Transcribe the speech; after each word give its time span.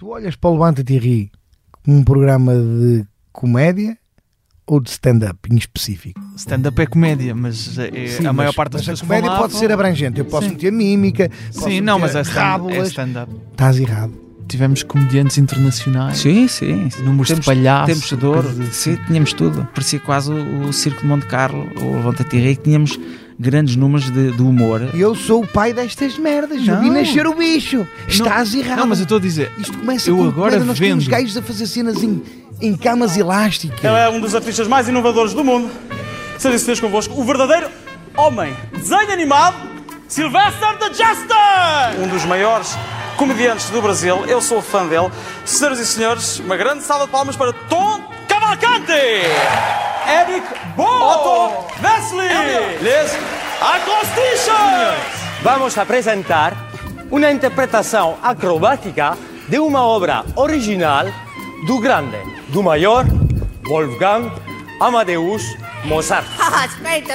Tu 0.00 0.08
olhas 0.08 0.34
para 0.34 0.48
o 0.48 0.54
Levanta-te 0.54 0.94
e 0.94 0.98
ri 0.98 1.30
como 1.84 1.98
um 1.98 2.02
programa 2.02 2.54
de 2.54 3.04
comédia 3.32 3.98
ou 4.66 4.80
de 4.80 4.88
stand-up 4.88 5.38
em 5.52 5.58
específico? 5.58 6.18
Stand-up 6.36 6.80
é 6.80 6.86
comédia, 6.86 7.34
mas 7.34 7.76
é, 7.78 8.06
Sim, 8.06 8.24
a 8.26 8.32
maior 8.32 8.48
mas- 8.48 8.56
parte 8.56 8.72
das 8.72 8.80
a 8.80 8.84
pessoas 8.84 9.00
que 9.02 9.06
comédia 9.06 9.30
lá 9.30 9.36
pode 9.36 9.52
ser 9.56 9.70
abrangente. 9.70 10.18
Eu 10.18 10.24
posso 10.24 10.46
Sim. 10.48 10.54
meter 10.54 10.72
mímica, 10.72 11.30
posso 11.52 11.68
Sim, 11.68 11.82
não, 11.82 11.98
mas 11.98 12.14
é 12.16 12.22
stand- 12.22 12.34
é 12.34 12.40
rábulas. 12.40 12.88
stand-up. 12.88 13.30
Estás 13.50 13.78
errado. 13.78 14.14
Tivemos 14.48 14.82
comediantes 14.82 15.36
internacionais, 15.36 16.16
Sim, 16.16 16.48
sim. 16.48 16.88
números 17.04 17.28
Temos, 17.28 17.44
de 17.44 17.46
palhaço. 17.46 17.86
temos 17.86 18.08
de 18.08 18.16
coisas 18.16 18.58
assim. 18.60 18.72
sim, 18.96 19.04
tínhamos 19.06 19.34
tudo. 19.34 19.68
Parecia 19.74 20.00
quase 20.00 20.32
o, 20.32 20.62
o 20.66 20.72
Circo 20.72 21.02
de 21.02 21.06
Monte 21.08 21.26
Carlo, 21.26 21.68
o 21.78 21.96
Levanta-te 21.96 22.38
e 22.38 22.56
que 22.56 22.62
tínhamos 22.62 22.98
grandes 23.40 23.74
números 23.74 24.10
de, 24.10 24.32
de 24.32 24.42
humor. 24.42 24.90
Eu 24.92 25.14
sou 25.14 25.42
o 25.42 25.46
pai 25.46 25.72
destas 25.72 26.18
merdas. 26.18 26.58
Eu 26.66 26.74
Não. 26.74 26.82
vi 26.82 26.90
nascer 26.90 27.26
o 27.26 27.34
bicho. 27.34 27.86
Estás 28.06 28.54
errado. 28.54 28.80
Não, 28.80 28.86
mas 28.86 28.98
eu 28.98 29.04
estou 29.04 29.16
a 29.16 29.20
dizer, 29.20 29.50
Isto 29.56 29.78
começa 29.78 30.10
Eu 30.10 30.16
com 30.18 30.28
agora 30.28 30.58
nós 30.62 30.78
temos 30.78 31.06
vendo. 31.06 31.10
gajos 31.10 31.36
a 31.38 31.42
fazer 31.42 31.66
cenas 31.66 32.02
em, 32.02 32.22
em 32.60 32.76
camas 32.76 33.16
elásticas. 33.16 33.82
Ele 33.82 33.94
é 33.96 34.10
um 34.10 34.20
dos 34.20 34.34
artistas 34.34 34.68
mais 34.68 34.86
inovadores 34.88 35.32
do 35.32 35.42
mundo. 35.42 35.70
Seja 36.38 36.58
se 36.58 36.66
fez 36.66 36.78
convosco 36.80 37.18
o 37.18 37.24
verdadeiro 37.24 37.68
homem. 38.16 38.54
Desenho 38.72 39.10
animado, 39.12 39.56
Sylvester 40.06 40.76
the 40.78 40.88
Jester! 40.92 42.04
Um 42.04 42.08
dos 42.08 42.24
maiores 42.26 42.76
comediantes 43.16 43.70
do 43.70 43.80
Brasil. 43.80 44.16
Eu 44.26 44.42
sou 44.42 44.60
fã 44.60 44.86
dele. 44.86 45.10
Senhoras 45.46 45.78
e 45.78 45.86
senhores, 45.86 46.38
uma 46.40 46.56
grande 46.58 46.82
salva 46.82 47.06
de 47.06 47.10
palmas 47.10 47.36
para 47.36 47.52
Tom 47.54 48.00
Cavalcante! 48.50 49.22
Eric 50.08 50.42
Bo! 50.74 50.82
Otto 50.82 51.66
Wesley! 51.82 52.82
Les 52.82 53.16
Acrostichas! 53.60 54.98
Vamos 55.42 55.78
a 55.78 55.82
apresentar 55.82 56.56
uma 57.10 57.30
interpretação 57.30 58.16
acrobática 58.20 59.16
de 59.48 59.60
uma 59.60 59.86
obra 59.86 60.24
original 60.34 61.06
do 61.66 61.78
grande, 61.78 62.18
do 62.48 62.60
maior 62.62 63.04
Wolfgang 63.68 64.32
Amadeus 64.80 65.44
Mozart. 65.84 66.26
Oh, 66.40 66.64
it's 66.64 66.74
great 66.80 67.06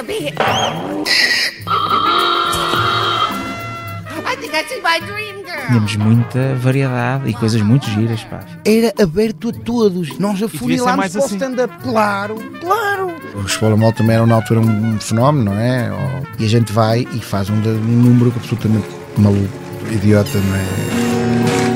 Tínhamos 5.66 5.96
muita 5.96 6.54
variedade 6.56 7.28
e 7.28 7.34
coisas 7.34 7.60
muito 7.60 7.88
giras, 7.90 8.22
pá. 8.24 8.40
Era 8.64 8.92
aberto 9.02 9.48
a 9.48 9.52
todos. 9.52 10.18
Nós 10.18 10.42
afunilámos 10.42 10.96
mais 10.96 11.12
para 11.12 11.22
o 11.22 11.24
assim. 11.24 11.36
stand-up. 11.36 11.74
Claro, 11.82 12.36
claro. 12.60 13.14
Os 13.34 13.52
Spoiler 13.52 13.92
também 13.92 14.16
eram 14.16 14.26
na 14.26 14.36
altura 14.36 14.60
um 14.60 14.98
fenómeno, 15.00 15.52
não 15.52 15.58
é? 15.60 15.90
E 16.38 16.44
a 16.44 16.48
gente 16.48 16.72
vai 16.72 17.06
e 17.12 17.20
faz 17.20 17.50
um, 17.50 17.54
um 17.54 18.02
número 18.02 18.32
absolutamente 18.36 18.86
maluco, 19.16 19.48
idiota, 19.90 20.38
não 20.38 20.56
é? 20.56 21.75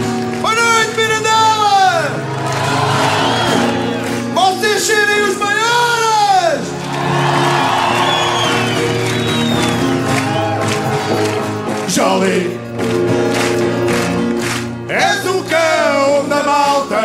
Jolly! 11.91 12.57
És 14.89 15.27
o 15.27 15.43
cão 15.43 16.29
da 16.29 16.43
malta! 16.45 17.03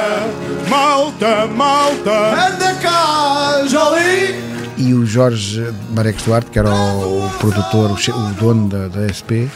Malta, 0.69 1.47
malta! 1.47 2.11
Anda 2.47 2.75
cá, 2.75 3.65
Jolly! 3.67 4.35
E 4.77 4.93
o 4.93 5.03
Jorge 5.03 5.73
Marex 5.89 6.21
Duarte, 6.21 6.51
que 6.51 6.59
era 6.59 6.69
o, 6.69 7.25
o 7.25 7.29
produtor, 7.39 7.89
o, 7.89 7.95
o 7.95 8.33
dono 8.33 8.69
da, 8.69 8.87
da 8.87 9.07
SP, 9.09 9.49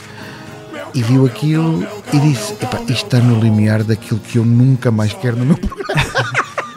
e 0.95 1.03
viu 1.03 1.27
aquilo 1.27 1.85
e 2.11 2.19
disse: 2.21 2.53
"Epá, 2.53 2.79
isto 2.87 2.91
está 2.91 3.19
no 3.19 3.39
limiar 3.39 3.83
daquilo 3.83 4.19
que 4.19 4.39
eu 4.39 4.45
nunca 4.45 4.89
mais 4.89 5.13
quero 5.13 5.37
no 5.37 5.45
meu 5.45 5.57
programa. 5.61 6.28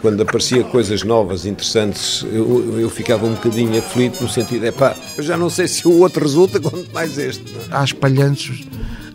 Quando 0.03 0.21
aparecia 0.21 0.65
coisas 0.65 1.03
novas, 1.05 1.47
interessantes, 1.47 2.27
eu, 2.33 2.79
eu 2.81 2.91
ficava 2.91 3.25
um 3.25 3.35
bocadinho 3.35 3.79
aflito 3.79 4.21
no 4.23 4.29
sentido, 4.29 4.67
é 4.67 4.73
pá, 4.73 4.95
eu 5.17 5.23
já 5.23 5.37
não 5.37 5.49
sei 5.49 5.69
se 5.69 5.87
o 5.87 6.01
outro 6.01 6.23
resulta, 6.25 6.59
quanto 6.61 6.93
mais 6.93 7.17
este. 7.17 7.45
é? 7.71 7.75
Há 7.77 7.85
espalhanços 7.85 8.67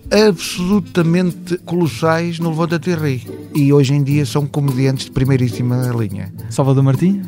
absolutamente 0.10 1.58
colossais 1.66 2.40
no 2.40 2.50
Levanta-te 2.50 2.90
e 2.92 2.96
Ri. 2.96 3.28
E 3.54 3.74
hoje 3.74 3.94
em 3.94 4.02
dia 4.02 4.26
são 4.26 4.46
comediantes 4.48 5.06
de 5.06 5.12
primeiríssima 5.12 5.88
linha. 5.98 6.34
Salvador 6.50 6.82
Martinho, 6.84 7.22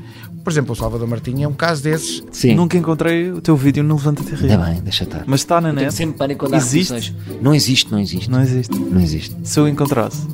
Por 0.43 0.51
exemplo, 0.51 0.71
o 0.71 0.75
Salvador 0.75 1.05
Martinho 1.05 1.43
é 1.43 1.47
um 1.47 1.53
caso 1.53 1.83
desses. 1.83 2.23
Sim. 2.31 2.55
nunca 2.55 2.77
encontrei 2.77 3.29
o 3.31 3.41
teu 3.41 3.57
vídeo 3.57 3.83
no 3.83 3.95
Levanta-te 3.95 4.31
e 4.31 4.35
Ri. 4.35 4.51
Ainda 4.51 4.63
bem, 4.65 4.81
deixa 4.81 5.03
estar. 5.03 5.23
Mas 5.27 5.41
está 5.41 5.59
na 5.59 5.69
Eu 5.69 5.73
net. 5.73 5.93
sempre 5.93 6.17
pânico 6.17 6.45
quando 6.45 6.53
há 6.53 6.57
Existe? 6.57 6.93
repetições. 6.93 7.41
Não 7.41 7.53
existe, 7.53 7.91
não 7.91 7.99
existe. 7.99 8.31
Não 8.31 8.41
existe. 8.41 8.79
Não 8.79 9.01
existe. 9.01 9.35
Se 9.43 9.59
eu 9.59 9.67
encontrasse. 9.67 10.25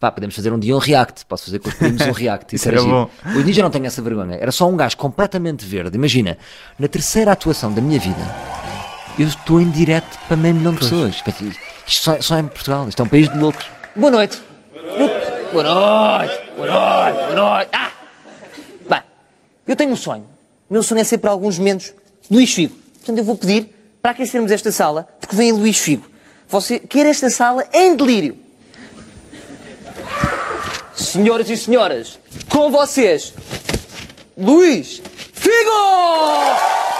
Pá, 0.00 0.12
podemos 0.12 0.36
fazer 0.36 0.52
um 0.52 0.58
dia 0.60 0.76
um 0.76 0.78
react. 0.78 1.26
Posso 1.26 1.46
fazer 1.46 1.58
com 1.58 1.68
os 1.68 1.74
primos 1.74 2.00
um 2.02 2.12
react. 2.14 2.54
Isso 2.54 2.68
era 2.68 2.80
bom. 2.80 3.10
Hoje 3.26 3.40
em 3.40 3.44
dia 3.46 3.54
já 3.54 3.62
não 3.64 3.70
tenho 3.70 3.84
essa 3.84 4.00
vergonha. 4.00 4.36
Era 4.36 4.52
só 4.52 4.68
um 4.68 4.76
gajo 4.76 4.96
completamente 4.96 5.64
verde. 5.64 5.96
Imagina, 5.96 6.38
na 6.78 6.86
terceira 6.86 7.32
atuação 7.32 7.72
da 7.72 7.80
minha 7.80 7.98
vida, 7.98 8.20
eu 9.18 9.26
estou 9.26 9.60
em 9.60 9.68
direto 9.68 10.16
para 10.28 10.36
meio 10.36 10.54
milhão 10.54 10.72
de 10.72 10.78
pessoas. 10.78 11.16
Isto 11.84 12.00
só, 12.04 12.20
só 12.20 12.36
é 12.36 12.40
em 12.40 12.46
Portugal. 12.46 12.88
Isto 12.88 13.02
é 13.02 13.04
um 13.04 13.08
país 13.08 13.28
de 13.28 13.36
loucos. 13.36 13.66
Boa 13.96 14.12
noite. 14.12 14.40
Boa 14.72 14.96
noite. 14.96 15.32
Boa 15.52 15.64
noite. 15.64 16.46
Boa 16.56 17.34
noite. 17.34 17.70
Ah! 17.72 17.90
Bem, 18.88 19.02
eu 19.66 19.74
tenho 19.74 19.90
um 19.90 19.96
sonho. 19.96 20.26
O 20.70 20.74
meu 20.74 20.82
sonho 20.84 21.00
é 21.00 21.04
ser 21.04 21.18
para 21.18 21.32
alguns 21.32 21.58
momentos 21.58 21.92
Luís 22.30 22.54
Figo. 22.54 22.76
Portanto, 22.98 23.18
eu 23.18 23.24
vou 23.24 23.36
pedir 23.36 23.74
para 24.00 24.12
aquecermos 24.12 24.52
esta 24.52 24.70
sala, 24.70 25.08
porque 25.20 25.34
vem 25.34 25.50
Luís 25.50 25.76
Figo. 25.76 26.08
Você 26.46 26.78
quer 26.78 27.04
esta 27.04 27.28
sala 27.30 27.66
em 27.72 27.96
delírio. 27.96 28.46
Senhoras 30.98 31.48
e 31.48 31.56
senhoras, 31.56 32.18
com 32.48 32.70
vocês, 32.72 33.32
Luís 34.36 35.00
Figo! 35.32 36.58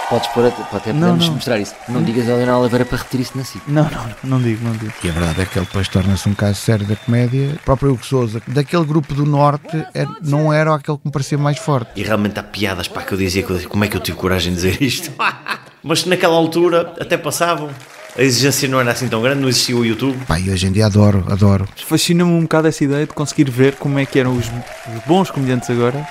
Podes 0.09 0.27
pôr, 0.29 0.45
até, 0.47 0.63
até 0.75 0.93
Não, 0.93 1.01
podemos 1.01 1.27
não. 1.27 1.33
mostrar 1.35 1.59
isso. 1.59 1.75
Não 1.87 2.01
digas 2.01 2.27
a 2.27 2.31
Helena 2.31 2.57
Oliveira 2.57 2.83
para 2.85 2.97
repetir 2.97 3.19
isso 3.19 3.37
na 3.37 3.43
SIC. 3.43 3.61
Não, 3.67 3.83
não, 3.83 3.91
não, 3.91 4.15
não 4.23 4.41
digo, 4.41 4.63
não 4.65 4.71
digo. 4.71 4.91
E 5.03 5.09
a 5.09 5.11
verdade 5.11 5.41
é 5.41 5.45
que 5.45 5.59
ele 5.59 5.65
depois 5.67 5.87
torna-se 5.87 6.27
um 6.27 6.33
caso 6.33 6.55
sério 6.55 6.83
da 6.87 6.95
comédia. 6.95 7.51
O 7.55 7.59
próprio 7.63 7.91
Hugo 7.91 8.03
Souza, 8.03 8.41
daquele 8.47 8.85
grupo 8.85 9.13
do 9.13 9.23
Norte, 9.25 9.77
é- 9.93 10.07
não 10.23 10.51
era 10.51 10.73
aquele 10.73 10.97
que 10.97 11.05
me 11.05 11.11
parecia 11.11 11.37
mais 11.37 11.59
forte. 11.59 11.91
E 11.95 12.01
realmente 12.01 12.39
há 12.39 12.43
piadas 12.43 12.87
para 12.87 13.03
que 13.03 13.13
eu 13.13 13.17
dizia 13.19 13.43
que 13.43 13.51
eu- 13.51 13.69
como 13.69 13.83
é 13.83 13.87
que 13.87 13.97
eu 13.97 14.01
tive 14.01 14.17
coragem 14.17 14.51
de 14.53 14.61
dizer 14.61 14.81
isto. 14.81 15.11
Mas 15.83 16.05
naquela 16.05 16.35
altura 16.35 16.93
até 16.99 17.15
passavam. 17.15 17.69
A 18.19 18.21
exigência 18.21 18.67
não 18.67 18.81
era 18.81 18.91
assim 18.91 19.07
tão 19.07 19.21
grande, 19.21 19.39
não 19.39 19.47
existia 19.47 19.77
o 19.77 19.85
YouTube. 19.85 20.25
Pá, 20.25 20.37
e 20.37 20.51
hoje 20.51 20.67
em 20.67 20.73
dia 20.73 20.87
adoro, 20.87 21.23
adoro. 21.29 21.65
Fascina-me 21.77 22.29
um 22.29 22.41
bocado 22.41 22.67
essa 22.67 22.83
ideia 22.83 23.07
de 23.07 23.13
conseguir 23.13 23.49
ver 23.49 23.77
como 23.77 23.97
é 23.97 24.05
que 24.05 24.19
eram 24.19 24.37
os, 24.37 24.45
os 24.45 25.03
bons 25.07 25.31
comediantes 25.31 25.69
agora, 25.69 26.05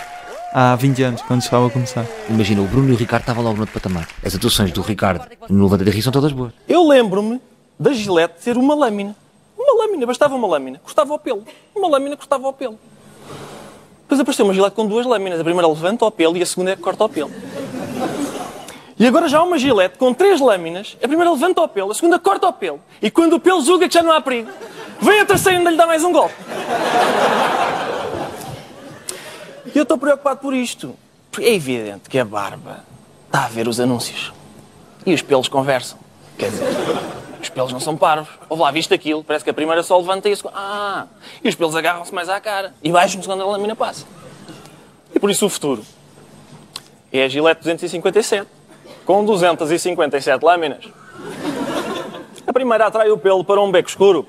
há 0.54 0.74
20 0.74 1.02
anos, 1.02 1.20
quando 1.20 1.42
estava 1.42 1.66
a 1.66 1.70
começar. 1.70 2.06
Imagina, 2.30 2.62
o 2.62 2.64
Bruno 2.64 2.88
e 2.88 2.92
o 2.92 2.96
Ricardo 2.96 3.24
estavam 3.24 3.44
logo 3.44 3.56
no 3.56 3.60
outro 3.60 3.74
patamar. 3.74 4.08
As 4.24 4.34
atuações 4.34 4.72
do 4.72 4.80
Ricardo 4.80 5.26
no 5.50 5.64
Levanta 5.64 5.84
de 5.84 5.90
Rio 5.90 6.02
são 6.02 6.10
todas 6.10 6.32
boas. 6.32 6.54
Eu 6.66 6.88
lembro-me 6.88 7.42
da 7.78 7.92
Gillette 7.92 8.42
ter 8.42 8.56
uma 8.56 8.74
lâmina. 8.74 9.14
Uma 9.58 9.84
lâmina, 9.84 10.06
bastava 10.06 10.34
uma 10.34 10.48
lâmina. 10.48 10.78
Custava 10.82 11.12
ao 11.12 11.18
pelo. 11.18 11.44
Uma 11.76 11.88
lâmina 11.88 12.16
custava 12.16 12.46
ao 12.46 12.54
pelo. 12.54 12.78
Depois 14.04 14.18
apareceu 14.18 14.46
uma 14.46 14.54
Gillette 14.54 14.74
com 14.74 14.86
duas 14.86 15.04
lâminas. 15.04 15.40
A 15.40 15.44
primeira 15.44 15.68
levanta 15.68 16.06
ao 16.06 16.10
pelo 16.10 16.38
e 16.38 16.42
a 16.42 16.46
segunda 16.46 16.70
é 16.70 16.76
que 16.76 16.80
corta 16.80 17.04
ao 17.04 17.08
pelo. 17.10 17.30
E 18.98 19.06
agora 19.06 19.28
já 19.28 19.38
há 19.38 19.42
uma 19.44 19.58
Gillette 19.58 19.96
com 19.96 20.12
três 20.12 20.40
lâminas. 20.40 20.96
A 21.02 21.06
primeira 21.06 21.30
levanta 21.30 21.60
ao 21.60 21.68
pelo, 21.68 21.92
a 21.92 21.94
segunda 21.94 22.18
corta 22.18 22.46
ao 22.46 22.52
pelo. 22.52 22.80
E 23.00 23.10
quando 23.10 23.34
o 23.34 23.40
pelo 23.40 23.62
julga 23.62 23.86
que 23.86 23.94
já 23.94 24.02
não 24.02 24.10
há 24.10 24.20
perigo, 24.20 24.50
vem 25.00 25.20
a 25.20 25.24
terceira 25.24 25.56
e 25.56 25.58
ainda 25.58 25.70
lhe 25.70 25.76
dá 25.76 25.86
mais 25.86 26.02
um 26.02 26.10
golpe. 26.10 26.34
E 29.72 29.78
eu 29.78 29.84
estou 29.84 29.96
preocupado 29.96 30.40
por 30.40 30.52
isto. 30.52 30.96
Porque 31.30 31.46
é 31.46 31.54
evidente 31.54 32.08
que 32.08 32.18
a 32.18 32.24
barba 32.24 32.84
está 33.26 33.44
a 33.44 33.48
ver 33.48 33.68
os 33.68 33.78
anúncios. 33.78 34.32
E 35.06 35.14
os 35.14 35.22
pelos 35.22 35.46
conversam. 35.46 35.98
Quer 36.36 36.50
dizer, 36.50 36.66
os 37.40 37.48
pelos 37.48 37.72
não 37.72 37.78
são 37.78 37.96
parvos. 37.96 38.30
Ouve 38.48 38.62
lá, 38.62 38.72
viste 38.72 38.92
aquilo? 38.92 39.22
Parece 39.22 39.44
que 39.44 39.50
a 39.50 39.54
primeira 39.54 39.84
só 39.84 39.96
levanta 39.96 40.28
e 40.28 40.32
a 40.32 40.36
segunda... 40.36 40.56
Ah! 40.58 41.06
E 41.44 41.48
os 41.48 41.54
pelos 41.54 41.76
agarram-se 41.76 42.12
mais 42.12 42.28
à 42.28 42.40
cara. 42.40 42.74
E 42.82 42.90
baixam-se 42.90 43.28
quando 43.28 43.42
a 43.42 43.46
lâmina 43.46 43.76
passa. 43.76 44.04
E 45.14 45.20
por 45.20 45.30
isso 45.30 45.46
o 45.46 45.48
futuro 45.48 45.84
é 47.12 47.22
a 47.22 47.28
Gillette 47.28 47.60
257. 47.60 48.57
Com 49.08 49.24
257 49.24 50.44
lâminas. 50.44 50.84
A 52.46 52.52
primeira 52.52 52.88
atrai 52.88 53.08
o 53.08 53.16
pelo 53.16 53.42
para 53.42 53.58
um 53.58 53.72
beco 53.72 53.88
escuro. 53.88 54.28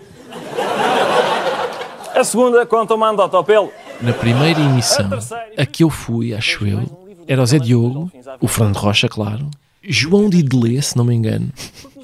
A 2.16 2.24
segunda 2.24 2.66
conta 2.66 2.96
uma 2.96 3.10
andota 3.10 3.36
ao 3.36 3.44
pelo. 3.44 3.74
Na 4.00 4.14
primeira 4.14 4.58
emissão 4.58 5.10
a 5.58 5.66
que 5.66 5.84
eu 5.84 5.90
fui, 5.90 6.34
acho 6.34 6.66
eu, 6.66 6.84
era 7.28 7.44
o 7.44 7.46
Zé 7.46 7.60
Diogo, 7.60 8.10
o 8.40 8.48
Fernando 8.48 8.78
Rocha, 8.78 9.10
claro, 9.10 9.50
João 9.84 10.30
Didelé, 10.30 10.80
se 10.80 10.96
não 10.96 11.04
me 11.04 11.14
engano. 11.14 11.50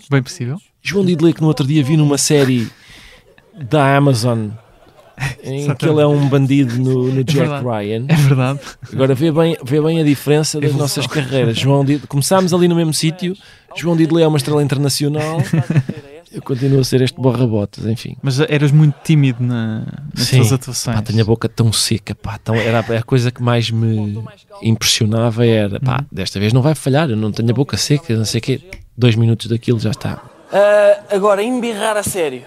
Bem 0.09 0.21
possível. 0.21 0.57
João 0.81 1.05
Didelé, 1.05 1.31
que 1.31 1.39
no 1.39 1.47
outro 1.47 1.65
dia 1.65 1.81
vi 1.81 1.95
numa 1.95 2.17
série 2.17 2.69
da 3.53 3.95
Amazon, 3.95 4.49
em 5.43 5.73
que 5.75 5.85
ele 5.87 6.01
é 6.01 6.07
um 6.07 6.27
bandido 6.27 6.77
no, 6.77 7.11
no 7.11 7.23
Jack 7.25 7.47
verdade. 7.49 7.65
Ryan. 7.65 8.05
É 8.07 8.15
verdade. 8.15 8.59
Agora 8.91 9.15
vê 9.15 9.31
bem, 9.31 9.57
vê 9.63 9.81
bem 9.81 10.01
a 10.01 10.03
diferença 10.03 10.59
das 10.59 10.73
nossas 10.73 11.07
carreiras. 11.07 11.57
João 11.57 11.83
Did... 11.85 12.05
Começámos 12.07 12.53
ali 12.53 12.67
no 12.67 12.75
mesmo 12.75 12.93
sítio, 12.93 13.35
João 13.75 13.95
Didelé 13.95 14.23
é 14.23 14.27
uma 14.27 14.37
estrela 14.37 14.63
internacional 14.63 15.37
Eu 16.31 16.41
continuo 16.41 16.81
a 16.81 16.83
ser 16.83 17.01
este 17.01 17.17
borra-botas, 17.19 17.85
enfim. 17.85 18.17
Mas 18.21 18.41
eras 18.41 18.69
muito 18.71 18.95
tímido 19.05 19.41
na, 19.41 19.85
nas 20.13 20.27
Sim. 20.27 20.37
tuas 20.37 20.51
atuações. 20.51 20.97
Pá, 20.97 21.01
tenho 21.01 21.21
a 21.21 21.25
boca 21.25 21.47
tão 21.47 21.71
seca, 21.71 22.13
pá, 22.13 22.37
tão, 22.37 22.55
era 22.55 22.79
a 22.79 23.03
coisa 23.03 23.31
que 23.31 23.41
mais 23.41 23.71
me 23.71 24.21
impressionava 24.61 25.45
era, 25.45 25.79
pá, 25.79 25.99
Uhum. 26.01 26.07
desta 26.11 26.37
vez 26.39 26.51
não 26.51 26.61
vai 26.61 26.75
falhar, 26.75 27.09
eu 27.09 27.15
não 27.15 27.31
tenho 27.31 27.49
a 27.51 27.53
boca 27.53 27.77
seca, 27.77 28.13
não 28.17 28.25
sei 28.25 28.39
o 28.39 28.41
quê. 28.41 28.61
Dois 28.97 29.15
minutos 29.15 29.47
daquilo 29.47 29.79
já 29.79 29.91
está. 29.91 30.21
Ah, 30.51 30.99
agora, 31.09 31.41
embirrar 31.41 31.95
a 31.95 32.03
sério. 32.03 32.41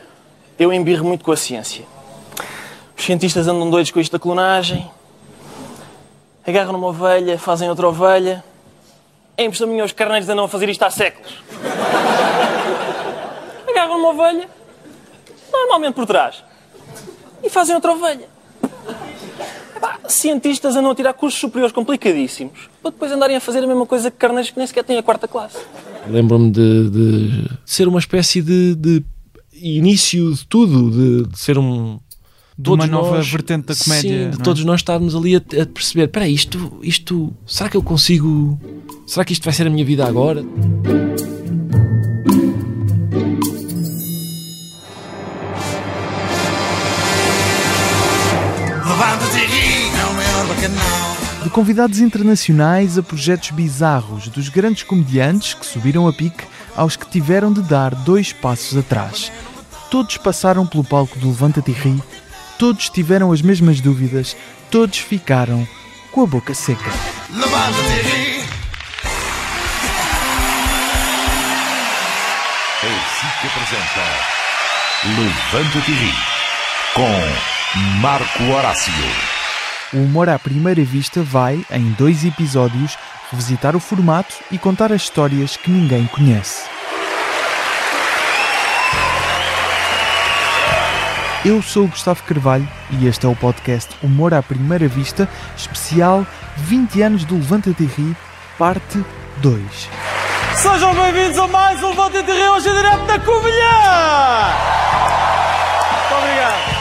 Eu 0.58 0.70
embirro 0.72 1.04
muito 1.06 1.24
com 1.24 1.32
a 1.32 1.36
ciência. 1.36 1.84
Os 2.98 3.04
cientistas 3.04 3.46
andam 3.46 3.70
doidos 3.70 3.92
com 3.92 4.00
isto 4.00 4.12
da 4.12 4.18
clonagem. 4.18 4.90
Agarram 6.44 6.72
numa 6.72 6.88
ovelha, 6.88 7.38
fazem 7.38 7.68
outra 7.68 7.88
ovelha. 7.88 8.44
Em 9.36 9.46
impressão 9.46 9.68
minha, 9.68 9.84
os 9.84 9.92
carneiros 9.92 10.28
andam 10.28 10.44
a 10.44 10.48
fazer 10.48 10.68
isto 10.68 10.82
há 10.82 10.90
séculos. 10.90 11.32
Agarram 13.68 13.98
numa 13.98 14.08
ovelha, 14.08 14.48
normalmente 15.52 15.94
por 15.94 16.06
trás, 16.06 16.42
e 17.42 17.48
fazem 17.48 17.76
outra 17.76 17.92
ovelha. 17.92 18.28
Epá, 19.76 20.00
cientistas 20.08 20.74
andam 20.74 20.90
a 20.90 20.94
tirar 20.94 21.12
cursos 21.12 21.38
superiores 21.38 21.72
complicadíssimos 21.72 22.68
para 22.82 22.90
depois 22.90 23.12
andarem 23.12 23.36
a 23.36 23.40
fazer 23.40 23.62
a 23.62 23.66
mesma 23.66 23.86
coisa 23.86 24.10
que 24.10 24.16
carneiros 24.16 24.50
que 24.50 24.58
nem 24.58 24.66
sequer 24.66 24.82
têm 24.82 24.98
a 24.98 25.02
quarta 25.04 25.28
classe. 25.28 25.58
Lembro-me 26.08 26.50
de, 26.50 26.90
de 26.90 27.50
ser 27.64 27.86
uma 27.86 28.00
espécie 28.00 28.42
de, 28.42 28.74
de 28.74 29.04
início 29.54 30.32
de 30.34 30.44
tudo, 30.46 30.90
de, 30.90 31.30
de 31.30 31.38
ser 31.38 31.58
um. 31.58 32.00
De 32.60 32.70
uma 32.70 32.87
nova 32.88 33.16
nós- 33.19 33.28
vertente 33.28 33.66
da 33.66 33.75
comédia, 33.76 34.25
Sim, 34.25 34.31
de 34.31 34.40
é? 34.40 34.43
todos 34.43 34.64
nós 34.64 34.81
estarmos 34.81 35.14
ali 35.14 35.37
a, 35.37 35.38
a 35.38 35.66
perceber: 35.66 36.05
espera 36.06 36.26
isto, 36.28 36.72
isto. 36.82 37.32
Será 37.46 37.69
que 37.69 37.76
eu 37.76 37.82
consigo. 37.82 38.58
Será 39.06 39.25
que 39.25 39.32
isto 39.32 39.44
vai 39.44 39.52
ser 39.55 39.66
a 39.66 39.70
minha 39.70 39.84
vida 39.84 40.05
agora? 40.06 40.44
E 49.34 50.00
é 50.00 50.04
o 50.04 50.14
maior 50.14 50.46
bacanal. 50.46 51.16
De 51.44 51.50
convidados 51.50 52.00
internacionais 52.00 52.99
a 52.99 53.02
projetos 53.02 53.50
bizarros 53.50 54.28
dos 54.28 54.49
grandes 54.49 54.82
comediantes 54.82 55.54
que 55.54 55.64
subiram 55.64 56.06
a 56.08 56.12
pique 56.12 56.44
aos 56.76 56.96
que 56.96 57.08
tiveram 57.08 57.52
de 57.52 57.62
dar 57.62 57.94
dois 57.94 58.32
passos 58.32 58.76
atrás. 58.76 59.31
Todos 59.90 60.16
passaram 60.16 60.66
pelo 60.66 60.84
palco 60.84 61.19
do 61.19 61.28
Levanta-te 61.28 61.70
e 61.70 61.75
Ri, 61.75 62.02
todos 62.58 62.90
tiveram 62.90 63.32
as 63.32 63.40
mesmas 63.40 63.81
dúvidas, 63.81 64.37
todos 64.70 64.99
ficaram 64.99 65.66
com 66.10 66.22
a 66.22 66.26
boca 66.26 66.52
seca. 66.55 66.90
Levanta-te 67.31 68.38
apresenta 73.46 74.38
Levanta-te 75.05 75.93
com 76.94 78.00
Marco 78.00 78.43
Horácio. 78.44 78.93
O 79.93 79.99
Humor 79.99 80.28
à 80.28 80.38
Primeira 80.38 80.82
Vista 80.84 81.22
vai, 81.22 81.64
em 81.70 81.93
dois 81.93 82.25
episódios, 82.25 82.96
revisitar 83.31 83.76
o 83.76 83.81
formato 83.81 84.34
e 84.50 84.58
contar 84.58 84.93
as 84.93 85.02
histórias 85.02 85.56
que 85.56 85.70
ninguém 85.70 86.06
conhece. 86.06 86.77
Eu 91.44 91.62
sou 91.62 91.85
o 91.85 91.88
Gustavo 91.88 92.20
Carvalho 92.25 92.69
e 92.90 93.06
este 93.06 93.25
é 93.25 93.29
o 93.29 93.37
podcast 93.37 93.94
Humor 94.02 94.35
à 94.35 94.43
Primeira 94.43 94.88
Vista, 94.88 95.29
especial 95.56 96.26
20 96.56 97.00
anos 97.02 97.25
do 97.25 97.37
Levanta-te 97.37 97.85
e 97.85 97.87
Ri, 97.87 98.17
parte 98.58 99.05
2. 99.37 99.88
Sejam 100.56 100.93
bem-vindos 100.94 101.38
a 101.38 101.46
mais 101.46 101.81
um 101.81 101.90
Levanta 101.90 102.25
de 102.25 102.32
Rio 102.32 102.52
hoje 102.55 102.69
direto 102.69 103.06
da 103.06 103.20
Covilhã! 103.20 104.52
Muito 105.93 106.14
obrigado. 106.19 106.79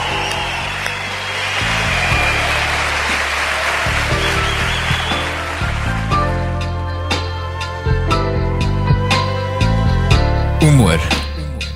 Humor 10.64 11.00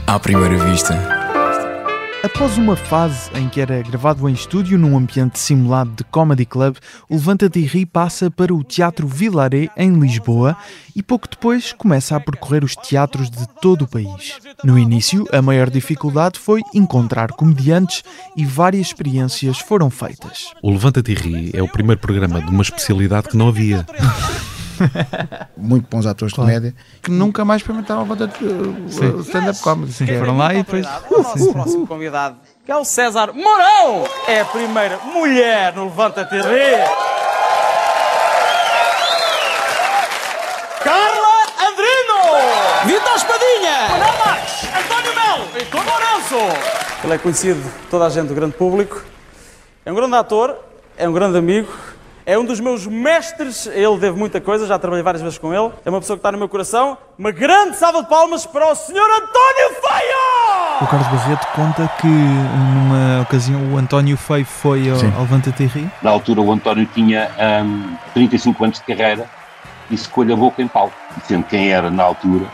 à 0.08 0.20
primeira 0.20 0.58
vista. 0.66 1.21
Após 2.24 2.56
uma 2.56 2.76
fase 2.76 3.32
em 3.34 3.50
que 3.50 3.60
era 3.60 3.82
gravado 3.82 4.30
em 4.30 4.34
estúdio 4.34 4.78
num 4.78 4.96
ambiente 4.96 5.40
simulado 5.40 5.90
de 5.96 6.04
comedy 6.04 6.46
club, 6.46 6.76
o 7.10 7.16
Levanta-te 7.16 7.60
e 7.60 7.66
Ri 7.66 7.84
passa 7.84 8.30
para 8.30 8.54
o 8.54 8.64
Teatro 8.64 9.08
Vilaré, 9.08 9.70
em 9.76 10.00
Lisboa, 10.00 10.56
e 10.96 11.02
pouco 11.02 11.28
depois 11.28 11.74
começa 11.74 12.16
a 12.16 12.20
percorrer 12.20 12.64
os 12.64 12.76
teatros 12.76 13.32
de 13.32 13.48
todo 13.60 13.86
o 13.86 13.88
país. 13.88 14.38
No 14.64 14.78
início, 14.78 15.26
a 15.32 15.42
maior 15.42 15.72
dificuldade 15.72 16.38
foi 16.38 16.62
encontrar 16.76 17.32
comediantes 17.32 18.04
e 18.38 18.46
várias 18.46 18.88
experiências 18.88 19.58
foram 19.58 19.90
feitas. 19.90 20.52
O 20.62 20.70
Levanta-te 20.70 21.14
e 21.14 21.16
Ri 21.16 21.52
é 21.56 21.64
o 21.64 21.68
primeiro 21.68 22.00
programa 22.00 22.40
de 22.40 22.52
uma 22.52 22.62
especialidade 22.62 23.30
que 23.30 23.38
não 23.38 23.48
havia. 23.48 23.84
Muito 25.58 25.88
bons 25.90 26.06
atores 26.06 26.34
Claro. 26.34 26.50
de 26.50 26.56
comédia 26.58 26.76
que 27.02 27.12
nunca 27.12 27.44
mais 27.46 27.62
experimentaram 27.62 28.02
a 28.02 28.90
Sim. 28.90 29.20
stand-up 29.22 29.60
comedy. 29.62 29.94
Sim, 29.94 30.08
foram 30.20 30.38
lá 30.38 30.54
e 30.54 30.58
depois. 30.58 30.86
O 31.10 31.22
nosso 31.22 31.52
próximo 31.54 31.88
convidado, 31.88 32.38
que 32.66 32.72
é 32.72 32.76
o 32.76 32.84
César 32.86 33.32
Mourão. 33.34 34.06
É 34.28 34.42
a 34.42 34.46
primeira 34.46 34.98
mulher 35.14 35.74
no 35.76 35.86
Levanta-te 35.86 36.36
e 36.36 36.42
Ri. 36.42 36.76
Carla 40.84 41.46
Andrino! 41.70 42.86
Vitor 42.86 43.16
Espadinha! 43.16 43.88
Max! 44.26 44.64
António 44.78 45.16
Melo! 45.16 45.48
E 45.60 45.66
Tom 45.66 45.78
Lourenço! 45.84 46.58
Ele 47.04 47.14
é 47.14 47.18
conhecido 47.18 47.62
de 47.62 47.70
toda 47.90 48.06
a 48.06 48.10
gente 48.10 48.28
do 48.28 48.34
grande 48.36 48.56
público. 48.56 49.04
É 49.86 49.92
um 49.92 49.96
grande 49.96 50.16
ator, 50.16 50.56
é 50.98 51.08
um 51.08 51.14
grande 51.14 51.38
amigo, 51.38 51.72
é 52.26 52.38
um 52.38 52.46
dos 52.46 52.60
meus 52.60 52.86
mestres. 52.88 53.66
Ele 53.68 53.98
deve 53.98 54.18
muita 54.18 54.40
coisa, 54.42 54.66
já 54.68 54.78
trabalhei 54.80 55.04
várias 55.04 55.22
vezes 55.22 55.38
com 55.38 55.54
ele. 55.54 55.72
É 55.86 55.90
uma 55.90 56.00
pessoa 56.00 56.18
que 56.18 56.20
está 56.20 56.32
no 56.32 56.38
meu 56.38 56.48
coração. 56.50 56.98
Uma 57.18 57.32
grande 57.32 57.78
salva 57.78 58.04
de 58.04 58.10
palmas 58.10 58.46
para 58.46 58.72
o 58.72 58.76
Sr. 58.76 58.94
António 58.96 59.82
Feio! 59.82 60.82
O 60.82 60.88
Carlos 60.88 61.08
Barreto 61.10 61.48
conta 61.56 61.90
que 62.00 62.08
numa 62.08 63.22
ocasião 63.22 63.74
o 63.74 63.78
António 63.78 64.18
Feio 64.18 64.46
foi 64.46 64.90
ao, 64.90 64.96
Sim. 64.98 65.12
ao 65.16 65.22
Levanta-te 65.22 65.66
Ri. 65.66 65.90
Na 66.02 66.10
altura, 66.12 66.42
o 66.42 66.52
António 66.52 66.86
tinha 66.94 67.30
hum, 67.64 67.96
35 68.14 68.64
anos 68.64 68.80
de 68.80 68.86
carreira 68.96 69.26
e 69.90 69.98
secou-lhe 69.98 70.34
a 70.34 70.36
boca 70.36 70.62
em 70.62 70.68
palco. 70.68 70.94
Sendo 71.26 71.44
quem 71.46 71.72
era 71.72 71.92
na 71.92 72.04
altura, 72.04 72.46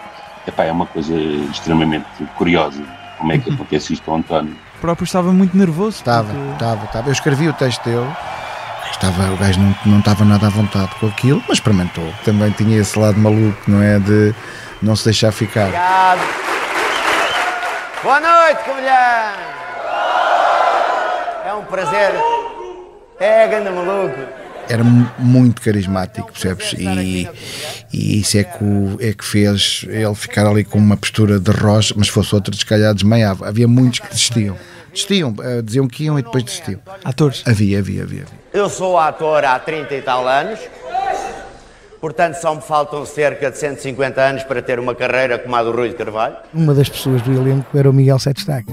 epá, 0.48 0.64
é 0.66 0.72
uma 0.72 0.86
coisa 0.86 1.14
extremamente 1.52 2.06
curiosa. 2.38 2.81
Como 3.18 3.31
é 3.31 3.38
que 3.38 3.50
acontece 3.54 3.94
isto 3.94 4.10
ao 4.12 4.18
António? 4.18 4.56
O 4.78 4.80
próprio 4.80 5.06
estava 5.06 5.31
muito 5.31 5.56
nervoso. 5.57 5.97
Estava, 5.97 6.28
porque- 6.33 6.52
estava, 6.54 6.86
estava. 6.86 7.07
Eu 7.09 7.14
escrevi 7.14 7.47
o 7.47 7.54
texto 7.54 7.83
dele. 7.83 8.06
Estava, 8.92 9.32
o 9.32 9.38
gajo 9.38 9.60
não, 9.60 9.76
não 9.86 10.00
estava 10.00 10.26
nada 10.26 10.48
à 10.48 10.50
vontade 10.50 10.92
com 11.00 11.08
aquilo, 11.08 11.42
mas 11.48 11.58
experimentou. 11.58 12.12
Também 12.26 12.50
tinha 12.52 12.80
esse 12.80 12.98
lado 12.98 13.20
maluco, 13.20 13.58
não 13.68 13.82
é? 13.82 14.00
De 14.00 14.34
não 14.82 14.96
se 14.96 15.06
deixar 15.06 15.32
ficar. 15.32 15.66
Obrigado. 15.66 16.20
Boa 18.04 18.20
noite, 18.20 18.64
Covilhã! 18.64 19.34
É 21.46 21.54
um 21.54 21.64
prazer. 21.66 22.12
É, 23.20 23.48
ganda 23.48 23.72
maluco. 23.72 24.18
Era 24.70 24.84
mu- 24.84 25.10
muito 25.18 25.62
carismático, 25.62 26.30
percebes? 26.32 26.74
E, 26.78 27.30
e 27.94 28.20
isso 28.20 28.38
é 28.38 28.44
que, 28.44 28.64
o- 28.64 28.98
é 29.00 29.14
que 29.14 29.24
fez 29.24 29.86
ele 29.88 30.14
ficar 30.16 30.46
ali 30.46 30.64
com 30.66 30.78
uma 30.78 30.98
postura 30.98 31.40
de 31.40 31.52
rocha, 31.52 31.94
mas 31.98 32.08
se 32.08 32.14
fosse 32.14 32.36
outro, 32.36 32.54
se 32.56 32.66
calhar 32.66 32.94
desmaiava. 32.94 33.48
Havia 33.48 33.68
muitos 33.68 34.00
que 34.00 34.08
desistiam. 34.10 34.58
Desistiam, 34.97 35.35
eh, 35.44 35.61
diziam 35.61 35.87
que 35.87 36.06
iam 36.06 36.18
e 36.18 36.23
depois 36.23 36.44
desistiam. 36.44 36.80
Atores? 37.06 37.44
Havia, 37.45 37.77
havia, 37.77 38.01
havia. 38.01 38.25
Eu 38.51 38.68
sou 38.68 38.97
ator 38.97 39.45
há 39.45 39.59
30 39.59 39.94
e 39.94 40.01
tal 40.01 40.27
anos. 40.27 40.59
Portanto, 42.01 42.35
só 42.35 42.56
me 42.56 42.61
faltam 42.61 43.06
cerca 43.06 43.51
de 43.51 43.57
150 43.59 44.19
anos 44.19 44.44
para 44.44 44.59
ter 44.61 44.80
uma 44.80 44.95
carreira 44.95 45.37
como 45.37 45.56
a 45.56 45.63
do 45.63 45.71
Rui 45.71 45.89
de 45.89 45.95
Carvalho. 45.95 46.35
Uma 46.51 46.73
das 46.73 46.89
pessoas 46.89 47.21
do 47.21 47.31
elenco 47.31 47.77
era 47.77 47.87
o 47.87 47.94
Miguel 47.94 48.18
Sete 48.18 48.37
Destaque, 48.37 48.71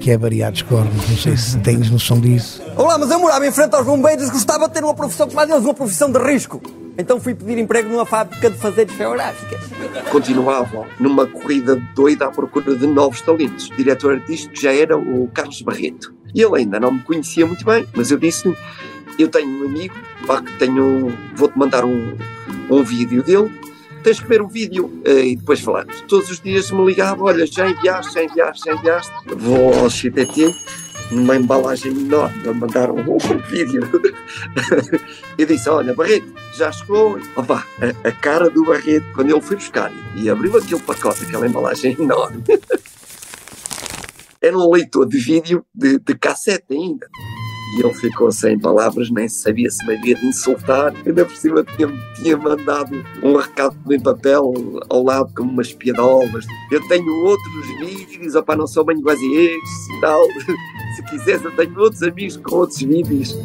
que 0.00 0.10
é 0.10 0.18
variados 0.18 0.60
cornos, 0.62 1.08
não 1.08 1.16
sei 1.16 1.36
se 1.36 1.58
tens 1.58 1.90
noção 1.90 2.20
disso. 2.20 2.62
Olá, 2.76 2.98
mas 2.98 3.10
eu 3.10 3.18
morava 3.18 3.46
em 3.46 3.52
frente 3.52 3.74
aos 3.74 3.86
bombeiros, 3.86 4.28
gostava 4.30 4.68
de 4.68 4.74
ter 4.74 4.84
uma 4.84 4.94
profissão 4.94 5.26
como 5.26 5.40
a 5.40 5.44
deles, 5.46 5.64
uma 5.64 5.74
profissão 5.74 6.10
de 6.10 6.18
risco. 6.18 6.60
Então 6.98 7.20
fui 7.20 7.34
pedir 7.34 7.58
emprego 7.58 7.88
numa 7.90 8.06
fábrica 8.06 8.50
de 8.50 8.56
fazer 8.56 8.88
geográficas. 8.90 9.60
continuavam 10.10 10.86
numa 10.98 11.26
corrida 11.26 11.76
doida 11.94 12.26
à 12.26 12.30
procura 12.30 12.74
de 12.74 12.86
novos 12.86 13.20
talentos. 13.20 13.68
O 13.68 13.76
diretor 13.76 14.14
artístico 14.14 14.56
já 14.56 14.72
era 14.72 14.96
o 14.96 15.28
Carlos 15.28 15.60
Barreto. 15.62 16.14
E 16.34 16.42
ele 16.42 16.56
ainda 16.56 16.80
não 16.80 16.92
me 16.92 17.02
conhecia 17.02 17.46
muito 17.46 17.64
bem, 17.64 17.86
mas 17.94 18.10
eu 18.10 18.18
disse-lhe: 18.18 18.56
Eu 19.18 19.28
tenho 19.28 19.62
um 19.62 19.66
amigo, 19.66 19.94
tenho. 20.58 21.12
Vou-te 21.34 21.58
mandar 21.58 21.84
um, 21.84 22.16
um 22.70 22.82
vídeo 22.82 23.22
dele. 23.22 23.50
Tens 24.02 24.20
que 24.20 24.28
ver 24.28 24.40
o 24.40 24.46
vídeo 24.46 25.02
eh, 25.04 25.26
e 25.26 25.36
depois 25.36 25.60
falamos. 25.60 26.00
Todos 26.02 26.30
os 26.30 26.40
dias 26.40 26.70
me 26.70 26.84
ligava: 26.84 27.24
Olha, 27.24 27.46
já 27.46 27.68
enviaste, 27.68 28.14
já 28.14 28.24
enviaste, 28.24 28.64
já 28.66 28.74
enviaste. 28.74 29.12
Vou 29.36 29.74
ao 29.74 29.90
CTT, 29.90 30.54
numa 31.10 31.36
embalagem 31.36 31.92
enorme, 31.92 32.48
a 32.48 32.52
mandar 32.52 32.90
um, 32.90 33.18
vídeo. 33.48 33.82
Eu 35.38 35.46
disse: 35.46 35.68
Olha, 35.68 35.94
Barreto, 35.94 36.32
já 36.54 36.72
chegou. 36.72 37.18
Opa, 37.36 37.66
a, 37.80 38.08
a 38.08 38.12
cara 38.12 38.50
do 38.50 38.64
Barreto, 38.64 39.06
quando 39.14 39.30
ele 39.30 39.40
foi 39.40 39.56
buscar 39.56 39.92
e 40.16 40.28
abriu 40.28 40.56
aquele 40.56 40.80
pacote, 40.80 41.24
aquela 41.24 41.46
embalagem 41.46 41.96
enorme. 42.00 42.42
era 44.40 44.56
um 44.56 44.70
leitor 44.70 45.06
de 45.06 45.18
vídeo 45.18 45.64
de, 45.74 45.98
de 45.98 46.14
cassete 46.14 46.72
ainda. 46.72 47.08
E 47.74 47.80
ele 47.82 47.94
ficou 47.94 48.30
sem 48.30 48.58
palavras, 48.58 49.10
nem 49.10 49.28
sabia 49.28 49.68
se 49.70 49.84
me 49.86 49.96
havia 49.96 50.14
de 50.14 50.26
insultar. 50.26 50.94
Ainda 51.04 51.24
por 51.24 51.36
cima 51.36 51.64
tinha, 51.64 51.88
tinha 52.14 52.36
mandado 52.36 53.04
um 53.22 53.36
recado 53.36 53.76
em 53.90 54.00
papel 54.00 54.54
ao 54.88 55.02
lado 55.02 55.32
com 55.34 55.42
umas 55.42 55.72
piadolas. 55.72 56.46
Eu 56.70 56.86
tenho 56.88 57.12
outros 57.24 57.66
vídeos, 57.80 58.34
opá, 58.34 58.56
não 58.56 58.66
sou 58.66 58.84
bem 58.84 58.96
a 59.06 59.12
estes 59.12 59.88
e 59.96 60.00
tal. 60.00 60.22
Se 60.96 61.02
quiseres, 61.10 61.44
eu 61.44 61.50
tenho 61.52 61.78
outros 61.78 62.02
amigos 62.02 62.36
com 62.36 62.56
outros 62.56 62.80
vídeos. 62.80 63.36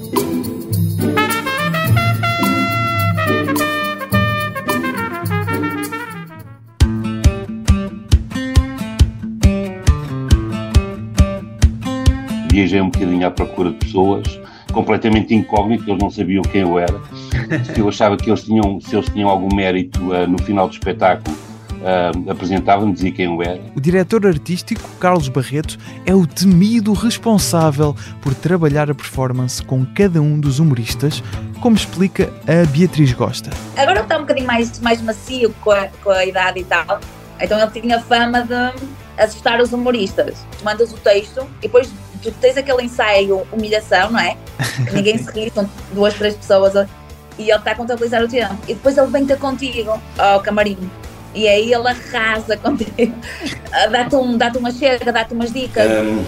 Viajei 12.52 12.82
um 12.82 12.90
bocadinho 12.90 13.26
à 13.26 13.32
procura 13.32 13.72
de 13.72 13.78
pessoas 13.78 14.42
completamente 14.74 15.34
incógnitas, 15.34 15.88
eles 15.88 16.02
não 16.02 16.10
sabiam 16.10 16.42
quem 16.44 16.62
eu 16.62 16.78
era. 16.78 17.00
Eu 17.78 17.88
achava 17.88 18.18
que 18.18 18.30
eles 18.30 18.44
tinham, 18.44 18.80
se 18.82 18.96
eles 18.96 19.08
tinham 19.10 19.30
algum 19.30 19.54
mérito 19.56 20.02
uh, 20.12 20.28
no 20.28 20.38
final 20.40 20.68
do 20.68 20.74
espetáculo, 20.74 21.36
uh, 21.36 22.30
apresentavam-me, 22.30 22.94
dizia 22.94 23.12
quem 23.12 23.26
eu 23.26 23.42
era. 23.42 23.62
O 23.76 23.80
diretor 23.80 24.26
artístico, 24.26 24.82
Carlos 25.00 25.30
Barreto, 25.30 25.78
é 26.06 26.14
o 26.14 26.28
temido 26.28 26.94
responsável 26.94 27.96
por 28.22 28.34
trabalhar 28.34 28.92
a 28.92 28.96
performance 28.96 29.64
com 29.64 29.86
cada 29.86 30.22
um 30.22 30.40
dos 30.40 30.60
humoristas, 30.60 31.24
como 31.62 31.76
explica 31.76 32.32
a 32.48 32.66
Beatriz 32.68 33.14
Gosta. 33.14 33.50
Agora 33.78 34.02
está 34.02 34.18
um 34.18 34.22
bocadinho 34.22 34.48
mais, 34.48 34.80
mais 34.80 35.02
macio 35.02 35.54
com 35.62 35.72
a, 35.72 35.88
com 36.04 36.12
a 36.12 36.26
idade 36.26 36.60
e 36.60 36.64
tal. 36.66 37.00
Então 37.40 37.60
ele 37.60 37.82
tinha 37.82 38.00
fama 38.02 38.42
de 38.42 38.74
assustar 39.18 39.60
os 39.62 39.74
humoristas. 39.74 40.46
Tu 40.58 40.64
mandas 40.64 40.92
o 40.94 40.98
texto 40.98 41.42
e 41.60 41.64
depois 41.64 41.92
tu 42.30 42.32
tens 42.40 42.58
aquele 42.58 42.84
ensaio 42.84 43.42
humilhação, 43.52 44.12
não 44.12 44.20
é? 44.20 44.38
Que 44.86 44.96
ninguém 44.96 45.18
se 45.18 45.32
ri, 45.32 45.52
são 45.54 45.70
duas, 45.94 46.14
três 46.14 46.36
pessoas 46.36 46.74
e 47.38 47.50
ele 47.50 47.58
está 47.58 47.72
a 47.72 47.76
contabilizar 47.76 48.24
o 48.24 48.28
tempo. 48.28 48.56
E 48.68 48.74
depois 48.74 48.98
ele 48.98 49.08
vem 49.08 49.26
ter 49.26 49.38
contigo 49.38 50.00
ao 50.18 50.40
camarim. 50.42 50.78
E 51.34 51.48
aí 51.48 51.74
ele 51.74 51.88
arrasa 51.88 52.58
contigo. 52.58 52.92
Ah, 53.74 53.88
Dá-te 53.88 54.18
um, 54.18 54.38
dá 54.38 54.52
uma 54.60 54.70
chega, 54.70 55.14
dá-te 55.14 55.34
umas 55.34 55.54
dicas. 55.54 55.90
Hum, 55.90 56.26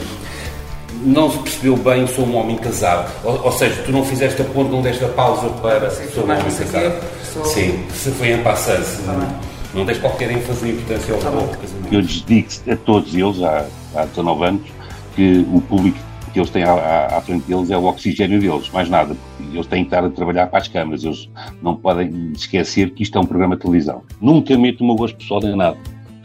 não 1.04 1.30
se 1.30 1.40
percebeu 1.40 1.76
bem, 1.76 2.08
sou 2.08 2.26
um 2.26 2.38
homem 2.38 2.56
casado. 2.56 3.12
Ou, 3.22 3.44
ou 3.44 3.52
seja, 3.52 3.84
tu 3.84 3.92
não 3.92 4.06
fizeste 4.06 4.42
a 4.42 4.46
ponte, 4.46 4.72
não 4.72 4.82
deste 4.82 5.04
a 5.04 5.10
pausa 5.10 5.50
para 5.62 5.92
sou 5.92 6.24
um 6.26 6.32
homem 6.32 6.44
casado. 6.44 7.04
Sim, 7.44 7.86
se 7.94 8.12
foi 8.12 8.32
em 8.32 8.42
passando, 8.42 8.86
se 8.86 9.02
não, 9.02 9.40
não 9.74 9.86
deste 9.86 10.02
qualquer 10.02 10.32
ênfase 10.32 10.68
e 10.68 10.72
importância 10.72 11.14
ao 11.14 11.20
ao 11.20 11.48
casamento. 11.50 11.92
Eu 11.94 12.00
lhes 12.00 12.24
digo 12.26 12.48
a 12.72 12.76
todos 12.78 13.14
eles, 13.14 13.44
há, 13.44 13.66
há 13.94 14.06
19 14.06 14.46
anos, 14.46 14.70
que 15.16 15.46
o 15.54 15.62
público 15.62 15.98
que 16.34 16.40
eles 16.40 16.50
têm 16.50 16.64
à, 16.64 16.74
à- 17.18 17.22
frente 17.22 17.46
deles 17.46 17.70
é 17.70 17.78
o 17.78 17.84
oxigênio 17.84 18.40
deles, 18.40 18.68
mais 18.74 18.90
nada. 18.90 19.16
Eles 19.54 19.68
têm 19.68 19.84
que 19.84 19.88
estar 19.94 20.04
a 20.04 20.10
trabalhar 20.10 20.48
para 20.48 20.58
as 20.60 20.68
câmaras, 20.68 21.04
eles 21.04 21.30
não 21.62 21.76
podem 21.76 22.32
esquecer 22.36 22.90
que 22.90 23.04
isto 23.04 23.16
é 23.18 23.22
um 23.22 23.26
programa 23.26 23.56
de 23.56 23.62
televisão. 23.62 24.02
Nunca 24.20 24.58
meto 24.58 24.84
uma 24.84 24.96
voz 24.96 25.12
pessoal 25.12 25.44
em 25.44 25.56
nada, 25.56 25.78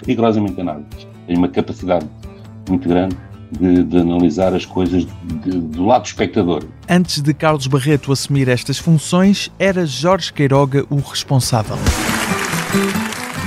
rigorosamente 0.06 0.58
em 0.58 0.64
nada. 0.64 0.82
Tenho 1.26 1.38
uma 1.38 1.48
capacidade 1.48 2.06
muito 2.70 2.88
grande 2.88 3.14
de, 3.52 3.82
de 3.82 3.98
analisar 3.98 4.54
as 4.54 4.64
coisas 4.64 5.06
de- 5.44 5.58
do 5.60 5.84
lado 5.84 6.02
do 6.02 6.06
espectador. 6.06 6.64
Antes 6.88 7.20
de 7.20 7.34
Carlos 7.34 7.66
Barreto 7.66 8.10
assumir 8.10 8.48
estas 8.48 8.78
funções, 8.78 9.50
era 9.58 9.84
Jorge 9.84 10.32
Queiroga 10.32 10.86
o 10.88 10.96
responsável. 11.00 11.76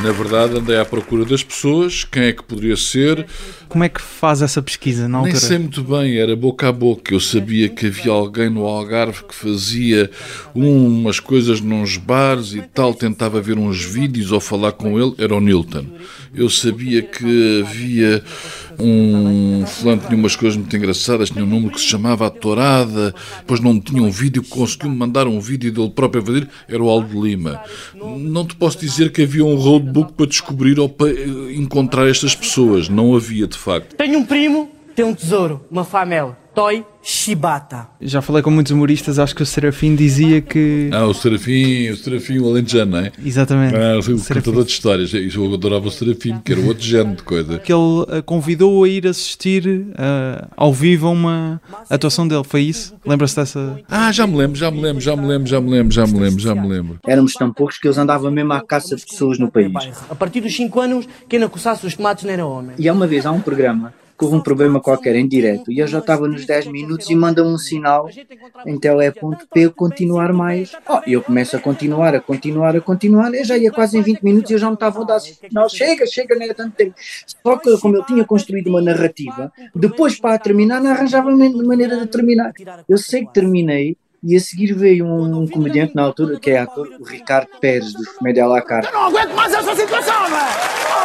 Na 0.04 0.12
verdade, 0.12 0.58
andei 0.58 0.78
à 0.80 0.84
procura 0.86 1.24
das 1.24 1.44
pessoas, 1.44 2.04
quem 2.04 2.24
é 2.24 2.34
que 2.34 2.44
poderia 2.44 2.76
ser. 2.76 3.26
Como 3.70 3.84
é 3.84 3.90
que 3.90 4.02
faz 4.02 4.42
essa 4.42 4.60
pesquisa 4.62 5.04
na 5.08 5.20
Nem 5.22 5.32
altura? 5.32 5.40
sei 5.40 5.58
muito 5.60 5.84
bem, 5.84 6.18
era 6.18 6.36
boca 6.36 6.70
a 6.70 6.72
boca. 6.72 7.14
Eu 7.14 7.20
sabia 7.20 7.70
que 7.70 7.86
havia 7.86 8.12
alguém 8.12 8.50
no 8.50 8.66
Algarve 8.66 9.24
que 9.24 9.36
fazia 9.36 10.10
umas 10.56 11.20
coisas 11.20 11.62
nos 11.62 11.98
bares 11.98 12.54
e 12.54 12.62
tal, 12.62 12.96
tentava 12.96 13.40
ver 13.40 13.60
uns 13.60 13.84
vídeos 13.84 14.32
ou 14.32 14.40
falar 14.40 14.72
com 14.72 15.00
ele, 15.00 15.14
era 15.20 15.36
o 15.36 15.40
Nilton. 15.40 15.86
Eu 16.34 16.50
sabia 16.50 17.04
que 17.04 17.64
havia 17.64 18.24
um 18.82 19.66
fulano 19.66 20.02
tinha 20.06 20.18
umas 20.18 20.36
coisas 20.36 20.58
muito 20.58 20.76
engraçadas, 20.76 21.30
tinha 21.30 21.44
um 21.44 21.48
número 21.48 21.74
que 21.74 21.80
se 21.80 21.88
chamava 21.88 22.28
A 22.28 22.30
Torada, 22.30 23.14
depois 23.40 23.60
não 23.60 23.80
tinha 23.80 24.02
um 24.02 24.10
vídeo, 24.10 24.44
conseguiu-me 24.44 24.96
mandar 24.96 25.28
um 25.28 25.40
vídeo 25.40 25.72
dele 25.72 25.90
próprio 25.90 26.22
a 26.22 26.26
fazer, 26.26 26.50
era 26.68 26.82
o 26.82 26.90
Aldo 26.90 27.24
Lima. 27.24 27.62
Não 27.96 28.46
te 28.46 28.56
posso 28.56 28.80
dizer 28.80 29.12
que 29.12 29.24
havia 29.24 29.46
um 29.46 29.56
roadbook 29.56 30.14
para 30.14 30.26
descobrir 30.26 30.80
ou 30.80 30.90
para 30.90 31.12
eh, 31.12 31.54
encontrar 31.54 32.08
estas 32.10 32.36
pessoas, 32.36 32.90
não 32.90 33.16
havia 33.16 33.48
de 33.48 33.58
facto. 33.58 33.96
Tenho 33.96 34.20
um 34.20 34.26
primo, 34.26 34.72
tem 34.96 35.06
um 35.06 35.14
tesouro, 35.14 35.62
uma 35.70 35.84
famela. 35.84 36.41
Toy 36.54 36.86
Shibata. 37.02 37.88
Já 38.00 38.22
falei 38.22 38.44
com 38.44 38.52
muitos 38.52 38.72
humoristas, 38.72 39.18
acho 39.18 39.36
que 39.36 39.42
o 39.42 39.46
Serafim 39.46 39.96
dizia 39.96 40.42
que. 40.42 40.90
Ah, 40.94 41.06
o 41.06 41.14
Serafim, 41.14 41.90
o 41.90 41.98
Serafim, 41.98 42.40
o 42.40 42.48
Alentejano, 42.48 42.92
não 42.92 43.00
é? 43.00 43.12
Exatamente. 43.26 43.76
Ah, 43.76 43.98
o 43.98 44.02
Serafim. 44.04 44.34
contador 44.34 44.66
de 44.66 44.72
histórias. 44.72 45.14
Isso 45.14 45.44
eu 45.44 45.54
adorava 45.54 45.88
o 45.88 45.92
Serafim, 45.92 46.40
que 46.40 46.52
era 46.52 46.62
outro 46.62 46.84
género 46.84 47.16
de 47.16 47.24
coisa. 47.24 47.58
Que 47.58 47.74
ele 47.74 48.06
a 48.10 48.22
convidou 48.22 48.84
a 48.84 48.90
ir 48.90 49.08
assistir 49.08 49.88
ah, 49.96 50.48
ao 50.56 50.74
vivo 50.74 51.08
a 51.08 51.10
uma 51.10 51.62
atuação 51.90 52.28
dele, 52.28 52.44
foi 52.44 52.62
isso? 52.62 52.94
Lembra-se 53.06 53.36
dessa. 53.36 53.80
Ah, 53.90 54.12
já 54.12 54.28
me 54.28 54.36
lembro, 54.36 54.58
já 54.58 54.70
me 54.70 54.82
lembro, 54.82 55.02
já 55.02 55.16
me 55.16 55.26
lembro, 55.26 55.48
já 55.48 55.62
me 55.62 55.70
lembro, 55.70 55.94
já 55.94 56.06
me 56.06 56.20
lembro, 56.20 56.40
já 56.40 56.56
me 56.56 56.68
lembro. 56.68 57.00
Éramos 57.08 57.34
tão 57.34 57.52
poucos 57.52 57.78
que 57.78 57.88
eles 57.88 57.98
andavam 57.98 58.30
mesmo 58.30 58.54
à 58.54 58.62
caça 58.62 58.96
de 58.96 59.06
pessoas 59.06 59.40
no 59.40 59.50
país. 59.50 59.72
A 60.10 60.16
partir 60.16 60.42
dos 60.42 60.56
5 60.56 60.80
anos, 60.80 61.08
quem 61.28 61.40
não 61.40 61.50
coçasse 61.50 61.86
os 61.86 61.96
tomates 61.96 62.24
não 62.26 62.32
era 62.32 62.46
homem. 62.46 62.76
E 62.78 62.88
há 62.88 62.94
uma 62.94 63.08
vez 63.08 63.26
há 63.26 63.32
um 63.32 63.42
programa 63.42 63.94
que 64.22 64.26
houve 64.26 64.38
um 64.38 64.42
problema 64.42 64.80
qualquer 64.80 65.16
em 65.16 65.28
direto 65.28 65.72
e 65.72 65.80
eu 65.80 65.88
já 65.88 65.98
estava 65.98 66.28
nos 66.28 66.46
10 66.46 66.68
minutos 66.68 67.10
e 67.10 67.16
manda 67.16 67.44
um 67.44 67.58
sinal 67.58 68.08
em 68.68 68.80
tele.p 68.80 69.60
eu 69.60 69.72
continuar 69.72 70.32
mais. 70.32 70.72
Oh, 70.88 71.00
eu 71.08 71.24
começo 71.24 71.58
a 71.58 71.60
continuar, 71.60 72.14
a 72.14 72.20
continuar, 72.22 72.76
a 72.76 72.82
continuar. 72.82 73.34
Eu 73.34 73.44
já 73.44 73.58
ia 73.58 73.72
quase 73.72 73.98
em 73.98 74.02
20 74.04 74.22
minutos 74.22 74.52
e 74.52 74.54
eu 74.54 74.60
já 74.60 74.68
me 74.68 74.76
estava 74.76 75.02
a 75.02 75.06
dar 75.06 75.20
sinal. 75.20 75.68
Chega, 75.68 76.06
chega, 76.06 76.36
não 76.36 76.46
é 76.46 76.54
tanto 76.54 76.76
tempo. 76.76 76.94
Só 77.44 77.58
que 77.58 77.76
como 77.80 77.96
eu 77.98 78.04
tinha 78.06 78.24
construído 78.24 78.68
uma 78.68 78.80
narrativa, 78.82 79.52
depois 79.74 80.20
para 80.20 80.38
terminar 80.38 80.80
não 80.80 80.92
arranjava 80.92 81.32
man- 81.32 81.64
maneira 81.66 81.98
de 81.98 82.06
terminar. 82.06 82.54
Eu 82.88 83.00
sei 83.00 83.26
que 83.26 83.34
terminei 83.34 83.98
e 84.24 84.36
a 84.36 84.40
seguir 84.40 84.74
veio 84.76 85.04
um, 85.04 85.42
um 85.42 85.48
comediante 85.48 85.96
na 85.96 86.04
altura, 86.04 86.40
que 86.40 86.52
é 86.52 86.60
ator, 86.60 86.88
o 87.00 87.04
Ricardo 87.04 87.48
Pérez, 87.60 87.92
do 87.92 88.06
Comédia 88.20 88.44
à 88.44 88.48
la 88.48 88.62
carte. 88.62 88.94
Não 88.94 89.06
aguento 89.08 89.34
mais 89.34 89.52
essa 89.52 89.76
situação, 89.76 90.26
velho! 90.26 91.01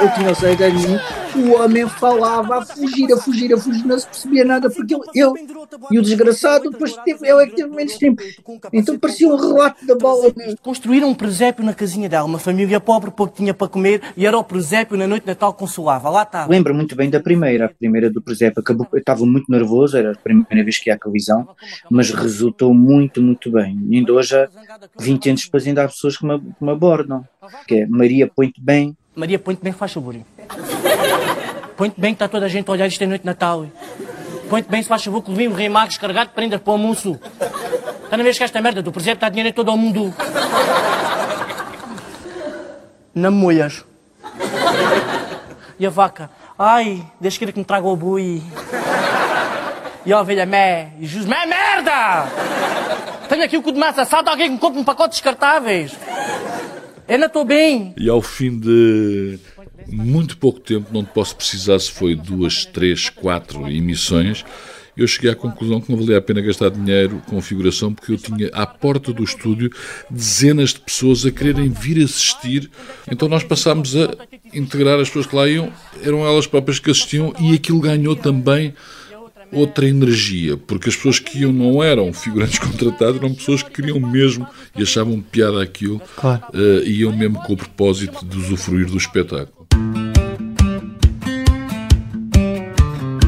Eu 0.00 0.14
tinha 0.14 0.30
os 0.30 0.38
10 0.38 0.74
minutos, 0.74 1.06
o 1.34 1.54
homem 1.54 1.88
falava 1.88 2.58
a 2.58 2.66
fugir, 2.66 3.12
a 3.12 3.16
fugir, 3.16 3.52
a 3.52 3.58
fugir, 3.58 3.84
não 3.84 3.98
se 3.98 4.06
percebia 4.06 4.44
nada, 4.44 4.70
porque 4.70 4.94
ele, 4.94 5.02
ele 5.14 5.32
e 5.90 5.98
o 5.98 6.02
desgraçado, 6.02 6.70
depois 6.70 6.96
teve, 7.04 7.28
eu 7.28 7.40
é 7.40 7.46
que 7.46 7.56
teve 7.56 7.74
menos 7.74 7.96
tempo. 7.96 8.22
Então 8.72 8.98
parecia 8.98 9.28
um 9.28 9.36
relato 9.36 9.84
da 9.86 9.96
bola 9.96 10.32
mesmo. 10.36 10.56
Construíram 10.62 11.08
um 11.08 11.14
presépio 11.14 11.64
na 11.64 11.74
casinha 11.74 12.08
dela, 12.08 12.26
uma 12.26 12.38
família 12.38 12.78
pobre, 12.78 13.10
pouco 13.10 13.34
tinha 13.34 13.52
para 13.52 13.68
comer, 13.68 14.00
e 14.16 14.26
era 14.26 14.38
o 14.38 14.44
presépio 14.44 14.96
na 14.96 15.06
noite 15.06 15.22
de 15.22 15.28
Natal 15.28 15.52
consolava. 15.52 16.08
Lá 16.08 16.22
estava. 16.22 16.50
Lembro 16.50 16.74
muito 16.74 16.94
bem 16.94 17.10
da 17.10 17.20
primeira, 17.20 17.66
a 17.66 17.68
primeira 17.68 18.10
do 18.10 18.22
presépio. 18.22 18.60
Acabou, 18.60 18.86
eu 18.92 18.98
estava 18.98 19.26
muito 19.26 19.50
nervoso, 19.50 19.96
era 19.96 20.12
a 20.12 20.16
primeira 20.16 20.64
vez 20.64 20.78
que 20.78 20.90
ia 20.90 20.94
à 20.94 20.98
televisão, 20.98 21.48
mas 21.90 22.10
resultou 22.10 22.72
muito, 22.72 23.20
muito 23.20 23.50
bem. 23.50 23.78
E 23.90 23.96
ainda 23.98 24.12
hoje, 24.12 24.36
há 24.36 24.48
20 24.98 25.30
anos 25.30 25.44
depois, 25.44 25.66
ainda 25.66 25.84
há 25.84 25.88
pessoas 25.88 26.16
que 26.16 26.26
me, 26.26 26.38
que 26.38 26.64
me 26.64 26.70
abordam, 26.70 27.24
que 27.66 27.82
é 27.82 27.86
Maria, 27.86 28.30
põe-te 28.34 28.60
bem. 28.60 28.96
Maria, 29.18 29.36
põe-te 29.36 29.64
bem, 29.64 29.72
faz 29.72 29.92
favor. 29.92 30.14
Põe-te 31.76 32.00
bem 32.00 32.14
que 32.14 32.22
está 32.22 32.28
toda 32.28 32.46
a 32.46 32.48
gente 32.48 32.68
a 32.68 32.72
olhar 32.72 32.86
isto 32.86 33.02
é 33.02 33.06
noite 33.06 33.22
de 33.22 33.26
Natal. 33.26 33.66
Põe-te 34.48 34.68
bem, 34.68 34.80
se 34.80 34.88
faz 34.88 35.02
favor, 35.02 35.22
que 35.22 35.30
levei 35.32 35.48
um 35.48 35.54
rei 35.54 35.68
magos 35.68 35.98
carregado 35.98 36.28
de 36.28 36.34
prendas 36.34 36.60
para 36.60 36.70
o 36.70 36.74
almoço. 36.74 37.18
Está 38.04 38.16
na 38.16 38.22
vez 38.22 38.38
que 38.38 38.44
esta 38.44 38.60
merda 38.60 38.80
do 38.80 38.92
presépio 38.92 39.16
está 39.16 39.28
dinheiro 39.28 39.48
em 39.48 39.52
todo 39.52 39.72
o 39.72 39.76
mundo. 39.76 40.14
Me 43.12 43.28
molhas. 43.28 43.84
E 45.80 45.84
a 45.84 45.90
vaca? 45.90 46.30
Ai, 46.56 47.04
deixa 47.20 47.44
que 47.44 47.58
me 47.58 47.64
traga 47.64 47.88
o 47.88 47.96
boi. 47.96 48.40
E 50.06 50.12
a 50.12 50.20
ovelha, 50.20 50.46
mé. 50.46 50.92
E 51.00 51.06
Jesus, 51.06 51.26
mé, 51.26 51.44
merda! 51.44 52.28
Tenho 53.28 53.42
aqui 53.42 53.56
o 53.56 53.62
cu 53.64 53.72
de 53.72 53.80
massa 53.80 54.02
assado, 54.02 54.30
alguém 54.30 54.46
que 54.46 54.54
me 54.54 54.60
compre 54.60 54.80
um 54.80 54.84
pacote 54.84 55.08
de 55.08 55.14
descartáveis. 55.16 55.92
Não 57.08 57.26
estou 57.26 57.44
bem. 57.44 57.94
E 57.96 58.08
ao 58.08 58.20
fim 58.20 58.58
de 58.58 59.38
muito 59.86 60.36
pouco 60.36 60.60
tempo, 60.60 60.88
não 60.92 61.02
te 61.04 61.12
posso 61.12 61.34
precisar 61.34 61.78
se 61.78 61.90
foi 61.90 62.14
duas, 62.14 62.66
três, 62.66 63.08
quatro 63.08 63.66
emissões, 63.68 64.44
eu 64.98 65.06
cheguei 65.06 65.30
à 65.30 65.34
conclusão 65.36 65.80
que 65.80 65.92
não 65.92 65.98
valia 65.98 66.18
a 66.18 66.20
pena 66.20 66.40
gastar 66.40 66.70
dinheiro 66.70 67.22
com 67.28 67.40
figuração, 67.40 67.94
porque 67.94 68.10
eu 68.10 68.16
tinha 68.16 68.50
à 68.52 68.66
porta 68.66 69.12
do 69.12 69.22
estúdio 69.22 69.70
dezenas 70.10 70.70
de 70.70 70.80
pessoas 70.80 71.24
a 71.24 71.30
quererem 71.30 71.68
vir 71.68 72.02
assistir. 72.02 72.68
Então 73.08 73.28
nós 73.28 73.44
passámos 73.44 73.94
a 73.96 74.10
integrar 74.52 74.98
as 74.98 75.08
pessoas 75.08 75.26
que 75.26 75.36
lá 75.36 75.48
iam, 75.48 75.72
eram 76.02 76.26
elas 76.26 76.48
próprias 76.48 76.80
que 76.80 76.90
assistiam, 76.90 77.32
e 77.38 77.54
aquilo 77.54 77.78
ganhou 77.78 78.16
também 78.16 78.74
outra 79.52 79.86
energia, 79.86 80.56
porque 80.56 80.88
as 80.88 80.96
pessoas 80.96 81.18
que 81.18 81.40
iam 81.40 81.52
não 81.52 81.82
eram 81.82 82.12
figurantes 82.12 82.58
contratados, 82.60 83.16
eram 83.16 83.34
pessoas 83.34 83.62
que 83.62 83.70
queriam 83.70 83.98
mesmo 84.00 84.46
e 84.76 84.82
achavam 84.82 85.20
piada 85.20 85.62
aquilo 85.62 86.00
claro. 86.16 86.42
uh, 86.54 86.82
e 86.84 87.00
iam 87.00 87.16
mesmo 87.16 87.40
com 87.42 87.54
o 87.54 87.56
propósito 87.56 88.24
de 88.24 88.36
usufruir 88.36 88.86
do 88.86 88.96
espetáculo. 88.96 89.66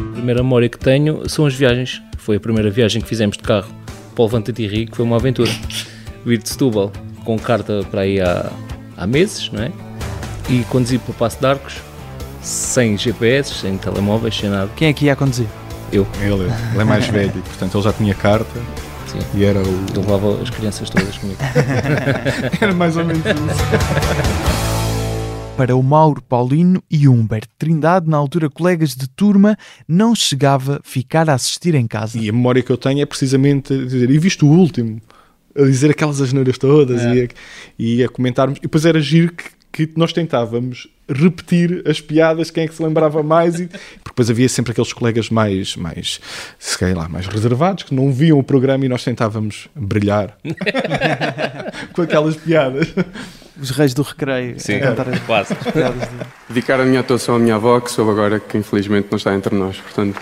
A 0.09 0.13
primeira 0.13 0.43
memória 0.43 0.69
que 0.69 0.79
tenho 0.79 1.29
são 1.29 1.47
as 1.47 1.55
viagens. 1.55 2.03
Foi 2.19 2.37
a 2.37 2.41
primeira 2.41 2.71
viagem 2.71 3.01
que 3.01 3.09
fizemos 3.09 3.37
de 3.37 3.43
carro 3.43 3.73
para 4.15 4.23
o 4.23 4.27
Levante 4.27 4.53
de 4.53 4.67
Rio, 4.67 4.87
que 4.87 4.97
foi 4.97 5.05
uma 5.05 5.17
aventura. 5.17 5.51
Vir 6.25 6.39
de 6.39 6.49
Setúbal 6.51 6.93
com 7.25 7.39
carta 7.39 7.83
para 7.91 8.03
aí 8.03 8.21
há, 8.21 8.53
há 8.97 9.07
meses, 9.07 9.51
não 9.51 9.63
é? 9.63 9.73
E 10.49 10.63
conduzir 10.65 11.01
para 11.01 11.13
o 11.13 11.15
Passo 11.15 11.41
de 11.41 11.47
Arcos 11.47 11.81
sem 12.43 12.97
GPS, 12.97 13.55
sem 13.55 13.77
telemóveis, 13.77 14.37
sem 14.37 14.51
nada. 14.51 14.71
Quem 14.77 14.89
é 14.89 14.93
que 14.93 15.07
ia 15.07 15.17
conduzir? 15.17 15.47
Eu. 15.93 16.07
Ele, 16.21 16.45
ele 16.73 16.81
é 16.81 16.85
mais 16.85 17.07
velho, 17.11 17.33
portanto 17.33 17.75
ele 17.77 17.85
já 17.85 17.93
tinha 17.93 18.15
carta. 18.15 18.61
Sim. 19.07 19.19
E 19.35 19.45
era 19.45 19.59
o. 19.61 19.87
Eu 19.95 20.03
levava 20.03 20.41
as 20.43 20.51
crianças 20.51 20.89
todas 20.89 21.19
comigo. 21.19 21.39
era 22.61 22.73
mais 22.73 22.97
ou 22.97 23.05
menos 23.05 23.23
isso. 23.25 23.31
Para 25.57 25.77
o 25.77 25.83
Mauro 25.83 26.23
Paulino 26.23 26.83
e 26.91 27.07
Humberto 27.07 27.49
Trindade, 27.59 28.09
na 28.09 28.17
altura 28.17 28.49
colegas 28.49 28.95
de 28.97 29.07
turma, 29.07 29.59
não 29.87 30.15
chegava 30.15 30.77
a 30.77 30.81
ficar 30.83 31.29
a 31.29 31.35
assistir 31.35 31.75
em 31.75 31.87
casa. 31.87 32.19
E 32.19 32.31
a 32.31 32.33
memória 32.33 32.63
que 32.63 32.71
eu 32.71 32.79
tenho 32.79 33.03
é 33.03 33.05
precisamente 33.05 33.77
dizer, 33.85 34.09
e 34.09 34.19
visto 34.19 34.47
o 34.47 34.51
último, 34.51 35.03
a 35.55 35.63
dizer 35.65 35.91
aquelas 35.91 36.19
asneiras 36.19 36.57
todas 36.57 37.03
É. 37.03 37.15
e, 37.15 37.23
a, 37.25 37.29
e 37.79 38.05
a 38.05 38.09
comentarmos. 38.09 38.57
E 38.59 38.63
depois 38.63 38.87
era 38.87 38.99
giro 39.03 39.35
que, 39.71 39.87
que 39.87 39.99
nós 39.99 40.15
tentávamos 40.15 40.89
repetir 41.13 41.83
as 41.87 42.01
piadas, 42.01 42.51
quem 42.51 42.65
é 42.65 42.69
que 42.69 42.75
se 42.75 42.83
lembrava 42.83 43.23
mais, 43.23 43.59
e, 43.61 43.67
porque 43.67 44.11
depois 44.11 44.31
havia 44.31 44.49
sempre 44.49 44.73
aqueles 44.73 44.93
colegas 44.93 45.29
mais, 45.31 45.77
mais, 45.77 46.21
sei 46.59 46.95
lá, 46.95 47.09
mais 47.09 47.27
reservados, 47.27 47.85
que 47.85 47.95
não 47.95 48.13
viam 48.13 48.39
o 48.39 48.43
programa 48.43 48.85
e 48.85 48.89
nós 48.89 49.03
tentávamos 49.05 49.69
brilhar 49.75 50.37
com 51.93 52.03
aquelas 52.03 52.37
piadas. 52.37 52.93
Os 53.61 53.71
reis 53.71 53.93
do 53.93 54.03
recreio. 54.03 54.59
Sim, 54.59 54.79
cantar 54.81 55.09
as- 55.11 55.19
quase. 55.21 55.53
as 55.53 55.59
piadas 55.73 56.09
dele. 56.09 56.25
Dedicar 56.49 56.81
a 56.81 56.85
minha 56.85 57.01
atuação 57.01 57.35
à 57.37 57.39
minha 57.39 57.57
avó, 57.57 57.79
que 57.81 57.91
soube 57.91 58.11
agora 58.11 58.41
que 58.41 58.57
infelizmente 58.57 59.09
não 59.11 59.19
está 59.19 59.35
entre 59.35 59.55
nós. 59.55 59.77
Portanto, 59.77 60.19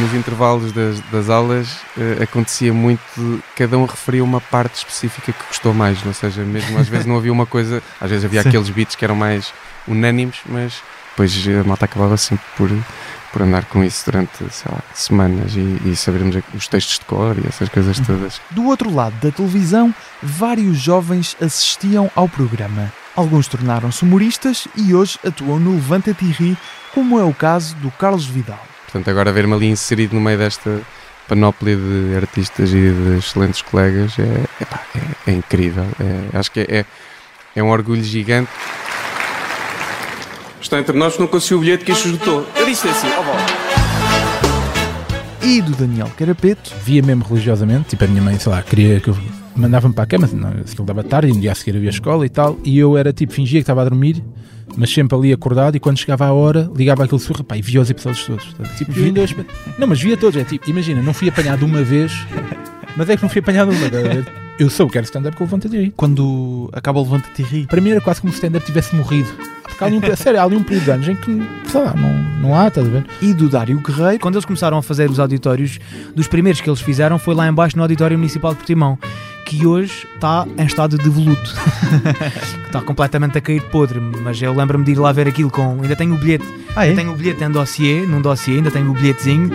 Nos 0.00 0.14
intervalos 0.14 0.72
das, 0.72 1.00
das 1.12 1.28
aulas 1.28 1.80
eh, 1.98 2.22
acontecia 2.22 2.72
muito, 2.72 3.42
cada 3.54 3.76
um 3.76 3.84
referia 3.84 4.24
uma 4.24 4.40
parte 4.40 4.76
específica 4.76 5.32
que 5.32 5.44
gostou 5.48 5.74
mais, 5.74 6.04
ou 6.06 6.14
seja, 6.14 6.42
mesmo 6.42 6.78
às 6.78 6.88
vezes 6.88 7.04
não 7.04 7.16
havia 7.16 7.32
uma 7.32 7.44
coisa, 7.44 7.82
às 8.00 8.08
vezes 8.08 8.24
havia 8.24 8.42
Sim. 8.42 8.48
aqueles 8.48 8.70
beats 8.70 8.96
que 8.96 9.04
eram 9.04 9.14
mais 9.14 9.52
unânimes, 9.86 10.36
mas 10.46 10.82
depois 11.10 11.46
a 11.46 11.64
malta 11.64 11.84
acabava 11.84 12.16
sempre 12.16 12.44
por, 12.56 12.70
por 13.32 13.42
andar 13.42 13.66
com 13.66 13.84
isso 13.84 14.02
durante, 14.06 14.32
sei 14.50 14.72
lá, 14.72 14.80
semanas 14.94 15.54
e, 15.54 15.78
e 15.84 15.94
sabermos 15.94 16.36
os 16.54 16.66
textos 16.66 16.98
de 16.98 17.04
cor 17.04 17.36
e 17.38 17.46
essas 17.46 17.68
coisas 17.68 18.00
todas. 18.00 18.40
Do 18.50 18.64
outro 18.64 18.92
lado 18.92 19.14
da 19.20 19.30
televisão, 19.30 19.94
vários 20.22 20.78
jovens 20.78 21.36
assistiam 21.38 22.10
ao 22.14 22.28
programa. 22.30 22.90
Alguns 23.14 23.46
tornaram-se 23.46 24.02
humoristas 24.04 24.66
e 24.74 24.94
hoje 24.94 25.18
atuam 25.22 25.58
no 25.58 25.74
Levanta-te 25.74 26.24
e 26.24 26.30
Ri, 26.32 26.58
como 26.94 27.20
é 27.20 27.24
o 27.24 27.34
caso 27.34 27.76
do 27.76 27.90
Carlos 27.90 28.24
Vidal. 28.24 28.71
Portanto, 28.92 29.08
agora 29.08 29.32
ver-me 29.32 29.54
ali 29.54 29.68
inserido 29.68 30.14
no 30.14 30.20
meio 30.20 30.36
desta 30.36 30.82
panóplia 31.26 31.74
de 31.76 32.14
artistas 32.14 32.68
e 32.68 32.90
de 32.90 33.16
excelentes 33.18 33.62
colegas 33.62 34.18
é, 34.18 34.44
epá, 34.62 34.82
é, 34.94 35.30
é 35.30 35.34
incrível. 35.34 35.86
É- 35.98 36.36
acho 36.36 36.50
que 36.52 36.60
é, 36.60 36.66
é, 36.80 36.84
é 37.56 37.62
um 37.62 37.70
orgulho 37.70 38.02
gigante. 38.04 38.50
está 40.60 40.78
entre 40.78 40.94
nós 40.94 41.18
não 41.18 41.26
conseguiu 41.26 41.56
o 41.56 41.60
bilhete 41.62 41.86
que 41.86 41.92
este 41.92 42.08
esgotou. 42.08 42.46
Eu 42.54 42.66
disse 42.66 42.86
assim, 42.86 43.08
ó 43.16 43.22
vó. 43.22 43.36
E 45.40 45.62
do 45.62 45.72
Daniel 45.72 46.12
Carapeto. 46.14 46.70
Via 46.84 47.02
mesmo 47.02 47.24
religiosamente, 47.24 47.88
tipo 47.90 48.04
a 48.04 48.06
minha 48.06 48.20
mãe, 48.22 48.38
sei 48.38 48.52
lá, 48.52 48.62
queria 48.62 49.00
que 49.00 49.08
eu 49.08 49.16
mandava-me 49.56 49.94
para 49.94 50.04
a 50.04 50.06
cama, 50.06 50.28
não, 50.32 50.48
aquilo 50.48 50.84
dava 50.86 51.02
tarde, 51.04 51.30
e 51.30 51.34
no 51.34 51.40
dia 51.40 51.52
a 51.52 51.54
seguir 51.54 51.76
havia 51.76 51.90
escola 51.90 52.24
e 52.24 52.28
tal, 52.28 52.58
e 52.64 52.78
eu 52.78 52.96
era 52.96 53.12
tipo, 53.12 53.32
fingia 53.32 53.58
que 53.60 53.62
estava 53.62 53.82
a 53.82 53.84
dormir, 53.84 54.22
mas 54.76 54.90
sempre 54.90 55.16
ali 55.16 55.32
acordado, 55.32 55.76
e 55.76 55.80
quando 55.80 55.98
chegava 55.98 56.24
a 56.26 56.32
hora, 56.32 56.70
ligava 56.74 57.04
aquele 57.04 57.20
surra, 57.20 57.44
pá, 57.44 57.56
e 57.56 57.62
via 57.62 57.80
os 57.80 57.90
episódios 57.90 58.24
todos. 58.26 58.44
Portanto, 58.46 58.76
tipo, 58.76 58.92
via 58.92 59.12
dois- 59.12 59.36
Não, 59.78 59.86
mas 59.86 60.00
via 60.00 60.16
todos, 60.16 60.40
é 60.40 60.44
tipo, 60.44 60.68
imagina, 60.70 61.02
não 61.02 61.12
fui 61.12 61.28
apanhado 61.28 61.64
uma 61.66 61.82
vez, 61.82 62.12
mas 62.96 63.08
é 63.10 63.16
que 63.16 63.22
não 63.22 63.28
fui 63.28 63.40
apanhado 63.40 63.70
uma 63.70 63.88
vez. 63.88 64.24
Eu 64.58 64.68
sou 64.70 64.86
o 64.86 64.90
que 64.90 64.98
era 64.98 65.04
stand-up 65.04 65.36
com 65.36 65.44
o 65.44 65.46
Levanta-te 65.46 65.76
Ri. 65.76 65.92
Quando 65.96 66.68
acaba 66.74 67.00
o 67.00 67.02
Levanta-te 67.02 67.42
Ri. 67.42 67.66
Para 67.66 67.80
mim 67.80 67.90
era 67.90 68.00
quase 68.02 68.20
como 68.20 68.32
se 68.32 68.36
o 68.36 68.38
stand-up 68.38 68.64
tivesse 68.64 68.94
morrido. 68.94 69.28
Porque 69.62 69.82
há 69.82 69.86
ali 69.86 69.96
um, 69.96 70.16
sério, 70.16 70.38
há 70.40 70.44
ali 70.44 70.56
um 70.56 70.62
período 70.62 70.84
de 70.84 70.90
anos 70.90 71.08
em 71.08 71.16
que, 71.16 71.42
sei 71.70 71.80
lá, 71.82 71.94
não, 71.94 72.12
não 72.40 72.54
há, 72.54 72.68
estás 72.68 72.86
a 72.86 72.90
ver? 72.90 73.04
E 73.22 73.32
do 73.32 73.48
Dário 73.48 73.80
Guerreiro. 73.80 74.20
Quando 74.20 74.34
eles 74.34 74.44
começaram 74.44 74.76
a 74.76 74.82
fazer 74.82 75.10
os 75.10 75.18
auditórios, 75.18 75.78
dos 76.14 76.28
primeiros 76.28 76.60
que 76.60 76.68
eles 76.68 76.82
fizeram 76.82 77.18
foi 77.18 77.34
lá 77.34 77.48
embaixo 77.48 77.76
no 77.76 77.82
Auditório 77.82 78.16
Municipal 78.18 78.50
de 78.52 78.58
Portimão, 78.58 78.98
que 79.44 79.66
hoje 79.66 80.06
está 80.14 80.46
em 80.56 80.66
estado 80.66 80.96
de 80.96 81.04
devoluto. 81.04 81.54
que 82.60 82.66
está 82.66 82.80
completamente 82.80 83.38
a 83.38 83.40
cair 83.40 83.60
de 83.60 83.66
podre, 83.66 84.00
mas 84.00 84.40
eu 84.40 84.54
lembro-me 84.54 84.84
de 84.84 84.92
ir 84.92 84.98
lá 84.98 85.12
ver 85.12 85.28
aquilo 85.28 85.50
com. 85.50 85.80
Ainda 85.82 85.96
tenho 85.96 86.14
o 86.14 86.18
bilhete. 86.18 86.44
Ah, 86.74 86.86
é? 86.86 86.90
Ainda 86.90 87.02
tenho 87.02 87.12
o 87.12 87.16
bilhete 87.16 87.44
em 87.44 87.50
dossiê, 87.50 88.06
num 88.06 88.20
dossiê, 88.20 88.56
ainda 88.56 88.70
tenho 88.70 88.90
o 88.90 88.94
bilhetezinho. 88.94 89.50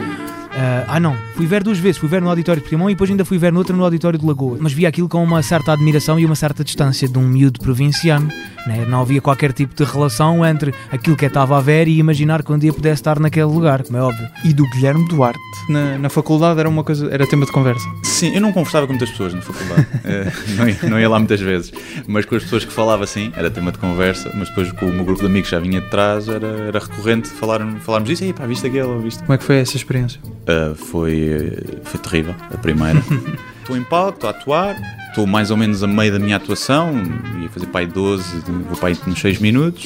Ah, 0.58 0.96
ah 0.96 1.00
não, 1.00 1.16
fui 1.36 1.46
ver 1.46 1.64
duas 1.64 1.78
vezes, 1.78 1.98
fui 1.98 2.10
ver 2.10 2.20
no 2.20 2.30
auditório 2.30 2.60
de 2.60 2.64
Portimão 2.64 2.90
e 2.90 2.94
depois 2.94 3.10
ainda 3.10 3.24
fui 3.24 3.38
ver 3.38 3.54
no 3.54 3.60
outro 3.60 3.78
no 3.78 3.84
auditório 3.84 4.18
de 4.18 4.26
Lagoa. 4.26 4.58
Mas 4.60 4.74
vi 4.74 4.88
aquilo 4.88 5.08
com 5.08 5.24
uma 5.24 5.44
certa 5.44 5.72
admiração 5.72 6.20
e 6.20 6.26
uma 6.26 6.36
certa 6.36 6.64
distância 6.64 7.08
de 7.08 7.18
um 7.20 7.28
miúdo 7.28 7.60
provinciano. 7.60 8.28
né? 8.66 8.86
Não 8.90 9.02
havia 9.02 9.22
qualquer 9.22 9.54
tipo 9.54 9.76
de 9.76 9.84
relação 9.84 10.44
entre 10.44 10.74
aquilo 10.92 11.16
que 11.16 11.26
eu 11.26 11.28
estava 11.28 11.58
a 11.58 11.62
ver 11.62 11.88
e 11.88 12.00
imaginar 12.00 12.44
que 12.44 12.52
um 12.52 12.58
dia 12.58 12.74
pudesse 12.74 12.96
estar 13.02 13.20
naquele 13.20 13.46
lugar, 13.46 13.84
como 13.84 13.98
é 13.98 14.02
óbvio. 14.02 14.28
E 14.44 14.52
do 14.52 14.68
Guilherme 14.72 15.08
Duarte. 15.08 15.40
Na, 15.70 15.98
na 16.00 16.10
faculdade 16.10 16.60
era 16.60 16.68
uma 16.68 16.84
coisa, 16.84 17.08
era 17.12 17.28
tema 17.28 17.46
de 17.46 17.52
conversa. 17.52 17.88
Sim, 18.04 18.34
eu 18.34 18.42
não 18.42 18.52
conversava 18.52 18.88
com 18.88 18.94
muitas 18.94 19.12
pessoas 19.12 19.34
na 19.34 19.42
faculdade. 19.42 19.88
Eh, 20.08 20.32
não, 20.56 20.70
ia, 20.70 20.78
não 20.84 21.00
ia 21.00 21.10
lá 21.10 21.20
muitas 21.20 21.42
vezes. 21.42 21.72
Mas 22.08 22.24
com 22.24 22.36
as 22.36 22.44
pessoas 22.44 22.64
que 22.64 22.72
falava 22.72 23.04
assim, 23.04 23.32
era 23.36 23.52
tema 23.52 23.74
de 23.74 23.78
conversa. 23.78 24.32
Mas 24.34 24.48
depois 24.48 24.72
com 24.72 24.86
o 24.86 24.94
meu 24.94 25.04
grupo 25.04 25.20
de 25.20 25.26
amigos 25.26 25.50
que 25.50 25.56
já 25.56 25.60
vinha 25.60 25.82
de 25.82 25.90
trás, 25.90 26.30
era, 26.30 26.48
era 26.48 26.80
recorrente 26.80 27.28
falar, 27.28 27.60
falarmos 27.82 28.08
disso. 28.08 28.24
E 28.24 28.32
pá, 28.32 28.46
viste 28.46 28.66
aquele, 28.68 28.84
ou 28.84 29.02
viste. 29.02 29.20
Como 29.20 29.34
é 29.34 29.38
que 29.38 29.44
foi 29.44 29.58
essa 29.58 29.76
experiência? 29.76 30.22
Ah, 30.48 30.74
foi, 30.76 31.58
foi 31.84 32.00
terrível, 32.00 32.36
a 32.52 32.58
primeira. 32.58 33.00
Estou 33.60 33.76
em 33.76 33.84
palco, 33.84 34.14
estou 34.14 34.30
a 34.30 34.32
atuar, 34.32 34.78
estou 35.10 35.28
mais 35.28 35.52
ou 35.52 35.58
menos 35.58 35.84
a 35.84 35.88
meio 35.88 36.14
da 36.14 36.20
minha 36.20 36.38
atuação, 36.38 36.94
ia 37.42 37.50
fazer 37.50 37.66
pai 37.66 37.86
12, 37.86 38.40
vou 38.66 38.78
pai 38.78 38.98
nos 39.06 39.20
6 39.20 39.40
minutos. 39.40 39.86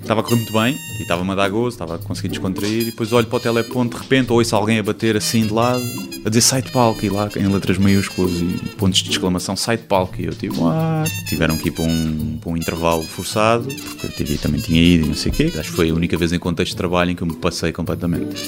Estava 0.00 0.20
a 0.20 0.24
correr 0.24 0.36
muito 0.36 0.52
bem 0.52 0.74
e 0.98 1.02
estava-me 1.02 1.30
a 1.32 1.34
dar 1.34 1.48
gozo, 1.48 1.68
estava 1.68 1.96
a 1.96 1.98
conseguir 1.98 2.28
descontrair. 2.28 2.82
E 2.82 2.84
depois 2.86 3.12
olho 3.12 3.26
para 3.26 3.36
o 3.36 3.40
teleponto, 3.40 3.96
de 3.96 4.02
repente 4.02 4.32
ouço 4.32 4.56
alguém 4.56 4.78
a 4.78 4.82
bater 4.82 5.16
assim 5.16 5.46
de 5.46 5.52
lado, 5.52 5.82
a 6.24 6.28
dizer 6.28 6.40
sai 6.40 6.62
de 6.62 6.70
palco, 6.70 7.04
e 7.04 7.08
lá 7.08 7.28
em 7.36 7.46
letras 7.46 7.78
maiúsculas 7.78 8.32
e 8.32 8.46
pontos 8.76 9.02
de 9.02 9.10
exclamação, 9.10 9.54
sai 9.54 9.76
de 9.76 9.84
palco. 9.84 10.14
E 10.18 10.24
eu 10.26 10.32
tipo, 10.32 10.66
ah, 10.66 11.04
tiveram 11.28 11.56
que 11.56 11.68
ir 11.68 11.72
para 11.72 11.84
um, 11.84 12.38
para 12.40 12.50
um 12.50 12.56
intervalo 12.56 13.02
forçado, 13.02 13.66
porque 13.66 14.06
a 14.06 14.10
TV 14.10 14.38
também 14.38 14.60
tinha 14.60 14.80
ido 14.80 15.04
e 15.04 15.08
não 15.08 15.14
sei 15.14 15.30
o 15.30 15.34
quê. 15.34 15.52
Acho 15.58 15.70
que 15.70 15.76
foi 15.76 15.90
a 15.90 15.94
única 15.94 16.16
vez 16.16 16.32
em 16.32 16.38
contexto 16.38 16.72
de 16.72 16.76
trabalho 16.76 17.10
em 17.10 17.14
que 17.14 17.22
eu 17.22 17.26
me 17.26 17.36
passei 17.36 17.72
completamente. 17.72 18.42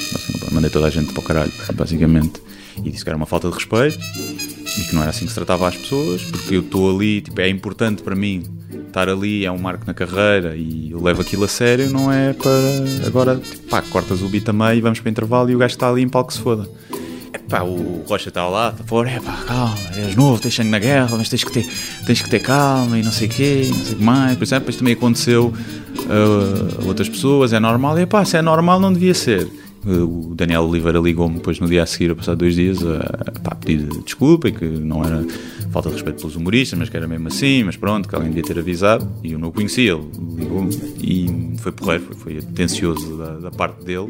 Mandei 0.53 0.71
toda 0.71 0.87
a 0.87 0.91
gente 0.91 1.13
para 1.13 1.21
o 1.21 1.23
caralho, 1.23 1.53
basicamente. 1.75 2.41
E 2.85 2.91
disse 2.91 3.05
que 3.05 3.11
era 3.11 3.17
uma 3.17 3.27
falta 3.27 3.49
de 3.49 3.55
respeito 3.55 3.99
e 4.79 4.85
que 4.85 4.95
não 4.95 5.03
era 5.03 5.11
assim 5.11 5.25
que 5.25 5.31
se 5.31 5.35
tratava 5.35 5.69
às 5.69 5.77
pessoas, 5.77 6.23
porque 6.23 6.55
eu 6.55 6.61
estou 6.61 6.95
ali, 6.97 7.21
tipo, 7.21 7.41
é 7.41 7.49
importante 7.49 8.03
para 8.03 8.15
mim 8.15 8.60
estar 8.91 9.09
ali, 9.09 9.45
é 9.45 9.51
um 9.51 9.59
marco 9.59 9.85
na 9.87 9.95
carreira 9.95 10.55
e 10.57 10.91
eu 10.91 11.03
levo 11.03 11.23
aquilo 11.23 11.45
a 11.45 11.49
sério, 11.49 11.89
não 11.91 12.13
é 12.13 12.33
para 12.33 13.07
agora, 13.07 13.37
tipo, 13.37 13.69
pá, 13.69 13.81
cortas 13.83 14.21
o 14.21 14.29
beat 14.29 14.49
a 14.49 14.53
meio 14.53 14.83
vamos 14.83 15.01
para 15.01 15.11
intervalo 15.11 15.51
e 15.51 15.55
o 15.55 15.59
gajo 15.59 15.75
está 15.75 15.89
ali 15.89 16.03
em 16.03 16.09
palco 16.09 16.33
se 16.33 16.41
foda. 16.41 16.69
Epá, 17.33 17.63
o 17.63 18.05
Rocha 18.09 18.29
está 18.29 18.47
lá, 18.49 18.71
está 18.71 18.85
fora, 18.85 19.11
epá, 19.11 19.33
calma, 19.47 19.77
és 19.97 20.15
novo, 20.17 20.41
tens 20.41 20.55
sangue 20.55 20.71
na 20.71 20.79
guerra, 20.79 21.17
mas 21.17 21.29
tens 21.29 21.45
que 21.45 21.53
ter, 21.53 21.67
tens 22.05 22.21
que 22.21 22.29
ter 22.29 22.41
calma 22.41 22.99
e 22.99 23.03
não 23.03 23.13
sei 23.13 23.29
o 23.29 23.31
quê, 23.31 23.67
não 23.69 23.77
sei 23.77 23.95
o 23.95 23.97
que 23.97 24.03
mais. 24.03 24.37
Por 24.37 24.45
exemplo, 24.45 24.61
depois 24.61 24.77
também 24.77 24.95
aconteceu 24.95 25.47
uh, 25.47 26.83
a 26.83 26.87
outras 26.87 27.09
pessoas, 27.09 27.53
é 27.53 27.61
normal, 27.61 27.99
e 27.99 28.03
epá, 28.03 28.25
se 28.25 28.37
é 28.37 28.43
normal 28.43 28.81
não 28.81 28.93
devia 28.93 29.15
ser. 29.15 29.49
Uh, 29.85 30.31
O 30.31 30.35
Daniel 30.35 30.63
Oliveira 30.63 30.99
ligou-me 30.99 31.37
depois 31.37 31.59
no 31.59 31.67
dia 31.69 31.83
a 31.83 31.87
seguir, 31.87 32.11
a 32.11 32.15
passar 32.15 32.35
dois 32.35 32.55
dias, 32.55 32.79
a, 32.85 32.99
pá, 33.41 33.53
a 33.53 33.55
pedir 33.55 33.87
desculpa 34.05 34.49
e 34.49 34.53
que 34.53 34.65
não 34.65 35.03
era 35.05 35.25
falta 35.73 35.89
de 35.89 35.95
respeito 35.95 36.19
pelos 36.19 36.37
humoristas, 36.37 36.79
mas 36.79 36.89
que 36.89 36.97
era 36.97 37.07
mesmo 37.09 37.29
assim, 37.29 37.65
mas 37.65 37.77
pronto, 37.77 38.09
que 38.09 38.15
alguém 38.15 38.31
devia 38.31 38.43
ter 38.45 38.59
avisado. 38.59 39.11
E 39.25 39.33
eu 39.33 39.39
não 39.39 39.49
o 39.49 39.53
conhecia, 39.53 39.93
ele 39.93 40.11
ligou-me 40.37 40.75
e 41.03 41.57
foi 41.59 41.73
porreiro, 41.73 42.05
foi, 42.05 42.17
foi 42.17 42.39
atencioso 42.39 43.17
da, 43.17 43.39
da 43.39 43.51
parte 43.51 43.85
dele. 43.85 44.09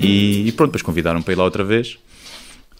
E, 0.00 0.46
e 0.48 0.52
pronto, 0.52 0.68
depois 0.70 0.82
convidaram 0.82 1.20
para 1.22 1.32
ir 1.32 1.36
lá 1.36 1.44
outra 1.44 1.64
vez 1.64 1.98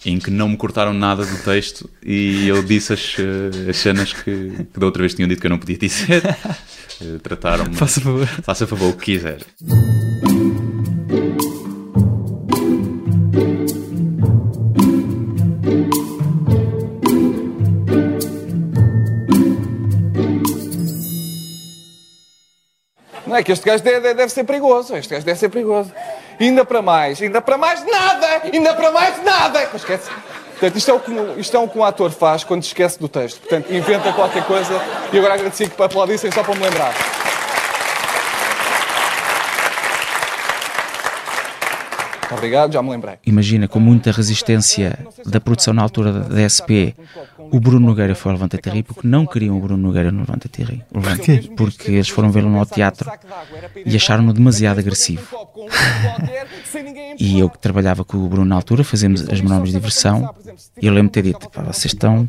em 0.06 0.16
que 0.20 0.30
não 0.30 0.48
me 0.48 0.56
cortaram 0.56 0.94
nada 0.94 1.26
do 1.26 1.36
texto 1.42 1.90
e 2.06 2.46
eu 2.46 2.62
disse 2.62 2.92
as, 2.92 3.16
eh, 3.18 3.70
as 3.70 3.76
cenas 3.78 4.12
que, 4.12 4.52
que 4.72 4.78
da 4.78 4.86
outra 4.86 5.02
vez 5.02 5.12
tinham 5.12 5.28
dito 5.28 5.40
que 5.40 5.46
eu 5.46 5.50
não 5.50 5.58
podia 5.58 5.76
dizer. 5.76 6.22
Eh, 7.00 7.18
Trataram-me. 7.22 7.76
Faça 7.76 8.00
favor. 8.00 8.26
Faça 8.26 8.66
favor 8.66 8.88
o 8.90 8.96
que 8.96 9.04
quiser. 9.12 9.38
É 23.38 23.42
que 23.42 23.52
este 23.52 23.64
gajo 23.64 23.82
deve, 23.82 24.14
deve 24.14 24.28
ser 24.28 24.44
perigoso. 24.44 24.96
Este 24.96 25.14
gajo 25.14 25.24
deve 25.24 25.38
ser 25.38 25.48
perigoso. 25.48 25.92
Ainda 26.40 26.64
para 26.64 26.82
mais, 26.82 27.22
ainda 27.22 27.40
para 27.40 27.56
mais 27.56 27.84
nada! 27.84 28.42
Ainda 28.52 28.74
para 28.74 28.90
mais 28.90 29.22
nada! 29.24 29.66
Pois 29.70 29.82
esquece. 29.82 30.10
Portanto, 30.50 30.76
isto 30.76 30.90
é, 30.90 30.94
o 30.94 31.00
que, 31.68 31.76
é 31.76 31.78
um 31.78 31.84
ator 31.84 32.10
faz 32.10 32.42
quando 32.42 32.64
esquece 32.64 32.98
do 32.98 33.08
texto. 33.08 33.40
Portanto, 33.40 33.72
inventa 33.72 34.12
qualquer 34.12 34.44
coisa 34.44 34.72
e 35.12 35.18
agora 35.18 35.34
agradeci 35.34 35.68
que 35.68 35.80
aplaudissem 35.80 36.32
só 36.32 36.42
para 36.42 36.54
me 36.54 36.62
lembrar. 36.62 36.92
Obrigado, 42.30 42.72
já 42.72 42.82
me 42.82 42.90
lembrei. 42.90 43.14
Imagina, 43.24 43.66
com 43.66 43.80
muita 43.80 44.12
resistência 44.12 44.98
da 45.24 45.40
produção 45.40 45.72
na 45.72 45.82
altura 45.82 46.12
da 46.12 46.48
SP, 46.48 46.94
o 47.50 47.60
Bruno 47.60 47.86
Nogueira 47.86 48.14
foi 48.14 48.30
ao 48.30 48.36
Levanta 48.36 48.58
Terri 48.58 48.82
porque 48.82 49.06
não 49.06 49.26
queriam 49.26 49.56
o 49.56 49.60
Bruno 49.60 49.82
Nogueira 49.82 50.10
no 50.10 50.20
Levanta 50.20 50.48
Terri. 50.48 50.82
Porquê? 50.92 51.50
Porque 51.56 51.92
eles 51.92 52.08
foram 52.08 52.30
vê-lo 52.30 52.48
no 52.48 52.64
teatro 52.66 53.10
e 53.84 53.96
acharam-no 53.96 54.32
demasiado 54.32 54.78
agressivo. 54.78 55.26
e 57.18 57.38
eu 57.38 57.48
que 57.48 57.58
trabalhava 57.58 58.04
com 58.04 58.18
o 58.18 58.28
Bruno 58.28 58.46
na 58.46 58.54
altura, 58.54 58.84
fazemos 58.84 59.28
as 59.28 59.40
menores 59.40 59.68
de 59.68 59.78
diversão, 59.78 60.34
e 60.80 60.86
eu 60.86 60.92
lembro 60.92 61.08
de 61.08 61.12
ter 61.12 61.22
dito: 61.22 61.48
"Pá, 61.50 61.62
vocês 61.62 61.92
estão, 61.92 62.28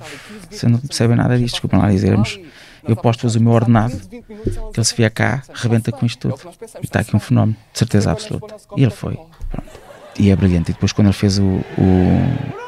vocês 0.49 0.71
não 0.71 0.79
percebem 0.79 1.15
nada 1.15 1.37
disto, 1.37 1.53
desculpem 1.55 1.79
lá 1.79 1.89
dizermos. 1.89 2.39
Eu 2.87 2.95
posso 2.95 3.19
fazer 3.19 3.39
o 3.39 3.41
meu 3.41 3.51
ordenado, 3.51 3.95
que 4.09 4.79
ele 4.79 4.83
se 4.83 4.95
vier 4.95 5.11
cá, 5.11 5.43
rebenta 5.53 5.91
com 5.91 6.05
isto 6.05 6.29
tudo. 6.29 6.51
E 6.81 6.85
está 6.85 7.01
aqui 7.01 7.15
um 7.15 7.19
fenómeno, 7.19 7.57
de 7.73 7.77
certeza 7.77 8.11
absoluta. 8.11 8.55
E 8.75 8.81
ele 8.81 8.91
foi. 8.91 9.15
Pronto. 9.51 9.69
E 10.17 10.29
é 10.31 10.35
brilhante. 10.35 10.71
E 10.71 10.73
depois, 10.73 10.91
quando 10.91 11.07
ele 11.07 11.13
fez 11.13 11.37
o, 11.39 11.43
o, 11.43 11.61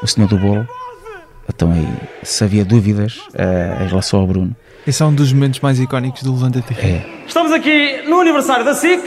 o 0.02 0.06
Senhor 0.06 0.28
do 0.28 0.38
Bolo, 0.38 0.66
então 1.48 1.72
aí, 1.72 1.88
se 2.22 2.44
havia 2.44 2.64
dúvidas 2.64 3.18
uh, 3.34 3.82
em 3.84 3.88
relação 3.88 4.20
ao 4.20 4.26
Bruno. 4.26 4.54
Esse 4.86 5.02
é 5.02 5.06
um 5.06 5.14
dos 5.14 5.32
momentos 5.32 5.60
mais 5.60 5.78
icónicos 5.78 6.22
do 6.22 6.32
Levanta-te 6.32 6.74
É. 6.74 7.04
Estamos 7.26 7.52
aqui 7.52 8.02
no 8.08 8.20
aniversário 8.20 8.64
da 8.64 8.74
SIC. 8.74 9.02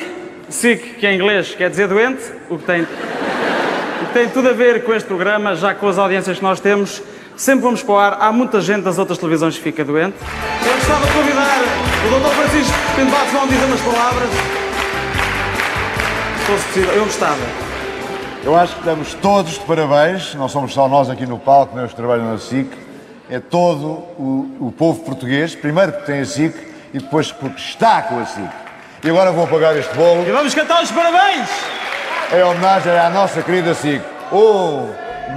SIC, 0.49 0.95
que 0.99 1.07
em 1.07 1.15
inglês 1.15 1.53
quer 1.55 1.69
dizer 1.69 1.87
doente, 1.87 2.21
o 2.49 2.57
que 2.57 2.65
tem, 2.65 2.81
o 2.83 4.05
que 4.07 4.13
tem 4.13 4.29
tudo 4.29 4.49
a 4.49 4.53
ver 4.53 4.83
com 4.83 4.93
este 4.93 5.07
programa, 5.07 5.55
já 5.55 5.73
com 5.73 5.87
as 5.87 5.97
audiências 5.97 6.37
que 6.37 6.43
nós 6.43 6.59
temos. 6.59 7.01
Sempre 7.35 7.63
vamos 7.63 7.83
para 7.83 7.93
o 7.93 7.97
ar. 7.97 8.17
Há 8.21 8.31
muita 8.31 8.61
gente 8.61 8.83
das 8.83 8.97
outras 8.97 9.17
televisões 9.17 9.57
que 9.57 9.63
fica 9.63 9.83
doente. 9.83 10.15
Eu 10.65 10.73
gostava 10.73 11.05
de 11.05 11.11
convidar 11.11 11.61
o 12.05 12.19
Dr. 12.19 12.35
Francisco 12.35 12.73
Pinto 12.95 13.11
Bastos 13.11 13.33
não 13.33 13.47
dizer 13.47 13.65
umas 13.65 13.81
palavras. 13.81 14.29
Se 16.39 16.45
fosse 16.45 16.65
possível, 16.67 16.93
eu 16.93 17.03
gostava. 17.03 17.64
Eu 18.45 18.55
acho 18.55 18.73
que 18.73 18.79
estamos 18.81 19.15
todos 19.15 19.53
de 19.53 19.59
parabéns, 19.61 20.35
não 20.35 20.47
somos 20.47 20.71
só 20.71 20.87
nós 20.87 21.09
aqui 21.09 21.25
no 21.25 21.39
palco, 21.39 21.75
nem 21.75 21.83
os 21.83 21.89
que 21.89 21.97
trabalham 21.97 22.31
na 22.31 22.37
SIC, 22.37 22.69
é 23.27 23.39
todo 23.39 23.87
o, 24.19 24.47
o 24.59 24.71
povo 24.77 24.99
português, 25.03 25.55
primeiro 25.55 25.91
porque 25.93 26.11
tem 26.11 26.21
a 26.21 26.25
SIC 26.25 26.55
e 26.93 26.99
depois 26.99 27.31
porque 27.31 27.59
está 27.59 28.03
com 28.03 28.19
a 28.19 28.25
SIC. 28.25 28.47
E 29.03 29.09
agora 29.09 29.31
vou 29.31 29.45
apagar 29.45 29.75
este 29.75 29.93
bolo 29.95 30.27
E 30.27 30.31
vamos 30.31 30.53
cantar 30.53 30.83
os 30.83 30.91
parabéns! 30.91 31.49
em 32.31 32.43
homenagem 32.43 32.91
à 32.91 33.09
nossa 33.09 33.41
querida 33.41 33.73
SIC. 33.73 34.01
Um, 34.31 34.89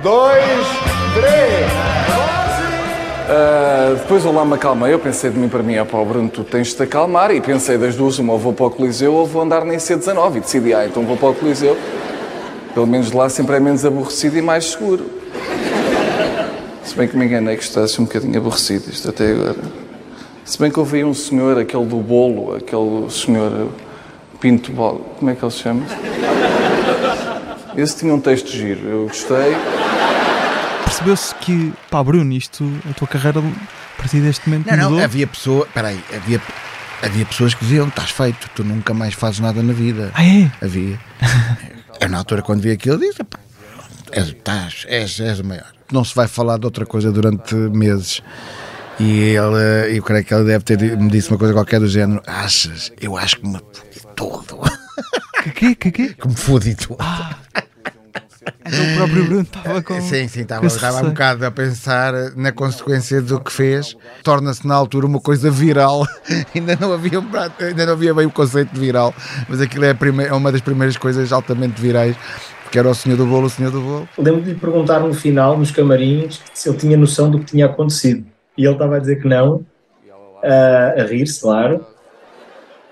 dois, 0.03 0.67
três. 1.15 1.73
Ah, 3.31 3.95
depois 3.97 4.23
eu 4.23 4.33
lá 4.33 4.45
me 4.45 4.55
acalmei, 4.55 4.93
eu 4.93 4.99
pensei 4.99 5.31
de 5.31 5.39
mim 5.39 5.49
para 5.49 5.63
mim, 5.63 5.79
ah 5.79 5.87
pá, 5.87 5.99
Bruno, 6.05 6.29
tu 6.29 6.45
tens 6.45 6.69
de 6.69 6.77
te 6.77 6.83
acalmar 6.83 7.31
e 7.31 7.41
pensei 7.41 7.79
das 7.79 7.95
duas, 7.95 8.19
uma 8.19 8.35
ou 8.35 8.39
vou 8.39 8.53
para 8.53 8.67
o 8.67 8.71
Coliseu 8.71 9.15
ou 9.15 9.27
vou 9.27 9.41
andar 9.41 9.65
na 9.65 9.75
IC19 9.75 10.37
e 10.37 10.41
decidi, 10.41 10.75
ah, 10.75 10.87
então 10.87 11.05
vou 11.05 11.17
para 11.17 11.29
o 11.29 11.35
Coliseu. 11.35 11.75
Pelo 12.75 12.87
menos 12.87 13.11
lá 13.13 13.29
sempre 13.29 13.57
é 13.57 13.61
menos 13.61 13.85
aborrecido 13.85 14.37
e 14.39 14.43
mais 14.43 14.67
seguro. 14.67 15.11
Se 16.85 16.95
bem 16.95 17.07
que 17.09 17.17
me 17.17 17.27
enganei 17.27 17.57
que 17.57 17.63
estás 17.63 17.99
um 17.99 18.05
bocadinho 18.05 18.39
aborrecido 18.39 18.91
isto 18.91 19.09
até 19.09 19.33
agora. 19.33 19.57
Se 20.45 20.59
bem 20.59 20.71
que 20.71 20.79
eu 20.79 20.85
vi 20.85 21.05
um 21.05 21.13
senhor, 21.13 21.59
aquele 21.59 21.85
do 21.85 21.97
bolo, 21.99 22.57
aquele 22.57 23.11
senhor 23.11 23.69
Pinto 24.41 24.73
Bolo, 24.73 25.01
como 25.19 25.31
é 25.31 25.35
que 25.35 25.45
ele 25.45 25.51
se 25.53 25.59
chama? 25.59 25.83
Esse 27.77 27.99
tinha 27.99 28.15
um 28.15 28.21
texto 28.21 28.49
giro, 28.51 28.81
eu 28.89 29.03
gostei. 29.09 29.55
Percebeu-se 30.85 31.35
que, 31.35 31.73
pá, 31.91 32.03
Bruno, 32.03 32.33
isto, 32.33 32.65
a 32.91 32.95
tua 32.95 33.07
carreira 33.07 33.41
a 33.41 34.01
partir 34.01 34.21
deste 34.21 34.49
momento 34.49 34.67
Não, 34.71 34.77
não, 34.77 34.91
mudou. 34.91 35.05
havia 35.05 35.27
pessoa, 35.27 35.67
peraí, 35.75 36.01
havia, 36.17 36.41
havia 37.03 37.27
pessoas 37.27 37.53
que 37.55 37.65
diziam, 37.65 37.89
estás 37.89 38.11
feito, 38.11 38.49
tu 38.55 38.65
nunca 38.65 38.95
mais 38.95 39.13
fazes 39.15 39.41
nada 39.41 39.63
na 39.63 39.73
vida. 39.73 40.11
Ah, 40.15 40.25
é? 40.25 40.51
Havia. 40.63 40.99
Eu 42.01 42.09
na 42.09 42.19
altura 42.19 42.43
quando 42.43 42.61
vi 42.63 42.71
aquilo 42.71 42.99
disse, 42.99 43.23
"Epá, 43.23 43.39
és, 44.13 44.29
estás, 44.29 44.85
és, 44.89 45.21
és 45.21 45.41
o 45.41 45.45
maior. 45.45 45.73
Não 45.93 46.05
se 46.05 46.15
vai 46.15 46.29
falar 46.29 46.59
de 46.59 46.67
outra 46.67 46.85
coisa 46.87 47.11
durante 47.11 47.55
meses. 47.55 48.23
E 49.01 49.21
ele, 49.37 49.97
eu 49.97 50.03
creio 50.03 50.25
que 50.25 50.35
ele 50.35 50.45
deve 50.45 50.65
ter 50.65 50.79
me 50.99 51.11
disse 51.11 51.31
uma 51.31 51.39
coisa 51.39 51.55
qualquer 51.55 51.79
do 51.81 51.87
género, 51.89 52.21
achas? 52.27 52.93
Eu 53.01 53.17
acho 53.17 53.39
que 53.39 53.47
me 53.47 53.59
fodi 53.59 54.01
todo. 54.17 54.59
Que 55.45 55.51
quê? 55.53 55.75
Que 55.77 55.91
quê? 55.93 56.15
Que 56.21 56.29
me 56.29 56.35
fodi 56.35 56.75
todo. 56.75 56.99
Então 58.67 58.93
o 58.93 58.97
próprio 58.97 59.25
Bruno 59.25 59.43
estava 59.43 59.83
com. 59.83 60.01
Sim, 60.01 60.29
sim, 60.29 60.41
estava, 60.41 60.67
um 61.03 61.09
bocado 61.09 61.45
a 61.47 61.51
pensar 61.51 62.13
na 62.37 62.53
consequência 62.53 63.21
do 63.23 63.41
que 63.41 63.53
fez. 63.53 63.97
Torna-se 64.23 64.67
na 64.67 64.75
altura 64.75 65.07
uma 65.07 65.21
coisa 65.21 65.51
viral. 65.51 66.07
ainda, 66.55 66.77
não 66.81 66.93
havia, 66.93 67.19
um 67.21 67.25
prato- 67.29 67.63
ainda 67.63 67.87
não 67.87 67.93
havia 67.93 68.15
bem 68.15 68.27
o 68.27 68.31
conceito 68.31 68.73
de 68.73 68.81
viral, 68.81 69.15
mas 69.49 69.61
aquilo 69.61 69.85
é, 69.85 69.91
a 69.91 69.95
prime- 69.95 70.25
é 70.25 70.33
uma 70.33 70.51
das 70.53 70.61
primeiras 70.61 70.97
coisas 70.97 71.33
altamente 71.33 71.81
virais, 71.81 72.17
que 72.71 72.79
era 72.79 72.89
o 72.89 72.95
Senhor 72.95 73.17
do 73.17 73.27
Bolo, 73.27 73.47
o 73.47 73.51
Senhor 73.51 73.71
do 73.71 73.81
Bolo. 73.81 74.09
Lembro 74.19 74.43
de 74.43 74.53
lhe 74.53 74.59
perguntar 74.59 75.01
no 75.01 75.13
final, 75.15 75.57
nos 75.59 75.71
camarins, 75.71 76.41
se 76.55 76.69
ele 76.69 76.79
tinha 76.79 76.97
noção 76.97 77.31
do 77.31 77.39
que 77.39 77.47
tinha 77.47 77.67
acontecido. 77.67 78.25
E 78.57 78.65
ele 78.65 78.73
estava 78.73 78.97
a 78.97 78.99
dizer 78.99 79.21
que 79.23 79.29
não, 79.29 79.65
a, 80.43 81.01
a 81.01 81.05
rir-se, 81.07 81.41
claro. 81.41 81.85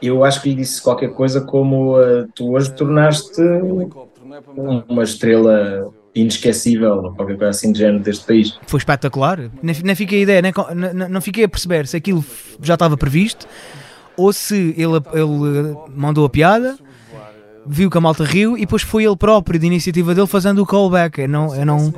Eu 0.06 0.24
acho 0.24 0.42
que 0.42 0.50
lhe 0.50 0.54
disse 0.54 0.80
qualquer 0.82 1.10
coisa 1.10 1.40
como 1.40 1.96
ah, 1.96 2.26
tu 2.34 2.52
hoje 2.52 2.72
tornaste 2.72 3.42
uma 4.88 5.02
estrela 5.02 5.92
inesquecível, 6.14 7.12
qualquer 7.14 7.36
coisa 7.36 7.50
assim 7.50 7.72
de 7.72 7.78
género 7.78 8.02
deste 8.02 8.26
país. 8.26 8.58
Foi 8.66 8.78
espetacular. 8.78 9.50
Nem 9.62 9.94
fiquei 9.94 10.20
a 10.20 10.22
ideia, 10.22 10.42
não, 10.42 11.08
não 11.08 11.20
fiquei 11.20 11.44
a 11.44 11.48
perceber 11.48 11.86
se 11.86 11.96
aquilo 11.96 12.24
já 12.62 12.74
estava 12.74 12.96
previsto 12.96 13.46
ou 14.16 14.32
se 14.32 14.74
ele, 14.76 14.96
ele 15.12 15.72
eh, 15.72 15.76
mandou 15.94 16.24
a 16.24 16.30
piada, 16.30 16.78
viu 17.66 17.90
que 17.90 17.98
a 17.98 18.00
malta 18.00 18.24
riu 18.24 18.56
e 18.56 18.60
depois 18.60 18.82
foi 18.82 19.04
ele 19.04 19.16
próprio, 19.16 19.60
de 19.60 19.66
iniciativa 19.66 20.14
dele, 20.14 20.26
fazendo 20.26 20.62
o 20.62 20.66
callback. 20.66 21.20
Eu, 21.20 21.28
não, 21.28 21.54
eu 21.54 21.66
não, 21.66 21.92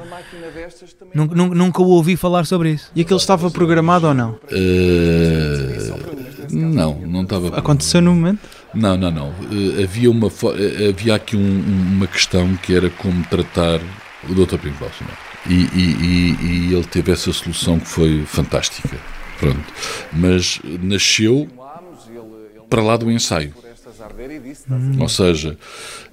nun- 1.14 1.30
nun- 1.34 1.54
nunca 1.54 1.82
o 1.82 1.86
ouvi 1.88 2.16
falar 2.16 2.44
sobre 2.46 2.72
isso. 2.72 2.90
E 2.94 3.00
aquilo 3.02 3.18
estava 3.18 3.50
programado 3.50 4.06
ou 4.08 4.14
não? 4.14 4.38
Eh, 4.50 5.92
não, 6.50 6.94
não 7.00 7.22
estava. 7.22 7.56
Aconteceu 7.58 8.00
no 8.00 8.14
momento? 8.14 8.40
Não, 8.74 8.96
não, 8.96 9.10
não. 9.10 9.28
Eh, 9.78 9.82
havia, 9.84 10.10
uma, 10.10 10.28
eh, 10.28 10.88
havia 10.90 11.14
aqui 11.14 11.36
um- 11.36 11.40
um- 11.40 11.92
uma 11.96 12.06
questão 12.06 12.54
que 12.56 12.74
era 12.74 12.90
como 12.90 13.24
tratar 13.26 13.80
o 14.28 14.34
Dr. 14.34 14.58
Pinto 14.58 14.78
Balso, 14.80 15.02
não 15.02 15.10
é? 15.10 15.28
e, 15.50 15.54
e- 15.54 15.96
e- 16.02 16.68
e 16.70 16.74
ele 16.74 16.84
teve 16.84 17.10
essa 17.12 17.32
solução 17.32 17.78
que 17.78 17.86
foi 17.86 18.24
fantástica. 18.26 18.96
Pronto. 19.38 19.64
Mas 20.12 20.60
nasceu 20.82 21.48
para 22.68 22.82
lá 22.82 22.96
do 22.96 23.10
ensaio. 23.10 23.54
Ou 25.00 25.08
seja, 25.08 25.56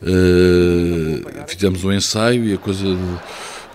eh, 0.02 1.43
fizemos 1.48 1.84
o 1.84 1.91
ensaio 1.91 2.45
e 2.45 2.54
a 2.54 2.58
coisa 2.58 2.86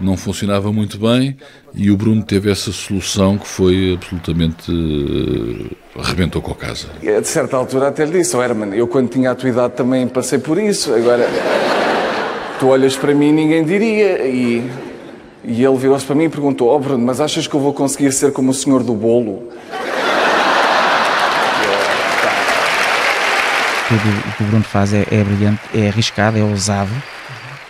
não 0.01 0.17
funcionava 0.17 0.73
muito 0.73 0.99
bem 0.99 1.37
e 1.75 1.91
o 1.91 1.97
Bruno 1.97 2.23
teve 2.23 2.51
essa 2.51 2.73
solução 2.73 3.39
que 3.39 3.47
foi 3.47 3.95
absolutamente 3.95 4.71
eh, 4.71 6.01
arrebentou 6.01 6.41
com 6.41 6.53
a 6.53 6.55
casa. 6.55 6.89
E 7.03 7.09
a 7.09 7.21
de 7.21 7.29
certa 7.29 7.57
altura 7.57 7.89
até 7.89 8.05
lhe 8.05 8.19
disse, 8.19 8.37
oh 8.37 8.43
Herman, 8.43 8.75
eu 8.75 8.89
quando 8.89 9.09
tinha 9.09 9.31
a 9.31 9.35
tua 9.35 9.49
idade 9.49 9.75
também 9.75 10.09
passei 10.09 10.39
por 10.39 10.59
isso, 10.59 10.93
agora 10.95 11.29
tu 12.59 12.69
olhas 12.69 12.97
para 12.97 13.15
mim 13.15 13.31
e 13.31 13.33
ninguém 13.33 13.65
diria. 13.65 14.27
E, 14.27 14.71
e 15.43 15.65
ele 15.65 15.77
virou-se 15.77 16.05
para 16.05 16.15
mim 16.15 16.25
e 16.25 16.29
perguntou, 16.29 16.69
oh 16.69 16.79
Bruno, 16.79 17.05
mas 17.05 17.21
achas 17.21 17.47
que 17.47 17.55
eu 17.55 17.61
vou 17.61 17.73
conseguir 17.73 18.13
ser 18.13 18.33
como 18.33 18.51
o 18.51 18.55
senhor 18.55 18.83
do 18.83 18.95
bolo? 18.95 19.49
Tudo 23.89 24.01
o 24.01 24.37
que 24.37 24.43
o 24.45 24.47
Bruno 24.47 24.65
faz 24.65 24.95
é, 24.95 25.05
é 25.11 25.25
brilhante, 25.25 25.61
é 25.75 25.89
arriscado, 25.89 26.39
é 26.39 26.43
ousado. 26.43 26.91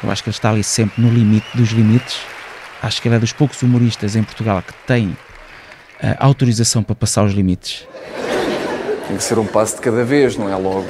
Eu 0.02 0.10
acho 0.10 0.22
que 0.22 0.28
ele 0.28 0.36
está 0.36 0.50
ali 0.50 0.64
sempre 0.64 1.02
no 1.02 1.10
limite 1.10 1.46
dos 1.54 1.70
limites. 1.70 2.20
Acho 2.82 3.02
que 3.02 3.08
ele 3.08 3.16
é 3.16 3.18
dos 3.18 3.32
poucos 3.32 3.62
humoristas 3.62 4.16
em 4.16 4.22
Portugal 4.22 4.62
que 4.66 4.72
tem 4.86 5.16
eh, 6.02 6.16
autorização 6.18 6.82
para 6.82 6.94
passar 6.94 7.24
os 7.24 7.32
limites. 7.32 7.86
Tem 9.06 9.16
que 9.16 9.22
ser 9.22 9.38
um 9.38 9.46
passo 9.46 9.76
de 9.76 9.82
cada 9.82 10.02
vez, 10.04 10.36
não 10.36 10.48
é 10.48 10.56
logo 10.56 10.86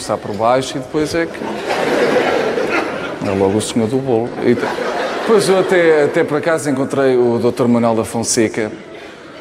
começar 0.00 0.16
por 0.16 0.34
baixo 0.34 0.78
e 0.78 0.80
depois 0.80 1.14
é 1.14 1.26
que 1.26 1.38
é 3.26 3.30
logo 3.30 3.58
o 3.58 3.60
senhor 3.60 3.86
do 3.86 3.98
bolo. 3.98 4.30
Depois 5.20 5.48
eu 5.48 5.58
até, 5.60 6.04
até 6.04 6.24
por 6.24 6.38
acaso 6.38 6.70
encontrei 6.70 7.16
o 7.16 7.38
Dr. 7.38 7.66
Manuel 7.68 7.94
da 7.94 8.04
Fonseca, 8.04 8.72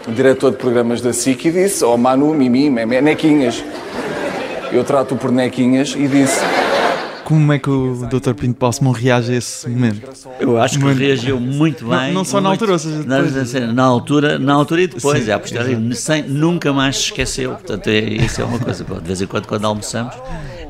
diretor 0.08 0.52
de 0.52 0.58
programas 0.58 1.02
da 1.02 1.14
SIC, 1.14 1.46
e 1.46 1.52
disse, 1.52 1.84
oh 1.86 1.98
Manu, 1.98 2.34
Mimi, 2.34 2.70
Nequinhas. 2.70 3.64
Eu 4.72 4.84
trato-o 4.84 5.18
por 5.18 5.32
Nequinhas 5.32 5.96
e 5.98 6.08
disse, 6.08 6.42
Como 7.30 7.54
é 7.54 7.60
que 7.60 7.70
o 7.70 8.08
Dr. 8.10 8.34
Pinto 8.34 8.58
Balsemão 8.60 8.92
reage 8.92 9.32
a 9.32 9.36
esse 9.38 9.70
momento? 9.70 10.02
Eu 10.40 10.60
acho 10.60 10.80
que 10.80 10.84
Momento- 10.84 10.98
reagiu 10.98 11.40
muito 11.40 11.86
Não- 11.86 11.96
bem. 12.00 12.12
Não, 12.12 12.26
só 12.26 12.42
na 12.42 12.50
muito- 12.50 12.64
altura, 12.64 12.72
ou 12.74 12.80
seja, 12.80 12.96
Não, 13.06 13.24
depois. 13.24 13.38
assim, 13.38 13.60
na 13.72 13.84
altura, 13.84 14.40
na 14.40 14.54
altura 14.56 14.82
e 14.82 14.88
depois, 14.88 15.24
Sim, 15.24 15.30
é 15.30 15.34
a 15.36 15.40
posteriori, 15.40 15.96
sem- 15.96 16.24
nunca 16.24 16.74
mais 16.74 16.96
se 16.98 17.04
esqueceu. 17.04 17.52
Portanto, 17.52 17.88
é, 17.88 18.00
isso 18.00 18.42
é 18.42 18.44
uma 18.44 18.58
coisa. 18.58 18.84
De 18.84 18.94
vez 19.08 19.22
em 19.22 19.28
quando, 19.28 19.46
quando 19.46 19.64
almoçamos, 19.66 20.16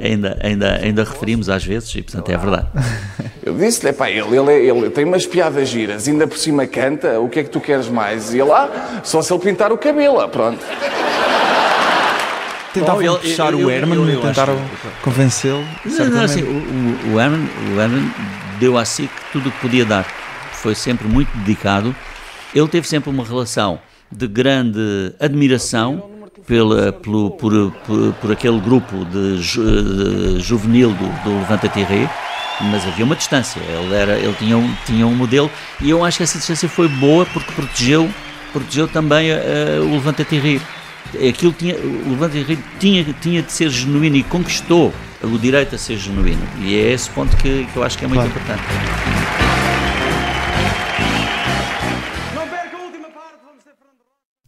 ainda, 0.02 0.38
ainda, 0.44 0.76
ainda 0.84 1.04
referimos 1.06 1.48
às 1.50 1.64
vezes 1.64 1.96
e, 1.96 2.02
portanto, 2.02 2.30
é 2.30 2.38
verdade. 2.38 2.68
Eu 3.42 3.56
disse-lhe, 3.58 3.94
pá, 3.94 4.10
ele, 4.12 4.36
ele, 4.38 4.52
ele 4.70 4.90
tem 4.90 5.06
umas 5.06 5.26
piadas 5.26 5.70
giras, 5.70 6.10
ainda 6.10 6.28
por 6.28 6.38
cima 6.38 6.68
canta, 6.68 7.22
o 7.22 7.30
que 7.30 7.40
é 7.40 7.44
que 7.46 7.50
tu 7.50 7.62
queres 7.62 7.88
mais? 7.88 8.34
E 8.34 8.40
ele, 8.40 8.52
ah, 8.52 9.00
só 9.02 9.22
se 9.22 9.32
ele 9.34 9.42
pintar 9.42 9.72
o 9.72 9.78
cabelo, 9.78 10.28
pronto. 10.28 10.60
Tentavam 12.74 12.98
Oh, 12.98 13.02
ele- 13.02 13.18
puxar 13.18 13.54
eu- 13.54 13.60
o 13.66 13.70
Herman, 13.72 13.96
eu- 13.98 14.10
eu 14.10 14.22
tentaram 14.22 14.62
convencê-lo. 15.02 15.64
Assim, 16.24 16.44
o, 16.44 17.14
o, 17.14 17.20
Herman, 17.20 17.50
o 17.76 17.80
Herman 17.82 18.12
deu 18.60 18.78
a 18.78 18.86
SIC 18.86 19.10
tudo 19.32 19.50
o 19.50 19.52
que 19.52 19.60
podia 19.60 19.86
dar. 19.86 20.06
Foi 20.54 20.76
sempre 20.76 21.08
muito 21.08 21.30
dedicado. 21.40 21.96
Ele 22.54 22.68
teve 22.68 22.88
sempre 22.88 23.10
uma 23.10 23.24
relação 23.24 23.80
de 24.12 24.28
grande 24.28 25.14
admiração 25.20 26.10
pela, 26.46 26.92
pelo, 26.92 27.32
por, 27.32 27.72
por, 27.86 28.14
por 28.14 28.32
aquele 28.32 28.60
grupo 28.60 29.06
de, 29.06 29.38
ju- 29.42 29.64
de 29.64 30.40
juvenil 30.40 30.90
do, 30.94 31.24
do 31.24 31.40
Levanta 31.40 31.70
mas 32.62 32.86
havia 32.88 33.06
uma 33.06 33.16
distância. 33.16 33.60
Ele, 33.62 33.94
era, 33.96 34.18
ele 34.18 34.34
tinha, 34.38 34.58
um, 34.58 34.74
tinha 34.86 35.08
um 35.08 35.16
modelo 35.16 35.50
e 35.80 35.90
eu 35.90 36.04
acho 36.04 36.18
que 36.18 36.24
essa 36.24 36.38
distância 36.38 36.68
foi 36.68 36.88
boa 36.88 37.26
porque 37.28 37.52
protegeu, 37.54 38.10
protegeu 38.52 38.88
também 38.88 39.30
eh, 39.30 39.80
o 39.82 39.92
Levanta 39.94 40.24
Tirré. 40.26 40.60
Aquilo 41.30 41.52
tinha, 41.54 41.76
o 41.76 42.10
Levanta 42.12 42.34
Tirré 42.38 42.58
tinha, 42.80 43.04
tinha 43.20 43.42
de 43.42 43.52
ser 43.52 43.70
genuíno 43.70 44.16
e 44.16 44.24
conquistou 44.24 44.94
o 45.24 45.38
direito 45.38 45.76
a 45.76 45.78
ser 45.78 45.98
genuíno. 45.98 46.42
E 46.62 46.76
é 46.76 46.92
esse 46.92 47.10
ponto 47.10 47.36
que, 47.38 47.66
que 47.66 47.78
eu 47.78 47.84
acho 47.84 47.98
que 47.98 48.06
é 48.06 48.08
muito 48.08 48.22
Claro. 48.22 48.30
importante. 48.30 48.64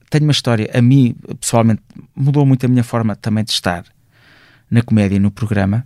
tenho 0.10 0.26
uma 0.26 0.32
história, 0.32 0.70
a 0.74 0.82
mim, 0.82 1.16
pessoalmente, 1.40 1.82
mudou 2.14 2.46
muito 2.46 2.66
a 2.66 2.70
minha 2.70 2.84
forma 2.84 3.16
também 3.16 3.44
de 3.46 3.52
estar 3.52 3.86
na 4.70 4.82
comédia 4.82 5.16
e 5.16 5.20
no 5.20 5.32
programa, 5.32 5.86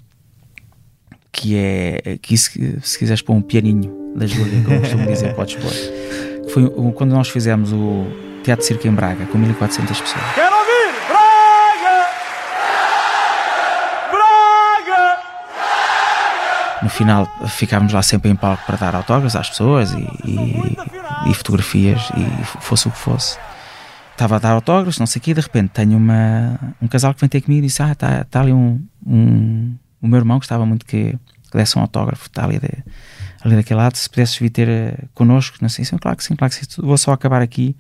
que 1.32 1.56
é, 1.56 2.18
que 2.22 2.36
se, 2.36 2.80
se 2.82 2.98
quiseres 2.98 3.22
pôr 3.22 3.34
um 3.36 3.42
pianinho 3.42 4.14
da 4.16 4.26
Júlia, 4.26 4.64
como 4.64 4.80
costumo 4.80 5.06
dizer, 5.06 5.36
podes 5.36 5.56
pôr. 5.56 5.72
Foi 6.50 6.68
quando 6.94 7.12
nós 7.12 7.30
fizemos 7.30 7.72
o 7.72 8.08
Teatro 8.44 8.66
Circo 8.66 8.88
em 8.88 8.92
Braga, 8.92 9.26
com 9.28 9.38
1400 9.38 10.02
pessoas. 10.02 10.24
Quero 10.34 10.56
ouvir! 10.56 10.96
Braga! 11.08 12.08
Braga! 14.12 15.20
No 16.86 16.90
final 16.92 17.28
ficávamos 17.48 17.92
lá 17.94 18.04
sempre 18.04 18.30
em 18.30 18.36
palco 18.36 18.64
para 18.64 18.78
dar 18.78 18.94
autógrafos 18.96 19.36
às 19.36 19.50
pessoas 19.50 19.92
e, 19.94 19.98
e- 20.24 21.32
e 21.32 21.34
fotografias 21.34 22.00
e 22.16 22.46
fosse 22.62 22.88
o 22.88 22.92
que 22.92 22.98
fosse. 23.00 23.40
Estava 24.12 24.36
a 24.36 24.40
dar 24.40 24.52
autógrafos, 24.52 25.00
não 25.00 25.08
sei 25.08 25.20
o 25.20 25.24
quê, 25.24 25.32
e 25.32 25.34
de 25.34 25.42
repente 25.42 25.70
tenho 25.70 25.98
uma, 25.98 26.60
um 26.80 26.88
casal 26.88 27.12
que 27.16 27.20
vem 27.22 27.28
ter 27.28 27.42
comigo 27.42 27.64
e 27.64 27.68
disse: 27.68 27.82
Ah, 27.82 27.92
está 27.94 28.24
tá 28.26 28.40
ali 28.42 28.54
um, 28.54 28.80
um. 29.04 29.76
O 30.00 30.08
meu 30.08 30.20
irmão 30.20 30.38
gostava 30.38 30.64
muito 30.64 30.86
que, 30.86 31.18
que 31.52 31.58
desse 31.58 31.76
um 31.76 31.82
autógrafo, 31.82 32.28
está 32.28 32.44
ali, 32.46 32.60
ali 33.44 33.56
daquele 33.56 33.80
lado. 33.80 33.96
Se 33.96 34.08
pudesses 34.08 34.38
vir 34.38 34.52
ter 34.52 34.70
eh, 34.70 34.96
connosco, 35.16 35.58
não 35.62 35.70
sei, 35.70 35.84
sim, 35.86 35.98
claro 35.98 36.16
que 36.18 36.24
sim, 36.24 36.36
claro 36.36 36.54
que 36.54 36.64
sim, 36.64 36.82
vou 36.84 37.00
só 37.00 37.14
acabar 37.14 37.42
aqui 37.42 37.76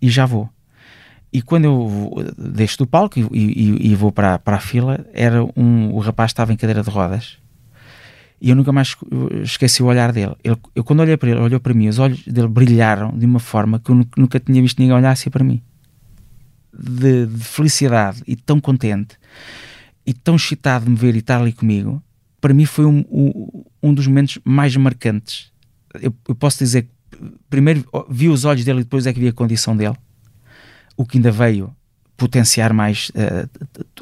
e 0.00 0.08
já 0.08 0.24
vou. 0.24 0.48
E 1.30 1.42
quando 1.42 1.66
eu 1.66 1.86
vou- 1.88 2.24
deixo 2.38 2.78
do 2.78 2.86
palco 2.86 3.18
e, 3.18 3.22
e- 3.32 3.90
e 3.92 3.94
vou 3.94 4.10
para, 4.10 4.38
para 4.38 4.56
a 4.56 4.60
fila, 4.60 5.04
era 5.12 5.44
um, 5.54 5.92
o 5.92 5.98
rapaz 5.98 6.30
estava 6.30 6.54
em 6.54 6.56
cadeira 6.56 6.82
de 6.82 6.88
rodas 6.88 7.36
e 8.40 8.50
eu 8.50 8.56
nunca 8.56 8.72
mais 8.72 8.88
esque- 8.88 9.06
esqueci 9.42 9.82
o 9.82 9.86
olhar 9.86 10.12
dele. 10.12 10.34
Ele- 10.44 10.56
eu, 10.74 10.84
quando 10.84 11.00
olhei 11.00 11.16
para 11.16 11.30
ele, 11.30 11.40
olhou 11.40 11.60
para 11.60 11.72
mim, 11.74 11.88
os 11.88 11.98
olhos 11.98 12.22
dele 12.24 12.48
brilharam 12.48 13.16
de 13.16 13.24
uma 13.24 13.38
forma 13.40 13.78
que 13.78 13.90
eu 13.90 13.94
nu- 13.94 14.06
nunca 14.16 14.38
tinha 14.40 14.60
visto 14.60 14.78
ninguém 14.78 14.94
olhar 14.96 15.10
assim 15.12 15.30
para 15.30 15.44
mim. 15.44 15.62
De, 16.76 17.26
de 17.26 17.44
felicidade 17.44 18.22
e 18.26 18.34
tão 18.34 18.60
contente 18.60 19.16
e 20.04 20.12
tão 20.12 20.34
excitado 20.36 20.84
de 20.84 20.90
me 20.90 20.96
ver 20.96 21.14
e 21.14 21.18
estar 21.18 21.40
ali 21.40 21.52
comigo. 21.52 22.02
Para 22.40 22.52
mim 22.52 22.66
foi 22.66 22.84
um, 22.84 23.04
um, 23.10 23.64
um 23.82 23.94
dos 23.94 24.06
momentos 24.06 24.38
mais 24.44 24.76
marcantes. 24.76 25.52
Eu, 26.00 26.12
eu 26.28 26.34
posso 26.34 26.58
dizer 26.58 26.82
que 26.82 26.88
primeiro 27.48 27.84
vi 28.10 28.28
os 28.28 28.44
olhos 28.44 28.64
dele 28.64 28.80
e 28.80 28.82
depois 28.84 29.06
é 29.06 29.12
que 29.12 29.20
vi 29.20 29.28
a 29.28 29.32
condição 29.32 29.76
dele. 29.76 29.94
O 30.96 31.06
que 31.06 31.16
ainda 31.18 31.30
veio 31.30 31.72
potenciar 32.16 32.72
mais 32.72 33.10
eh, 33.14 33.48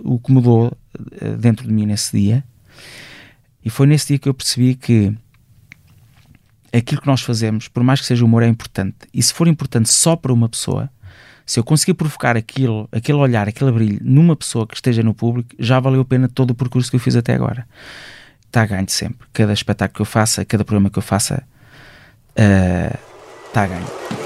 o 0.01 0.19
que 0.19 0.33
mudou 0.33 0.73
eh, 1.21 1.37
dentro 1.37 1.67
de 1.67 1.73
mim 1.73 1.87
nesse 1.87 2.19
dia. 2.19 2.43
E 3.65 3.71
foi 3.71 3.87
nesse 3.87 4.09
dia 4.09 4.19
que 4.19 4.29
eu 4.29 4.35
percebi 4.35 4.75
que 4.75 5.15
aquilo 6.73 7.01
que 7.01 7.07
nós 7.07 7.21
fazemos, 7.21 7.69
por 7.69 7.83
mais 7.83 8.01
que 8.01 8.07
seja 8.07 8.25
humor, 8.25 8.43
é 8.43 8.49
importante. 8.49 8.97
E 9.13 9.23
se 9.23 9.33
for 9.33 9.47
importante 9.47 9.91
só 9.91 10.17
para 10.17 10.33
uma 10.33 10.49
pessoa, 10.49 10.91
se 11.45 11.61
eu 11.61 11.65
conseguir 11.65 11.95
provocar 11.95 12.37
aquilo, 12.37 12.89
aquele 12.91 13.19
olhar, 13.19 13.49
aquele 13.49 13.71
brilho 13.71 13.99
numa 14.03 14.35
pessoa 14.35 14.67
que 14.67 14.75
esteja 14.75 15.03
no 15.03 15.15
público, 15.15 15.51
já 15.59 15.79
valeu 15.79 16.01
a 16.01 16.05
pena 16.05 16.29
todo 16.29 16.53
o 16.53 16.55
percurso 16.55 16.91
que 16.91 16.97
eu 16.97 17.01
fiz 17.01 17.15
até 17.15 17.35
agora. 17.35 17.67
Está 18.47 18.67
ganho 18.67 18.89
sempre. 18.89 19.27
Cada 19.33 19.53
espetáculo 19.53 19.97
que 19.97 20.03
eu 20.03 20.07
faça, 20.07 20.45
cada 20.45 20.65
programa 20.65 20.91
que 20.91 20.99
eu 20.99 21.03
faça, 21.03 21.43
eh, 22.37 22.97
está 23.49 23.65
a 23.65 23.67
ganho. 23.67 24.22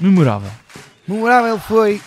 Memorável. 0.00 0.50
Memorável 1.06 1.58
foi 1.58 2.00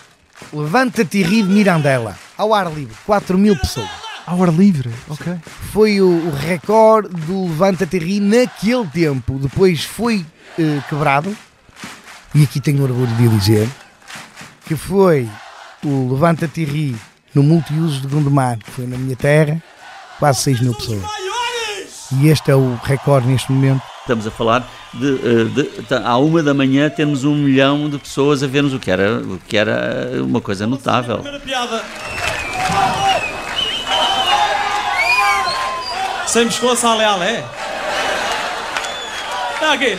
Levanta-te 0.54 1.18
e 1.18 1.24
ri 1.24 1.44
de 1.44 1.50
Mirandela, 1.50 2.18
ao 2.38 2.54
ar 2.54 2.72
livre, 2.72 2.96
4 3.06 3.38
mil 3.38 3.58
pessoas. 3.58 3.90
Ao 4.26 4.42
ar 4.42 4.54
livre, 4.54 4.90
ok. 5.10 5.36
Foi 5.74 6.00
o, 6.02 6.08
o 6.08 6.32
recorde 6.32 7.10
do 7.10 7.48
Levanta-te 7.48 7.98
e 7.98 8.00
ri 8.00 8.20
naquele 8.20 8.88
tempo. 8.88 9.38
Depois 9.38 9.84
foi 9.84 10.26
eh, 10.58 10.82
quebrado, 10.88 11.36
e 12.34 12.44
aqui 12.44 12.60
tenho 12.60 12.84
orgulho 12.84 13.14
de 13.16 13.28
dizer, 13.28 13.70
que 14.66 14.76
foi 14.76 15.30
o 15.84 16.14
Levanta-te 16.14 16.62
e 16.62 16.66
ri 16.66 16.96
no 17.34 17.44
multiuso 17.44 18.02
de 18.02 18.08
Gondomar, 18.08 18.58
que 18.60 18.72
foi 18.72 18.88
na 18.88 18.98
minha 18.98 19.16
terra, 19.16 19.62
quase 20.18 20.42
6 20.42 20.62
mil 20.62 20.76
pessoas. 20.76 21.04
E 22.12 22.28
este 22.28 22.50
é 22.50 22.56
o 22.56 22.76
recorde 22.84 23.28
neste 23.28 23.52
momento. 23.52 23.84
Estamos 24.10 24.26
a 24.26 24.32
falar 24.32 24.68
de, 24.92 25.08
eh, 25.08 25.44
de- 25.54 25.84
ta- 25.84 26.02
à 26.04 26.18
uma 26.18 26.42
da 26.42 26.52
manhã 26.52 26.90
termos 26.90 27.24
um 27.26 27.36
milhão 27.36 27.88
de 27.88 28.00
pessoas 28.00 28.42
a 28.42 28.48
ver-nos, 28.48 28.74
o 28.74 28.80
que 28.80 28.90
era, 28.90 29.20
o 29.20 29.38
que 29.48 29.56
era 29.56 30.12
uma 30.24 30.42
coisa 30.42 30.66
notável. 30.66 31.18
Primeira 31.20 31.40
piada. 31.40 31.84
Sem 36.26 36.48
pescoço, 36.48 36.88
ale, 36.88 37.04
ale. 37.04 37.44
Está 39.54 39.74
aqui. 39.74 39.96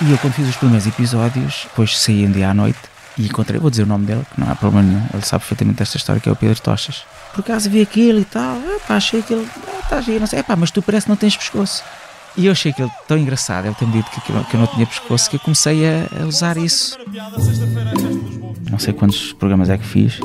E 0.00 0.10
eu, 0.10 0.18
quando 0.18 0.32
fiz 0.34 0.48
os 0.48 0.56
primeiros 0.56 0.86
episódios, 0.86 1.62
depois 1.64 1.96
saí 1.98 2.26
um 2.26 2.32
dia 2.32 2.50
à 2.50 2.54
noite 2.54 2.78
e 3.18 3.26
encontrei, 3.26 3.60
vou 3.60 3.70
dizer 3.70 3.82
o 3.82 3.86
nome 3.86 4.06
dele, 4.06 4.24
que 4.34 4.40
não 4.40 4.50
há 4.50 4.54
problema 4.54 4.88
nenhum, 4.88 5.06
ele 5.12 5.24
sabe 5.24 5.40
perfeitamente 5.40 5.82
esta 5.82 5.96
história, 5.96 6.20
que 6.20 6.28
é 6.28 6.32
o 6.32 6.36
Pedro 6.36 6.60
Tochas. 6.60 7.04
Por 7.34 7.40
acaso 7.40 7.68
vi 7.68 7.82
aquilo 7.82 8.20
e 8.20 8.24
tal, 8.24 8.56
epá, 8.76 8.96
achei 8.96 9.20
aquilo, 9.20 9.46
está 9.82 10.00
giro, 10.00 10.20
não 10.20 10.26
sei, 10.26 10.40
epá, 10.40 10.56
mas 10.56 10.70
tu 10.70 10.82
parece 10.82 11.06
que 11.06 11.10
não 11.10 11.16
tens 11.16 11.36
pescoço. 11.36 11.82
E 12.36 12.46
eu 12.46 12.52
achei 12.52 12.72
aquilo 12.72 12.90
tão 13.06 13.18
engraçado, 13.18 13.66
ele 13.66 13.74
ter-me 13.74 13.92
dito 13.92 14.10
que, 14.10 14.20
que 14.20 14.54
eu 14.54 14.60
não 14.60 14.66
tinha 14.66 14.86
pescoço, 14.86 15.28
que 15.28 15.36
eu 15.36 15.40
comecei 15.40 15.86
a, 15.86 16.22
a 16.22 16.26
usar 16.26 16.56
isso. 16.56 16.98
Não 18.70 18.78
sei 18.78 18.94
quantos 18.94 19.34
programas 19.34 19.68
é 19.68 19.76
que 19.76 19.84
fiz, 19.84 20.18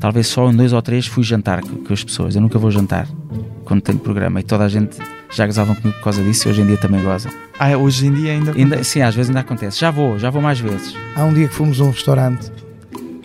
talvez 0.00 0.26
só 0.26 0.50
em 0.50 0.56
dois 0.56 0.72
ou 0.72 0.82
três 0.82 1.06
fui 1.06 1.22
jantar 1.22 1.60
com, 1.62 1.84
com 1.84 1.92
as 1.92 2.02
pessoas. 2.02 2.34
Eu 2.34 2.42
nunca 2.42 2.58
vou 2.58 2.70
jantar 2.70 3.06
quando 3.64 3.80
tenho 3.80 3.98
programa 3.98 4.40
e 4.40 4.42
toda 4.42 4.64
a 4.64 4.68
gente 4.68 4.98
já 5.30 5.46
gozavam 5.46 5.74
comigo 5.74 5.96
por 5.98 6.04
causa 6.04 6.22
disso 6.22 6.48
e 6.48 6.50
hoje 6.50 6.62
em 6.62 6.66
dia 6.66 6.76
também 6.76 7.02
gozam. 7.02 7.32
Ah, 7.58 7.76
hoje 7.76 8.06
em 8.06 8.12
dia 8.12 8.32
ainda. 8.32 8.52
Ainda, 8.52 8.84
sim, 8.84 9.02
às 9.02 9.14
vezes 9.14 9.30
ainda 9.30 9.40
acontece. 9.40 9.80
Já 9.80 9.90
vou, 9.90 10.18
já 10.18 10.30
vou 10.30 10.40
mais 10.40 10.58
vezes. 10.58 10.94
Há 11.14 11.24
um 11.24 11.32
dia 11.32 11.48
que 11.48 11.54
fomos 11.54 11.80
a 11.80 11.84
um 11.84 11.90
restaurante 11.90 12.50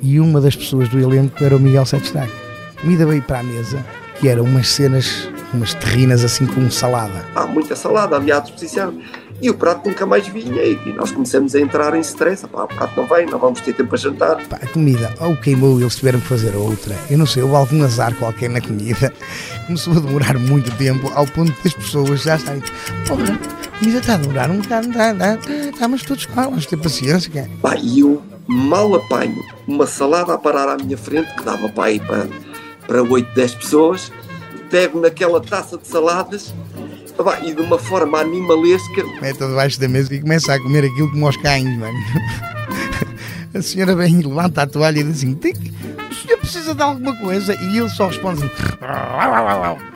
e 0.01 0.19
uma 0.19 0.41
das 0.41 0.55
pessoas 0.55 0.89
do 0.89 0.99
elenco 0.99 1.43
era 1.43 1.55
o 1.55 1.59
Miguel 1.59 1.85
Sete 1.85 2.03
Destaque. 2.03 2.33
A 2.77 2.81
comida 2.81 3.05
veio 3.05 3.21
para 3.21 3.39
a 3.39 3.43
mesa, 3.43 3.85
que 4.19 4.27
eram 4.27 4.43
umas 4.43 4.67
cenas, 4.67 5.29
umas 5.53 5.73
terrinas 5.75 6.23
assim 6.23 6.45
com 6.47 6.69
salada. 6.71 7.25
Há 7.35 7.45
muita 7.45 7.75
salada 7.75 8.15
ali 8.15 8.31
à 8.31 8.39
disposição. 8.39 8.93
E 9.41 9.49
o 9.49 9.55
prato 9.55 9.89
nunca 9.89 10.05
mais 10.05 10.27
vinha. 10.27 10.61
E 10.63 10.93
nós 10.93 11.11
começamos 11.11 11.55
a 11.55 11.59
entrar 11.59 11.95
em 11.95 12.01
stress. 12.01 12.45
Pá, 12.47 12.65
o 12.65 12.67
prato 12.67 12.93
não 12.95 13.07
vem, 13.07 13.25
não 13.25 13.39
vamos 13.39 13.59
ter 13.59 13.73
tempo 13.73 13.89
para 13.89 13.97
jantar. 13.97 14.35
Pá, 14.47 14.59
a 14.61 14.67
comida 14.67 15.11
ou 15.19 15.35
queimou 15.35 15.79
e 15.79 15.83
eles 15.83 15.95
tiveram 15.95 16.19
que 16.19 16.27
fazer 16.27 16.55
outra. 16.55 16.95
Eu 17.09 17.17
não 17.17 17.25
sei, 17.25 17.41
houve 17.41 17.55
algum 17.55 17.83
azar 17.83 18.13
qualquer 18.15 18.51
na 18.51 18.61
comida. 18.61 19.11
Começou 19.65 19.93
a 19.93 19.99
demorar 19.99 20.37
muito 20.37 20.69
tempo, 20.77 21.11
ao 21.15 21.25
ponto 21.25 21.51
das 21.63 21.73
pessoas 21.73 22.21
já 22.21 22.35
estarem. 22.35 22.61
Porra, 23.07 23.23
a 23.33 23.79
comida 23.79 23.97
está 23.97 24.13
a 24.13 24.17
demorar 24.17 24.51
um 24.51 24.59
bocado, 24.59 24.89
está, 24.89 25.11
está, 25.11 25.35
está, 25.69 25.87
mas 25.87 26.03
todos 26.03 26.25
vamos 26.25 26.65
ter 26.67 26.77
paciência. 26.77 27.31
Cara. 27.31 27.49
Pá, 27.63 27.75
e 27.77 28.01
eu 28.01 28.21
mal 28.45 28.93
apanho 28.93 29.41
uma 29.67 29.87
salada 29.87 30.33
a 30.33 30.37
parar 30.37 30.69
à 30.69 30.77
minha 30.77 30.97
frente, 30.97 31.33
que 31.35 31.43
dava 31.43 31.67
para 31.67 31.91
ir 31.91 32.05
para, 32.05 32.27
para 32.85 33.01
8, 33.01 33.33
10 33.33 33.55
pessoas. 33.55 34.11
Pego 34.69 35.01
naquela 35.01 35.41
taça 35.41 35.77
de 35.77 35.87
saladas 35.87 36.53
e 37.43 37.53
de 37.53 37.61
uma 37.61 37.77
forma 37.77 38.19
animalesca. 38.19 39.03
Mete 39.21 39.37
debaixo 39.39 39.79
da 39.79 39.87
mesa 39.87 40.13
e 40.13 40.21
começa 40.21 40.53
a 40.53 40.59
comer 40.59 40.85
aquilo 40.85 41.09
como 41.11 41.25
aos 41.25 41.37
cães, 41.37 41.63
mano. 41.77 41.97
A 43.53 43.61
senhora 43.61 43.93
vem 43.97 44.21
e 44.21 44.23
levanta 44.23 44.61
a 44.61 44.67
toalha 44.67 44.99
e 44.99 45.03
diz 45.03 45.17
assim: 45.17 45.33
"Tem 45.33 45.51
que- 45.53 45.73
o 46.09 46.13
senhor 46.13 46.37
precisa 46.37 46.73
de 46.73 46.81
alguma 46.81 47.13
coisa? 47.17 47.53
E 47.53 47.77
ele 47.77 47.89
só 47.89 48.07
responde 48.07 48.45
assim: 48.45 48.51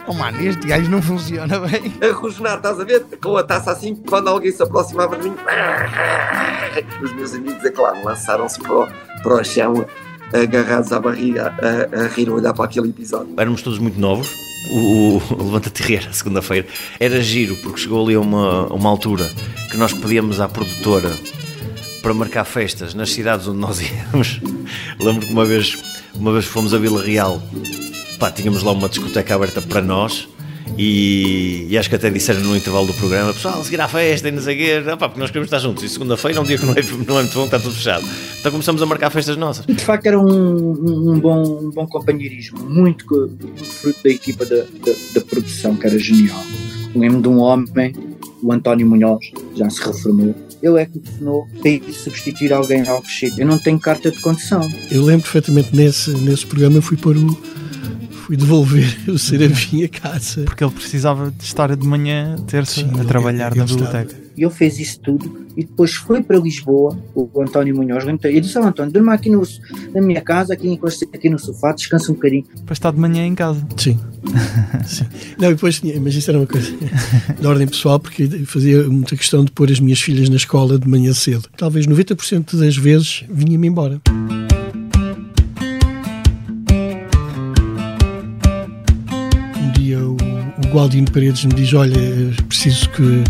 Oh 0.07 0.13
mano, 0.13 0.41
este 0.41 0.67
gajo 0.67 0.89
não 0.91 1.01
funciona 1.01 1.57
bem. 1.59 1.93
A 2.01 2.13
rosnar, 2.13 2.57
estás 2.57 2.77
a 2.81 2.83
ver? 2.83 3.05
Com 3.23 3.37
a 3.37 3.43
taça 3.43 3.71
assim, 3.71 3.95
quando 3.95 4.27
alguém 4.27 4.51
se 4.51 4.61
aproximava 4.61 5.15
de 5.15 5.29
mim, 5.29 5.35
os 7.01 7.13
meus 7.13 7.33
amigos, 7.33 7.63
é 7.63 7.71
claro, 7.71 8.03
lançaram-se 8.03 8.59
para, 8.59 8.73
o- 8.73 8.87
para 9.23 9.33
o 9.35 9.43
chão 9.45 9.85
agarrados 10.33 10.91
à 10.91 10.99
barriga 10.99 11.53
a, 11.61 12.03
a 12.03 12.07
rir, 12.09 12.27
a 12.27 12.33
olhar 12.33 12.53
para 12.53 12.65
aquele 12.65 12.89
episódio. 12.89 13.33
Éramos 13.37 13.61
todos 13.61 13.79
muito 13.79 13.97
novos. 13.97 14.29
O, 14.69 15.17
o 15.17 15.43
Levanta-te 15.45 15.83
Rir 15.83 16.03
era 16.03 16.13
segunda-feira. 16.13 16.67
Era 16.99 17.21
giro, 17.21 17.55
porque 17.57 17.81
chegou 17.81 18.03
ali 18.03 18.15
a 18.15 18.19
uma, 18.19 18.67
uma 18.67 18.89
altura 18.89 19.29
que 19.69 19.77
nós 19.77 19.93
pedíamos 19.93 20.39
à 20.39 20.47
produtora 20.47 21.11
para 22.01 22.13
marcar 22.13 22.45
festas 22.45 22.93
nas 22.93 23.11
cidades 23.11 23.47
onde 23.47 23.59
nós 23.59 23.79
íamos. 23.81 24.39
Lembro 24.99 25.25
que 25.25 25.33
uma 25.33 25.45
vez, 25.45 25.77
uma 26.13 26.31
vez 26.31 26.45
fomos 26.45 26.73
a 26.73 26.77
Vila 26.77 27.03
Real, 27.03 27.41
pá, 28.19 28.31
tínhamos 28.31 28.63
lá 28.63 28.71
uma 28.71 28.89
discoteca 28.89 29.35
aberta 29.35 29.61
para 29.61 29.81
nós 29.81 30.27
e, 30.77 31.67
e, 31.69 31.77
acho 31.77 31.89
que 31.89 31.95
até 31.95 32.09
disseram 32.09 32.41
no 32.41 32.55
intervalo 32.55 32.87
do 32.87 32.93
programa: 32.93 33.33
pessoal, 33.33 33.63
seguir 33.63 33.79
à 33.79 33.87
festa 33.87 34.27
e 34.27 34.31
não 34.31 34.41
sei 34.41 34.57
quê, 34.57 34.83
ah, 34.87 34.97
porque 34.97 35.19
nós 35.19 35.29
queremos 35.29 35.47
estar 35.47 35.59
juntos. 35.59 35.83
E 35.83 35.89
segunda-feira 35.89 36.37
é 36.37 36.41
um 36.41 36.43
dia 36.43 36.57
que 36.57 36.65
não 36.65 36.73
é, 36.73 36.81
não 37.07 37.19
é 37.19 37.21
muito 37.21 37.33
bom, 37.33 37.45
está 37.45 37.59
tudo 37.59 37.75
fechado. 37.75 38.05
Então 38.39 38.51
começamos 38.51 38.81
a 38.81 38.85
marcar 38.85 39.09
festas 39.09 39.37
nossas. 39.37 39.65
De 39.65 39.83
facto, 39.83 40.05
era 40.07 40.19
um, 40.19 41.11
um, 41.11 41.19
bom, 41.19 41.65
um 41.65 41.71
bom 41.71 41.87
companheirismo, 41.87 42.59
muito, 42.59 43.05
muito 43.39 43.63
fruto 43.63 43.99
da 44.03 44.09
equipa 44.09 44.45
da, 44.45 44.57
da, 44.57 44.93
da 45.13 45.21
produção, 45.21 45.75
que 45.75 45.87
era 45.87 45.97
genial. 45.97 46.43
Lembro 46.95 47.21
de 47.21 47.27
um 47.27 47.39
homem, 47.39 47.93
o 48.41 48.51
António 48.51 48.87
Munhoz, 48.87 49.31
já 49.55 49.69
se 49.69 49.81
reformou. 49.85 50.35
Ele 50.61 50.81
é 50.81 50.85
que 50.85 50.97
me 50.97 51.03
telefonou 51.03 51.47
para 51.61 51.69
ir 51.69 51.93
substituir 51.93 52.51
alguém 52.51 52.87
ao 52.87 53.01
crescido. 53.01 53.39
Eu 53.39 53.45
não 53.45 53.59
tenho 53.59 53.79
carta 53.79 54.09
de 54.09 54.19
condução. 54.19 54.67
Eu 54.89 55.03
lembro 55.03 55.23
perfeitamente 55.23 55.75
nesse, 55.75 56.11
nesse 56.11 56.45
programa, 56.45 56.77
eu 56.77 56.81
fui 56.81 56.97
pôr 56.97 57.15
o 57.17 57.37
fui 58.25 58.35
devolver 58.35 58.97
o 59.07 59.19
Serafim 59.19 59.83
a 59.83 59.89
casa. 59.89 60.41
Porque 60.43 60.63
ele 60.63 60.73
precisava 60.73 61.31
de 61.31 61.43
estar 61.43 61.75
de 61.75 61.85
manhã, 61.85 62.35
terça, 62.47 62.81
Sim, 62.81 62.99
a 62.99 63.05
trabalhar 63.05 63.55
na 63.55 63.65
biblioteca. 63.65 64.15
E 64.35 64.43
ele 64.43 64.51
fez 64.51 64.79
isso 64.79 64.99
tudo 64.99 65.45
e 65.55 65.63
depois 65.63 65.93
foi 65.93 66.21
para 66.21 66.37
Lisboa, 66.37 66.97
o 67.13 67.29
António 67.41 67.73
Munhoz, 67.75 68.03
e 68.05 68.41
disse 68.41 68.57
ao 68.57 68.65
António, 68.65 68.91
durma 68.91 69.13
aqui 69.13 69.29
no, 69.29 69.41
na 69.93 70.01
minha 70.01 70.19
casa, 70.19 70.53
aqui, 70.53 70.77
aqui 71.13 71.29
no 71.29 71.39
sofá, 71.39 71.71
descansa 71.71 72.11
um 72.11 72.15
bocadinho. 72.15 72.43
Para 72.65 72.73
estar 72.73 72.91
de 72.91 72.99
manhã 72.99 73.25
em 73.25 73.33
casa. 73.33 73.65
Sim. 73.77 73.97
Sim. 74.85 75.05
Não, 75.39 75.49
depois, 75.49 75.81
mas 76.01 76.15
isso 76.15 76.29
era 76.29 76.39
uma 76.39 76.47
coisa 76.47 76.69
de 77.39 77.47
ordem 77.47 77.67
pessoal, 77.67 77.99
porque 77.99 78.27
fazia 78.45 78.83
muita 78.89 79.15
questão 79.15 79.45
de 79.45 79.51
pôr 79.51 79.71
as 79.71 79.79
minhas 79.79 80.01
filhas 80.01 80.27
na 80.27 80.35
escola 80.35 80.77
de 80.77 80.89
manhã 80.89 81.13
cedo. 81.13 81.47
Talvez 81.55 81.87
90% 81.87 82.59
das 82.59 82.75
vezes 82.75 83.23
vinha-me 83.29 83.67
embora. 83.67 84.01
Gualdino 90.75 91.09
Paredes 91.09 91.45
me 91.45 91.53
diz: 91.53 91.73
Olha, 91.73 91.97
preciso 92.49 92.89
que 92.89 93.23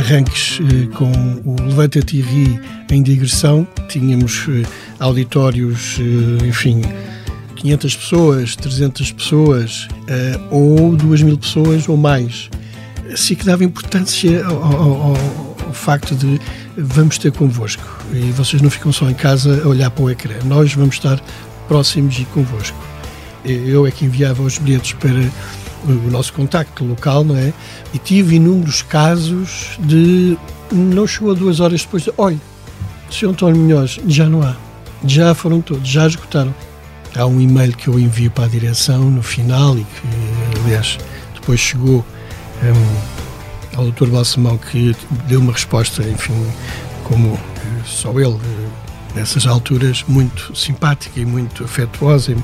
arranques 0.00 0.58
eh, 0.58 0.86
com 0.96 1.12
o 1.44 1.62
Levanta-te 1.68 2.16
e 2.16 2.22
Ri 2.22 2.58
em 2.90 3.02
digressão. 3.02 3.68
Tínhamos 3.90 4.46
eh, 4.48 4.66
auditórios, 4.98 5.98
eh, 6.00 6.46
enfim, 6.46 6.80
500 7.56 7.94
pessoas, 7.94 8.56
300 8.56 9.12
pessoas, 9.12 9.88
ou 10.50 10.96
2 10.96 11.20
mil 11.20 11.36
pessoas 11.36 11.86
ou 11.90 11.98
mais. 11.98 12.48
Assim 13.12 13.34
que 13.34 13.44
dava 13.44 13.64
importância 13.64 14.46
ao, 14.46 14.64
ao, 14.64 15.16
ao 15.66 15.74
facto 15.74 16.14
de 16.14 16.40
vamos 16.74 17.18
ter 17.18 17.32
convosco 17.32 17.82
e 18.14 18.30
vocês 18.32 18.62
não 18.62 18.70
ficam 18.70 18.92
só 18.92 19.10
em 19.10 19.14
casa 19.14 19.62
a 19.62 19.68
olhar 19.68 19.90
para 19.90 20.04
o 20.04 20.10
ecrã, 20.10 20.34
nós 20.46 20.72
vamos 20.72 20.94
estar 20.94 21.20
próximos 21.66 22.18
e 22.18 22.24
convosco. 22.26 22.78
Eu 23.44 23.86
é 23.86 23.90
que 23.90 24.04
enviava 24.04 24.42
os 24.42 24.58
bilhetes 24.58 24.92
para 24.94 25.30
o 25.86 26.10
nosso 26.10 26.32
contacto 26.32 26.84
local, 26.84 27.24
não 27.24 27.36
é? 27.36 27.52
E 27.92 27.98
tive 27.98 28.36
inúmeros 28.36 28.82
casos 28.82 29.78
de 29.78 30.36
não 30.70 31.06
chegou 31.06 31.32
a 31.32 31.34
duas 31.34 31.60
horas 31.60 31.82
depois 31.82 32.02
de 32.02 32.12
olha, 32.18 32.38
Sr. 33.10 33.28
António 33.28 33.60
Munhoz, 33.60 33.98
já 34.06 34.28
não 34.28 34.42
há, 34.42 34.54
já 35.04 35.34
foram 35.34 35.60
todos, 35.60 35.88
já 35.88 36.06
esgotaram. 36.06 36.54
Há 37.16 37.26
um 37.26 37.40
e-mail 37.40 37.74
que 37.74 37.88
eu 37.88 37.98
envio 37.98 38.30
para 38.30 38.44
a 38.44 38.48
direção 38.48 39.10
no 39.10 39.22
final 39.22 39.76
e 39.76 39.84
que, 39.84 40.62
aliás, 40.64 40.98
depois 41.34 41.58
chegou 41.58 42.04
um, 42.62 43.78
ao 43.78 43.90
Dr. 43.90 44.08
Balsemão 44.08 44.58
que 44.58 44.94
deu 45.26 45.40
uma 45.40 45.52
resposta, 45.52 46.02
enfim, 46.02 46.34
como 47.04 47.38
só 47.86 48.10
ele, 48.20 48.38
nessas 49.14 49.46
alturas, 49.46 50.04
muito 50.06 50.54
simpática 50.54 51.18
e 51.18 51.24
muito 51.24 51.64
afetuosa 51.64 52.36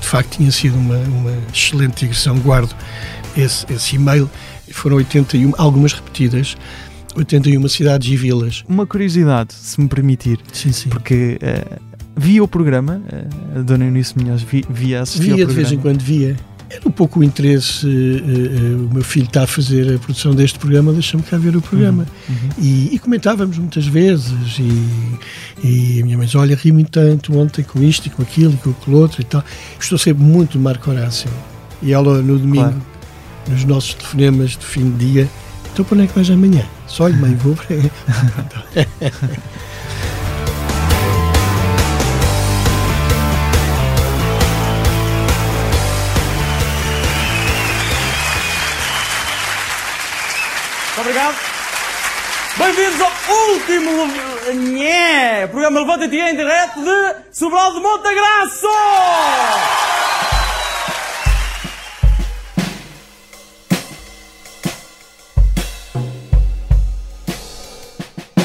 de 0.00 0.06
facto 0.06 0.36
tinha 0.36 0.50
sido 0.50 0.76
uma, 0.76 0.98
uma 0.98 1.32
excelente 1.52 2.00
digressão, 2.00 2.38
guardo 2.38 2.74
esse, 3.36 3.64
esse 3.72 3.96
e-mail, 3.96 4.28
foram 4.70 4.96
81, 4.96 5.52
algumas 5.58 5.92
repetidas, 5.92 6.56
81 7.16 7.68
cidades 7.68 8.08
e 8.08 8.16
vilas. 8.16 8.64
Uma 8.68 8.86
curiosidade, 8.86 9.54
se 9.54 9.80
me 9.80 9.88
permitir, 9.88 10.38
sim, 10.52 10.72
sim. 10.72 10.88
porque 10.88 11.38
uh, 11.42 11.80
via 12.16 12.42
o 12.42 12.48
programa, 12.48 13.02
uh, 13.12 13.58
a 13.58 13.62
Dona 13.62 13.84
Eunice 13.84 14.16
Minhoz 14.16 14.42
via, 14.42 14.64
via 14.70 15.02
assistir 15.02 15.22
via, 15.22 15.32
ao 15.32 15.38
programa. 15.38 15.54
de 15.54 15.68
vez 15.68 15.72
em 15.72 15.82
quando 15.82 16.02
via. 16.02 16.36
Era 16.70 16.86
um 16.86 16.92
pouco 16.92 17.18
o 17.18 17.24
interesse, 17.24 17.84
uh, 17.84 17.90
uh, 17.90 18.86
o 18.86 18.94
meu 18.94 19.02
filho 19.02 19.26
está 19.26 19.42
a 19.42 19.46
fazer 19.46 19.96
a 19.96 19.98
produção 19.98 20.32
deste 20.32 20.56
programa, 20.56 20.92
deixa-me 20.92 21.22
cá 21.24 21.36
ver 21.36 21.56
o 21.56 21.60
programa. 21.60 22.06
Uhum, 22.28 22.34
uhum. 22.34 22.50
E, 22.58 22.94
e, 22.94 22.98
comentávamos 23.00 23.58
muitas 23.58 23.88
vezes, 23.88 24.56
e, 24.56 25.66
e 25.66 26.00
a 26.00 26.04
minha 26.04 26.16
mãe 26.16 26.26
diz, 26.26 26.36
olha, 26.36 26.54
ri-me 26.54 26.84
tanto 26.84 27.36
ontem 27.36 27.64
com 27.64 27.82
isto 27.82 28.06
e 28.06 28.10
com 28.10 28.22
aquilo 28.22 28.54
e 28.54 28.56
com 28.56 28.70
aquilo 28.70 28.98
outro 28.98 29.20
e 29.20 29.24
tal. 29.24 29.42
Gostou 29.76 29.98
sempre 29.98 30.22
muito 30.22 30.58
do 30.58 30.60
Marco 30.62 30.88
Horácio. 30.88 31.28
E 31.82 31.92
ela, 31.92 32.22
no 32.22 32.38
domingo, 32.38 32.62
claro. 32.62 32.82
nos 33.48 33.64
nossos 33.64 33.94
telefonemas 33.94 34.50
de 34.50 34.64
fim 34.64 34.92
de 34.92 35.12
dia, 35.12 35.28
então 35.72 35.84
para 35.84 35.96
onde 35.96 36.04
é 36.04 36.06
que 36.06 36.14
vais 36.14 36.30
amanhã? 36.30 36.64
Só, 36.86 37.04
olha, 37.04 37.16
mãe, 37.16 37.34
vou 37.34 37.56
obrigado. 51.00 51.34
Bem-vindos 52.58 53.00
ao 53.00 53.10
último 53.52 53.90
Nhé, 54.74 55.46
programa 55.46 55.80
Levanta-te 55.80 56.16
em 56.16 56.36
direto 56.36 56.80
de 56.82 57.14
Sobral 57.32 57.72
de 57.72 57.80
Montagraço! 57.80 58.66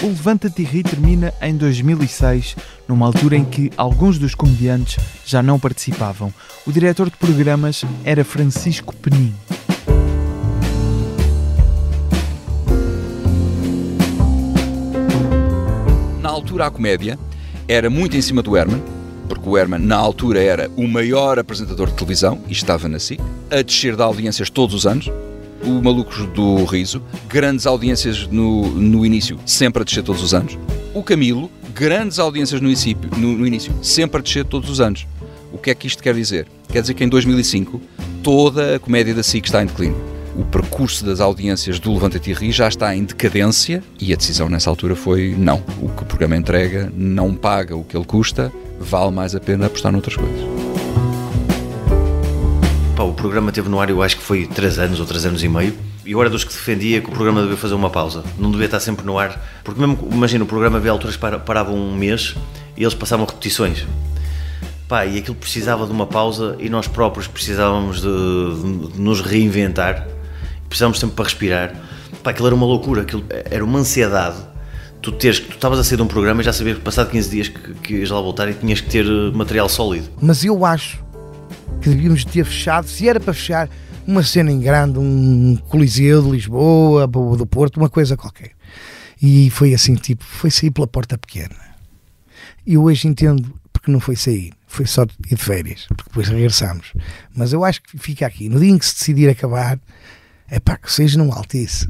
O 0.01 0.07
Levanta-te 0.07 0.61
e 0.61 0.65
Ri 0.65 0.83
termina 0.83 1.33
em 1.41 1.57
2006, 1.57 2.55
numa 2.87 3.07
altura 3.07 3.35
em 3.35 3.43
que 3.43 3.71
alguns 3.75 4.17
dos 4.17 4.33
comediantes 4.33 5.03
já 5.25 5.43
não 5.43 5.59
participavam. 5.59 6.33
O 6.65 6.71
diretor 6.71 7.09
de 7.09 7.17
programas 7.17 7.83
era 8.05 8.23
Francisco 8.23 8.95
Penin. 8.95 9.33
Altura 16.35 16.67
a 16.67 16.69
comédia 16.71 17.17
era 17.67 17.89
muito 17.89 18.15
em 18.15 18.21
cima 18.21 18.41
do 18.41 18.55
Herman, 18.55 18.81
porque 19.27 19.47
o 19.47 19.57
Herman 19.57 19.79
na 19.79 19.95
altura 19.95 20.41
era 20.41 20.69
o 20.75 20.87
maior 20.87 21.39
apresentador 21.39 21.87
de 21.87 21.93
televisão 21.93 22.39
e 22.47 22.51
estava 22.51 22.87
na 22.87 22.99
SIC, 22.99 23.19
a 23.49 23.61
descer 23.61 23.95
de 23.95 24.01
audiências 24.01 24.49
todos 24.49 24.75
os 24.75 24.85
anos. 24.85 25.09
O 25.63 25.81
Malucos 25.81 26.27
do 26.27 26.63
Riso, 26.65 27.01
grandes 27.27 27.65
audiências 27.65 28.27
no, 28.27 28.69
no 28.69 29.05
início, 29.05 29.39
sempre 29.45 29.81
a 29.81 29.85
descer 29.85 30.03
todos 30.03 30.21
os 30.21 30.33
anos. 30.33 30.59
O 30.93 31.01
Camilo, 31.01 31.49
grandes 31.73 32.19
audiências 32.19 32.61
no 32.61 32.67
início, 32.67 32.95
no, 33.17 33.37
no 33.37 33.47
início, 33.47 33.73
sempre 33.81 34.19
a 34.19 34.21
descer 34.21 34.45
todos 34.45 34.69
os 34.69 34.79
anos. 34.79 35.07
O 35.51 35.57
que 35.57 35.71
é 35.71 35.75
que 35.75 35.87
isto 35.87 36.03
quer 36.03 36.13
dizer? 36.13 36.47
Quer 36.67 36.81
dizer 36.81 36.93
que 36.93 37.03
em 37.03 37.09
2005 37.09 37.81
toda 38.21 38.75
a 38.75 38.79
comédia 38.79 39.15
da 39.15 39.23
SIC 39.23 39.45
está 39.45 39.63
em 39.63 39.65
declínio 39.65 40.14
o 40.37 40.43
percurso 40.43 41.05
das 41.05 41.21
audiências 41.21 41.79
do 41.79 41.93
Levanta-te 41.93 42.33
Ri 42.33 42.51
já 42.51 42.67
está 42.67 42.93
em 42.93 43.05
decadência 43.05 43.81
e 43.99 44.11
a 44.11 44.15
decisão 44.17 44.49
nessa 44.49 44.69
altura 44.69 44.95
foi 44.95 45.33
não. 45.37 45.63
O 45.81 45.87
que 45.89 46.03
o 46.03 46.05
programa 46.05 46.35
entrega 46.35 46.91
não 46.93 47.33
paga 47.33 47.75
o 47.75 47.83
que 47.83 47.95
ele 47.95 48.05
custa, 48.05 48.51
vale 48.79 49.11
mais 49.11 49.33
a 49.33 49.39
pena 49.39 49.67
apostar 49.67 49.91
noutras 49.91 50.15
coisas. 50.15 50.41
O 52.99 53.13
programa 53.13 53.51
teve 53.51 53.69
no 53.69 53.79
ar, 53.79 53.89
eu 53.89 54.01
acho 54.03 54.17
que 54.17 54.23
foi 54.23 54.45
3 54.45 54.79
anos 54.79 54.99
ou 54.99 55.05
3 55.05 55.27
anos 55.27 55.43
e 55.43 55.47
meio. 55.47 55.73
E 56.05 56.11
eu 56.11 56.21
era 56.21 56.29
dos 56.29 56.43
que 56.43 56.51
defendia 56.51 57.01
que 57.01 57.07
o 57.07 57.11
programa 57.11 57.41
devia 57.41 57.57
fazer 57.57 57.73
uma 57.73 57.89
pausa. 57.89 58.23
Não 58.37 58.51
devia 58.51 58.65
estar 58.65 58.79
sempre 58.79 59.05
no 59.05 59.17
ar. 59.17 59.41
Porque 59.63 59.79
mesmo, 59.79 59.97
imagina, 60.11 60.43
o 60.43 60.47
programa 60.47 60.77
havia 60.77 60.91
alturas 60.91 61.15
que 61.15 61.39
parava 61.39 61.71
um 61.71 61.95
mês 61.95 62.35
e 62.77 62.83
eles 62.83 62.93
passavam 62.93 63.25
repetições. 63.25 63.85
Pá, 64.87 65.05
e 65.05 65.17
aquilo 65.17 65.35
precisava 65.35 65.85
de 65.85 65.91
uma 65.91 66.05
pausa 66.05 66.55
e 66.59 66.69
nós 66.69 66.87
próprios 66.87 67.27
precisávamos 67.27 68.01
de, 68.01 68.91
de 68.91 69.01
nos 69.01 69.21
reinventar 69.21 70.07
precisávamos 70.67 70.99
sempre 70.99 71.15
para 71.15 71.25
respirar. 71.25 71.75
Pá, 72.23 72.31
aquilo 72.31 72.47
era 72.47 72.55
uma 72.55 72.65
loucura, 72.65 73.01
aquilo 73.01 73.25
era 73.29 73.63
uma 73.63 73.79
ansiedade. 73.79 74.37
Tu 75.01 75.11
teres 75.11 75.39
tu 75.39 75.51
estavas 75.51 75.77
a 75.77 75.83
sair 75.83 75.97
de 75.97 76.03
um 76.03 76.07
programa 76.07 76.41
e 76.41 76.43
já 76.43 76.51
sabias 76.51 76.77
que 76.77 76.83
passado 76.83 77.11
15 77.11 77.29
dias 77.29 77.47
que, 77.47 77.73
que 77.75 77.93
ias 77.95 78.09
lá 78.09 78.19
voltar 78.19 78.49
e 78.49 78.53
tinhas 78.53 78.81
que 78.81 78.89
ter 78.89 79.05
eh, 79.05 79.31
material 79.35 79.69
sólido. 79.69 80.09
Mas 80.21 80.43
eu 80.43 80.65
acho 80.65 81.03
que 81.81 81.89
devíamos 81.89 82.25
ter 82.25 82.43
fechado, 82.43 82.87
se 82.87 83.07
era 83.07 83.19
para 83.19 83.33
fechar, 83.33 83.69
uma 84.07 84.23
cena 84.23 84.51
em 84.51 84.59
grande, 84.59 84.97
um 84.97 85.57
Coliseu 85.69 86.23
de 86.23 86.31
Lisboa, 86.31 87.07
do 87.07 87.45
Porto, 87.45 87.77
uma 87.77 87.89
coisa 87.89 88.17
qualquer. 88.17 88.51
E 89.21 89.49
foi 89.51 89.73
assim, 89.73 89.95
tipo, 89.95 90.23
foi 90.23 90.49
sair 90.49 90.71
pela 90.71 90.87
porta 90.87 91.17
pequena. 91.17 91.55
E 92.65 92.77
hoje 92.77 93.07
entendo 93.07 93.53
porque 93.71 93.91
não 93.91 93.99
foi 93.99 94.15
sair 94.15 94.51
foi 94.75 94.85
só 94.85 95.03
ir 95.03 95.35
de 95.35 95.37
férias, 95.37 95.85
porque 95.87 96.09
depois 96.09 96.27
regressamos. 96.27 96.91
Mas 97.33 97.53
eu 97.53 97.63
acho 97.63 97.81
que 97.81 97.97
fica 97.97 98.27
aqui. 98.27 98.49
No 98.49 98.59
dia 98.59 98.69
em 98.69 98.77
que 98.77 98.85
se 98.85 98.95
decidir 98.95 99.29
acabar, 99.29 99.79
é 100.49 100.59
pá, 100.59 100.77
que 100.77 100.91
seja 100.91 101.17
num 101.17 101.31
altice. 101.31 101.87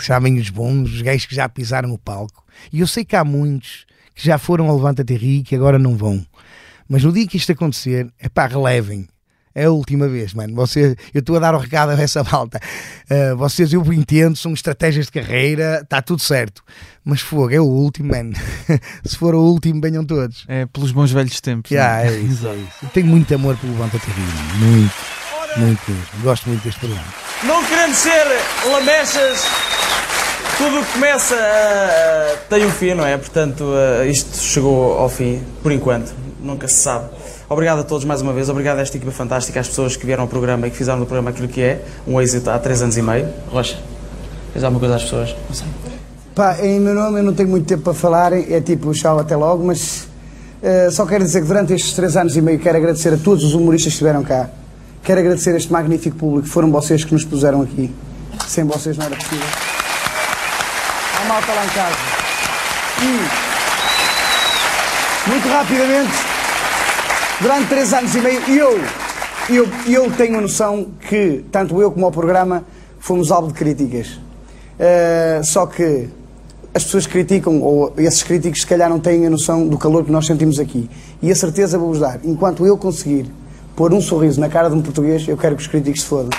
Sabem 0.00 0.38
os 0.40 0.50
bons, 0.50 0.90
os 0.90 1.02
gays 1.02 1.26
que 1.26 1.34
já 1.34 1.48
pisaram 1.48 1.92
o 1.92 1.98
palco. 1.98 2.44
E 2.72 2.80
eu 2.80 2.86
sei 2.86 3.04
que 3.04 3.16
há 3.16 3.24
muitos 3.24 3.86
que 4.14 4.24
já 4.24 4.38
foram 4.38 4.68
ao 4.68 4.76
Levanta-te 4.76 5.14
e 5.14 5.42
que 5.42 5.54
agora 5.54 5.78
não 5.78 5.96
vão. 5.96 6.24
Mas 6.88 7.04
no 7.04 7.12
dia 7.12 7.26
que 7.26 7.36
isto 7.36 7.52
acontecer, 7.52 8.12
é 8.18 8.28
pá, 8.28 8.46
relevem. 8.46 9.08
É 9.54 9.64
a 9.64 9.70
última 9.70 10.08
vez, 10.08 10.32
mano. 10.32 10.54
Você, 10.54 10.96
eu 11.12 11.20
estou 11.20 11.36
a 11.36 11.38
dar 11.38 11.54
o 11.54 11.58
recado 11.58 11.90
a 11.90 12.00
essa 12.00 12.24
malta. 12.24 12.58
Uh, 13.10 13.36
vocês, 13.36 13.72
eu 13.72 13.92
entendo, 13.92 14.34
são 14.34 14.54
estratégias 14.54 15.06
de 15.06 15.12
carreira, 15.12 15.80
está 15.82 16.00
tudo 16.00 16.22
certo. 16.22 16.62
Mas 17.04 17.20
fogo, 17.20 17.50
é 17.50 17.60
o 17.60 17.64
último, 17.64 18.10
mano. 18.10 18.32
Se 19.04 19.16
for 19.16 19.34
o 19.34 19.42
último, 19.42 19.80
venham 19.80 20.04
todos. 20.04 20.44
É 20.48 20.64
pelos 20.66 20.90
bons 20.90 21.12
velhos 21.12 21.38
tempos. 21.40 21.70
Yeah, 21.70 22.10
é 22.10 22.16
isso, 22.20 22.46
é 22.46 22.56
isso. 22.56 22.72
Eu 22.82 22.88
tenho 22.88 23.06
muito 23.06 23.34
amor 23.34 23.56
pelo 23.58 23.72
Levanta 23.72 23.98
Terrível. 23.98 24.56
Muito, 24.58 24.94
muito 25.56 25.80
mesmo. 25.88 26.06
Gosto 26.22 26.48
muito 26.48 26.62
deste 26.62 26.80
programa. 26.80 27.04
Não 27.44 27.64
querendo 27.64 27.94
ser 27.94 28.24
lamechas, 28.70 29.44
tudo 30.56 30.80
o 30.80 30.84
que 30.84 30.92
começa 30.92 31.34
uh, 31.34 32.38
tem 32.48 32.64
um 32.64 32.70
fim, 32.70 32.94
não 32.94 33.06
é? 33.06 33.16
Portanto, 33.16 33.64
uh, 33.64 34.04
isto 34.06 34.36
chegou 34.38 34.98
ao 34.98 35.08
fim, 35.08 35.42
por 35.62 35.72
enquanto. 35.72 36.14
Nunca 36.40 36.68
se 36.68 36.74
sabe. 36.74 37.06
Obrigado 37.48 37.80
a 37.80 37.82
todos 37.82 38.04
mais 38.04 38.22
uma 38.22 38.32
vez, 38.32 38.48
obrigado 38.48 38.78
a 38.78 38.82
esta 38.82 38.96
equipa 38.96 39.12
fantástica, 39.12 39.60
às 39.60 39.68
pessoas 39.68 39.96
que 39.96 40.06
vieram 40.06 40.22
ao 40.22 40.28
programa 40.28 40.66
e 40.66 40.70
que 40.70 40.76
fizeram 40.76 40.98
do 40.98 41.06
programa 41.06 41.30
aquilo 41.30 41.48
que 41.48 41.60
é, 41.60 41.84
um 42.06 42.20
êxito 42.20 42.48
há 42.48 42.58
três 42.58 42.80
anos 42.80 42.96
e 42.96 43.02
meio. 43.02 43.28
Rocha, 43.48 43.78
fez 44.52 44.64
alguma 44.64 44.80
coisa 44.80 44.96
às 44.96 45.02
pessoas? 45.02 45.36
Não 45.48 45.54
sei. 45.54 45.66
Pá, 46.34 46.56
em 46.62 46.80
meu 46.80 46.94
nome 46.94 47.20
eu 47.20 47.24
não 47.24 47.34
tenho 47.34 47.48
muito 47.48 47.66
tempo 47.66 47.82
para 47.82 47.92
falar, 47.92 48.32
é 48.32 48.60
tipo 48.60 48.92
tchau, 48.92 49.18
até 49.18 49.36
logo, 49.36 49.64
mas 49.64 50.08
uh, 50.62 50.90
só 50.90 51.04
quero 51.04 51.24
dizer 51.24 51.42
que 51.42 51.46
durante 51.46 51.74
estes 51.74 51.92
três 51.92 52.16
anos 52.16 52.36
e 52.36 52.40
meio 52.40 52.58
quero 52.58 52.78
agradecer 52.78 53.12
a 53.12 53.18
todos 53.18 53.44
os 53.44 53.54
humoristas 53.54 53.92
que 53.92 53.96
estiveram 53.96 54.22
cá. 54.22 54.48
Quero 55.04 55.18
agradecer 55.18 55.56
este 55.56 55.72
magnífico 55.72 56.16
público, 56.16 56.46
foram 56.46 56.70
vocês 56.70 57.04
que 57.04 57.12
nos 57.12 57.24
puseram 57.24 57.60
aqui. 57.60 57.92
Sem 58.46 58.62
vocês 58.64 58.96
não 58.96 59.06
era 59.06 59.16
possível. 59.16 59.44
A 61.20 61.24
malta 61.24 61.52
lá 61.52 61.64
em 61.64 61.68
casa. 61.70 61.96
E, 63.02 63.18
muito 65.28 65.48
rapidamente, 65.48 66.12
durante 67.40 67.68
três 67.68 67.92
anos 67.92 68.14
e 68.14 68.20
meio, 68.20 68.40
eu, 68.48 68.80
eu, 69.50 69.68
eu 69.88 70.08
tenho 70.12 70.38
a 70.38 70.40
noção 70.40 70.86
que, 71.08 71.44
tanto 71.50 71.82
eu 71.82 71.90
como 71.90 72.06
o 72.06 72.12
programa, 72.12 72.64
fomos 73.00 73.32
alvo 73.32 73.48
de 73.48 73.54
críticas. 73.54 74.20
Uh, 74.78 75.42
só 75.42 75.66
que 75.66 76.08
as 76.72 76.84
pessoas 76.84 77.08
criticam, 77.08 77.60
ou 77.60 77.92
esses 77.98 78.22
críticos 78.22 78.60
se 78.60 78.66
calhar 78.68 78.88
não 78.88 79.00
têm 79.00 79.26
a 79.26 79.30
noção 79.30 79.66
do 79.66 79.76
calor 79.76 80.04
que 80.04 80.12
nós 80.12 80.26
sentimos 80.26 80.60
aqui. 80.60 80.88
E 81.20 81.32
a 81.32 81.34
certeza 81.34 81.76
vou-vos 81.76 81.98
dar, 81.98 82.20
enquanto 82.22 82.64
eu 82.64 82.78
conseguir 82.78 83.41
pôr 83.76 83.92
um 83.92 84.00
sorriso 84.00 84.40
na 84.40 84.48
cara 84.48 84.68
de 84.68 84.76
um 84.76 84.82
português, 84.82 85.26
eu 85.26 85.36
quero 85.36 85.56
que 85.56 85.62
os 85.62 85.68
críticos 85.68 86.02
se 86.02 86.06
fodam. 86.06 86.30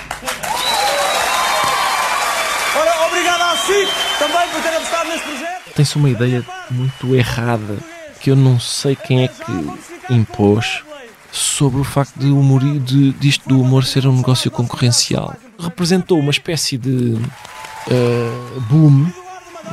Ora, 2.80 3.08
obrigado 3.08 3.42
à 3.42 3.58
SIC 3.58 3.90
também 4.20 4.50
por 4.50 4.62
ter 4.62 4.76
apostado 4.76 5.10
neste 5.10 5.28
projeto. 5.28 5.74
Tem-se 5.76 5.96
uma 5.96 6.10
ideia 6.10 6.46
muito 6.70 7.16
errada 7.16 7.78
que 8.20 8.32
eu 8.32 8.36
não 8.36 8.60
sei 8.60 8.96
quem 8.96 9.24
é 9.24 9.28
que 9.28 10.14
impôs 10.14 10.84
sobre 11.32 11.82
o 11.82 11.84
facto 11.84 12.18
de, 12.18 12.28
humor, 12.28 12.62
de 12.62 13.12
disto 13.14 13.50
do 13.50 13.60
humor 13.60 13.84
ser 13.84 14.08
um 14.08 14.16
negócio 14.16 14.52
concorrencial. 14.52 15.36
Representou 15.60 16.20
uma 16.20 16.32
espécie 16.32 16.78
de 16.78 17.16
uh, 17.88 18.62
boom 18.70 19.08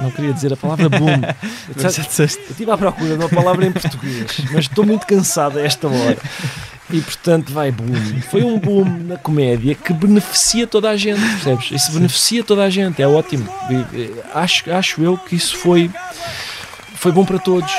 não 0.00 0.10
queria 0.10 0.32
dizer 0.32 0.52
a 0.52 0.56
palavra 0.56 0.88
boom. 0.88 1.20
eu 1.76 2.24
estive 2.24 2.70
à 2.70 2.76
procura 2.76 3.16
de 3.16 3.24
uma 3.24 3.28
palavra 3.28 3.66
em 3.66 3.72
português, 3.72 4.40
mas 4.52 4.64
estou 4.64 4.84
muito 4.84 5.06
cansado 5.06 5.58
a 5.58 5.62
esta 5.62 5.88
hora. 5.88 6.18
E 6.92 7.00
portanto 7.00 7.52
vai 7.52 7.70
boom. 7.70 8.20
Foi 8.30 8.42
um 8.42 8.58
boom 8.58 8.84
na 9.06 9.16
comédia 9.16 9.74
que 9.74 9.92
beneficia 9.92 10.66
toda 10.66 10.90
a 10.90 10.96
gente, 10.96 11.20
percebes? 11.20 11.70
Isso 11.70 11.92
beneficia 11.92 12.42
toda 12.42 12.64
a 12.64 12.70
gente, 12.70 13.00
é 13.00 13.06
ótimo. 13.06 13.48
Acho, 14.34 14.72
acho 14.72 15.02
eu 15.02 15.16
que 15.16 15.36
isso 15.36 15.56
foi, 15.56 15.90
foi 16.96 17.12
bom 17.12 17.24
para 17.24 17.38
todos. 17.38 17.70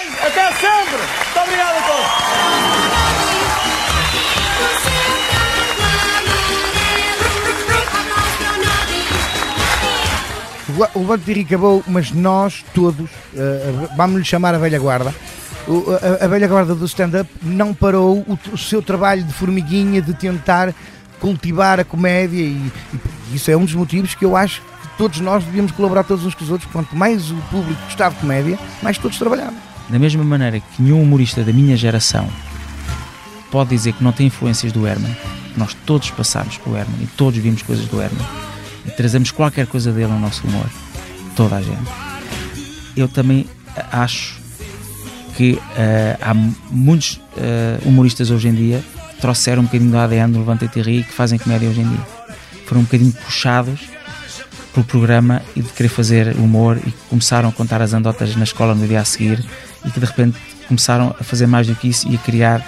O 10.96 11.00
Levante 11.00 11.34
de 11.34 11.42
acabou, 11.42 11.84
mas 11.88 12.12
nós 12.12 12.64
todos, 12.74 13.10
uh, 13.10 13.90
vamos 13.96 14.20
lhe 14.20 14.26
chamar 14.26 14.56
a 14.56 14.58
velha 14.58 14.80
guarda, 14.80 15.14
o, 15.68 15.86
a, 15.92 16.26
a, 16.26 16.28
velha 16.28 16.48
guarda 16.48 16.74
do 16.74 16.86
stand-up 16.86 17.30
não 17.42 17.74
parou 17.74 18.20
o, 18.28 18.40
o, 18.52 18.58
seu 18.58 18.82
trabalho 18.82 19.24
de 19.24 19.34
formiguinha 19.34 20.02
de 20.02 20.14
tentar 20.14 20.74
cultivar 21.20 21.80
a 21.80 21.84
comédia 21.84 22.42
e, 22.42 22.72
e, 23.32 23.36
isso 23.36 23.52
é 23.52 23.56
um 23.56 23.64
dos 23.64 23.76
motivos 23.76 24.16
que 24.16 24.26
eu 24.26 24.36
acho 24.36 24.62
que 24.62 24.98
todos 24.98 25.20
nós 25.20 25.44
devíamos 25.44 25.72
colaborar 25.72 26.04
todos 26.04 26.26
uns 26.26 26.34
com 26.34 26.44
os 26.44 26.50
outros. 26.50 26.72
Quanto 26.72 26.96
mais 26.96 27.30
o 27.30 27.36
público 27.52 27.80
gostava 27.86 28.16
de 28.16 28.22
comédia, 28.22 28.58
mais 28.82 28.98
todos 28.98 29.18
trabalhavam. 29.18 29.56
Da 29.90 30.00
mesma 30.00 30.24
maneira 30.24 30.60
que 30.60 30.82
nenhum 30.82 31.02
humorista 31.02 31.44
da 31.44 31.54
minha 31.54 31.78
geração 31.78 32.28
pode 33.52 33.70
dizer 33.70 33.94
que 33.94 34.04
não 34.04 34.12
tem 34.12 34.28
influências 34.28 34.72
do 34.72 34.88
Herman, 34.88 35.16
nós 35.56 35.76
todos 35.86 36.10
passámos 36.10 36.58
pelo 36.58 36.76
Herman 36.76 37.04
e 37.04 37.08
todos 37.08 37.40
vimos 37.40 37.62
coisas 37.62 37.86
do 37.86 38.02
Herman 38.02 38.26
e 38.86 38.92
trazemos 38.92 39.32
qualquer 39.32 39.68
coisa 39.68 39.92
dele 39.92 40.12
no 40.12 40.20
nosso 40.20 40.46
humor. 40.48 40.66
Toda 41.36 41.58
a 41.58 41.62
gente. 41.62 41.92
Eu 42.96 43.08
também 43.08 43.48
acho 43.92 44.40
que 45.36 45.54
uh, 45.54 45.60
há 46.22 46.34
muitos 46.70 47.16
uh, 47.16 47.88
humoristas 47.88 48.30
hoje 48.30 48.48
em 48.50 48.54
dia 48.54 48.84
que 49.12 49.22
trouxeram 49.22 49.62
um 49.62 49.66
bocadinho 49.66 49.92
do 49.92 49.98
ADN 49.98 50.34
do 50.34 50.40
Levanta 50.40 50.66
e 50.66 51.04
que 51.04 51.14
fazem 51.14 51.40
comédia 51.40 51.70
hoje 51.70 51.82
em 51.82 51.88
dia. 51.88 52.08
Foram 52.66 52.82
um 52.82 52.84
bocadinho 52.84 53.12
puxados 53.14 53.80
pelo 54.74 54.86
programa 54.86 55.42
e 55.56 55.62
de 55.62 55.70
querer 55.70 55.90
fazer 55.90 56.36
humor 56.36 56.78
e 56.86 56.92
começaram 57.10 57.50
a 57.50 57.52
contar 57.52 57.82
as 57.82 57.94
andotas 57.94 58.36
na 58.36 58.44
escola 58.44 58.74
no 58.74 58.88
dia 58.88 59.02
a 59.02 59.06
seguir 59.06 59.44
e 59.86 59.92
que 59.92 60.00
de 60.00 60.06
repente 60.06 60.38
começaram 60.68 61.16
a 61.20 61.24
fazer 61.24 61.48
mais 61.48 61.68
do 61.68 61.76
que 61.76 61.90
isso 61.90 62.08
e 62.10 62.16
a 62.16 62.18
criar, 62.20 62.66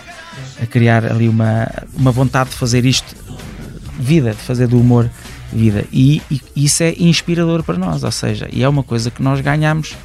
a 0.61 0.66
criar 0.66 1.05
ali 1.05 1.30
uma, 1.30 1.68
uma 1.93 2.11
vontade 2.11 2.49
de 2.49 2.55
fazer 2.55 2.86
isto 2.86 3.16
vida, 3.97 4.32
de 4.32 4.41
fazer 4.41 4.68
do 4.68 4.80
humor 4.80 5.09
vida. 5.54 5.86
E, 5.91 6.22
e, 6.30 6.41
isso 6.56 6.84
é 6.84 6.93
inspirador 6.97 7.64
para 7.64 7.78
nós, 7.78 8.04
ou 8.04 8.12
seja, 8.12 8.47
e 8.51 8.64
é 8.64 8.70
uma 8.70 8.84
coisa 8.84 9.12
que 9.12 9.22
nós 9.22 9.39
ganhamos 9.41 9.95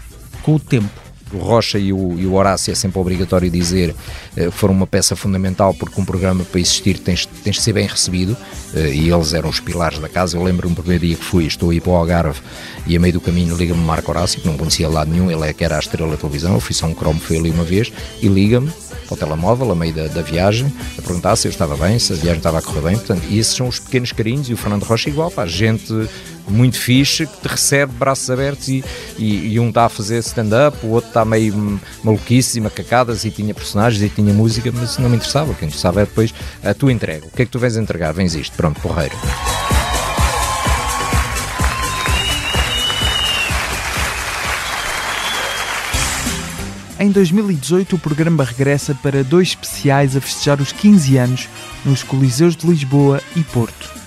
com 0.42 0.54
o 0.54 0.60
tempo. 0.60 1.07
O 1.32 1.38
Rocha 1.38 1.78
e 1.78 1.92
o, 1.92 2.18
e 2.18 2.26
o 2.26 2.34
Horácio 2.34 2.72
é 2.72 2.74
sempre 2.74 2.98
obrigatório 2.98 3.50
dizer 3.50 3.94
que 4.34 4.46
uh, 4.46 4.50
foram 4.50 4.74
uma 4.74 4.86
peça 4.86 5.14
fundamental 5.14 5.74
porque 5.74 6.00
um 6.00 6.04
programa 6.04 6.44
para 6.44 6.60
existir 6.60 6.98
tens, 6.98 7.26
tens 7.26 7.56
de 7.56 7.62
ser 7.62 7.72
bem 7.72 7.86
recebido 7.86 8.32
uh, 8.32 8.78
e 8.78 9.10
eles 9.10 9.34
eram 9.34 9.48
os 9.48 9.60
pilares 9.60 9.98
da 9.98 10.08
casa. 10.08 10.36
Eu 10.36 10.42
lembro-me 10.42 10.74
do 10.74 10.82
primeiro 10.82 11.06
dia 11.06 11.16
que 11.16 11.24
fui, 11.24 11.46
estou 11.46 11.70
aí 11.70 11.80
para 11.80 11.92
o 11.92 11.96
Algarve 11.96 12.40
e 12.86 12.96
a 12.96 13.00
meio 13.00 13.14
do 13.14 13.20
caminho 13.20 13.56
liga-me 13.56 13.82
Marco 13.82 14.10
Horácio, 14.10 14.40
que 14.40 14.46
não 14.46 14.56
conhecia 14.56 14.88
lado 14.88 15.10
nenhum, 15.10 15.30
ele 15.30 15.48
é 15.48 15.52
que 15.52 15.64
era 15.64 15.76
a 15.76 15.78
estrela 15.78 16.10
da 16.10 16.16
televisão. 16.16 16.54
Eu 16.54 16.60
fui 16.60 16.74
só 16.74 16.86
um 16.86 16.94
cromo, 16.94 17.20
foi 17.20 17.36
ali 17.36 17.50
uma 17.50 17.64
vez 17.64 17.92
e 18.20 18.28
liga-me 18.28 18.70
para 19.06 19.14
o 19.14 19.16
telemóvel 19.16 19.72
a 19.72 19.74
meio 19.74 19.92
da, 19.94 20.06
da, 20.06 20.22
viagem 20.22 20.72
a 20.98 21.02
perguntar 21.02 21.34
se 21.36 21.48
eu 21.48 21.50
estava 21.50 21.76
bem, 21.76 21.98
se 21.98 22.12
a 22.12 22.16
viagem 22.16 22.38
estava 22.38 22.58
a 22.58 22.62
correr 22.62 22.82
bem. 22.82 22.96
Portanto, 22.96 23.22
e 23.28 23.38
esses 23.38 23.54
são 23.54 23.68
os 23.68 23.78
pequenos 23.78 24.12
carinhos 24.12 24.48
e 24.48 24.52
o 24.52 24.56
Fernando 24.56 24.84
Rocha 24.84 25.08
igual, 25.08 25.30
pá, 25.30 25.46
gente 25.46 26.08
muito 26.52 26.78
fixe 26.78 27.26
que 27.26 27.40
te 27.40 27.48
recebe 27.48 27.92
braços 27.92 28.30
abertos 28.30 28.68
e, 28.68 28.84
e, 29.18 29.54
e 29.54 29.60
um 29.60 29.68
está 29.68 29.86
a 29.86 29.88
fazer 29.88 30.18
stand-up, 30.18 30.78
o 30.84 30.90
outro 30.90 31.08
está 31.08 31.24
meio 31.24 31.80
maluquice 32.02 32.58
e 32.58 32.60
macacadas 32.60 33.24
e 33.24 33.30
tinha 33.30 33.54
personagens 33.54 34.02
e 34.02 34.08
tinha 34.08 34.32
música, 34.32 34.72
mas 34.72 34.98
não 34.98 35.08
me 35.08 35.16
interessava. 35.16 35.52
O 35.52 35.54
que 35.54 35.64
interessava 35.64 36.02
é 36.02 36.04
depois 36.04 36.32
a 36.62 36.74
tua 36.74 36.92
entrega. 36.92 37.26
O 37.26 37.30
que 37.30 37.42
é 37.42 37.44
que 37.44 37.50
tu 37.50 37.58
vens 37.58 37.76
entregar? 37.76 38.12
Vens 38.12 38.34
isto, 38.34 38.56
pronto, 38.56 38.80
porreiro. 38.80 39.16
Em 47.00 47.12
2018, 47.12 47.94
o 47.94 47.98
programa 47.98 48.42
regressa 48.42 48.92
para 48.92 49.22
dois 49.22 49.48
especiais 49.48 50.16
a 50.16 50.20
festejar 50.20 50.60
os 50.60 50.72
15 50.72 51.16
anos 51.16 51.48
nos 51.84 52.02
Coliseus 52.02 52.56
de 52.56 52.66
Lisboa 52.66 53.22
e 53.36 53.44
Porto. 53.44 53.97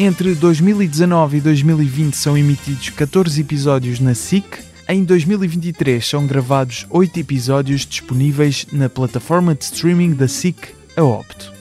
Entre 0.00 0.32
2019 0.32 1.38
e 1.38 1.40
2020 1.40 2.14
são 2.14 2.38
emitidos 2.38 2.88
14 2.90 3.40
episódios 3.40 3.98
na 3.98 4.14
SIC. 4.14 4.44
Em 4.88 5.02
2023 5.02 6.06
são 6.06 6.24
gravados 6.24 6.86
8 6.88 7.18
episódios 7.18 7.84
disponíveis 7.84 8.64
na 8.70 8.88
plataforma 8.88 9.56
de 9.56 9.64
streaming 9.64 10.12
da 10.12 10.28
SIC, 10.28 10.72
a 10.96 11.02
Opto. 11.02 11.52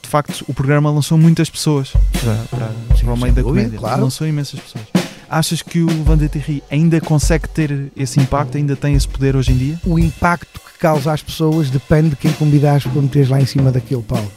De 0.00 0.08
facto, 0.08 0.44
o 0.46 0.54
programa 0.54 0.88
lançou 0.88 1.18
muitas 1.18 1.50
pessoas 1.50 1.92
para, 2.12 2.36
para, 2.48 2.72
para 2.96 3.12
o 3.12 3.16
meio 3.16 3.32
da 3.32 3.42
comédia. 3.42 3.76
Claro. 3.76 4.02
Lançou 4.02 4.24
imensas 4.24 4.60
pessoas. 4.60 4.99
Achas 5.30 5.62
que 5.62 5.80
o 5.80 5.86
Levante 5.86 6.28
Terry 6.28 6.60
ainda 6.68 7.00
consegue 7.00 7.48
ter 7.48 7.92
esse 7.96 8.18
impacto, 8.18 8.56
ainda 8.56 8.74
tem 8.74 8.96
esse 8.96 9.06
poder 9.06 9.36
hoje 9.36 9.52
em 9.52 9.56
dia? 9.56 9.80
O 9.86 9.96
impacto 9.96 10.58
que 10.58 10.76
causa 10.76 11.12
às 11.12 11.22
pessoas 11.22 11.70
depende 11.70 12.10
de 12.10 12.16
quem 12.16 12.32
convidares 12.32 12.82
para 12.82 13.00
meteres 13.00 13.28
lá 13.28 13.40
em 13.40 13.46
cima 13.46 13.70
daquele 13.70 14.02
palco. 14.02 14.32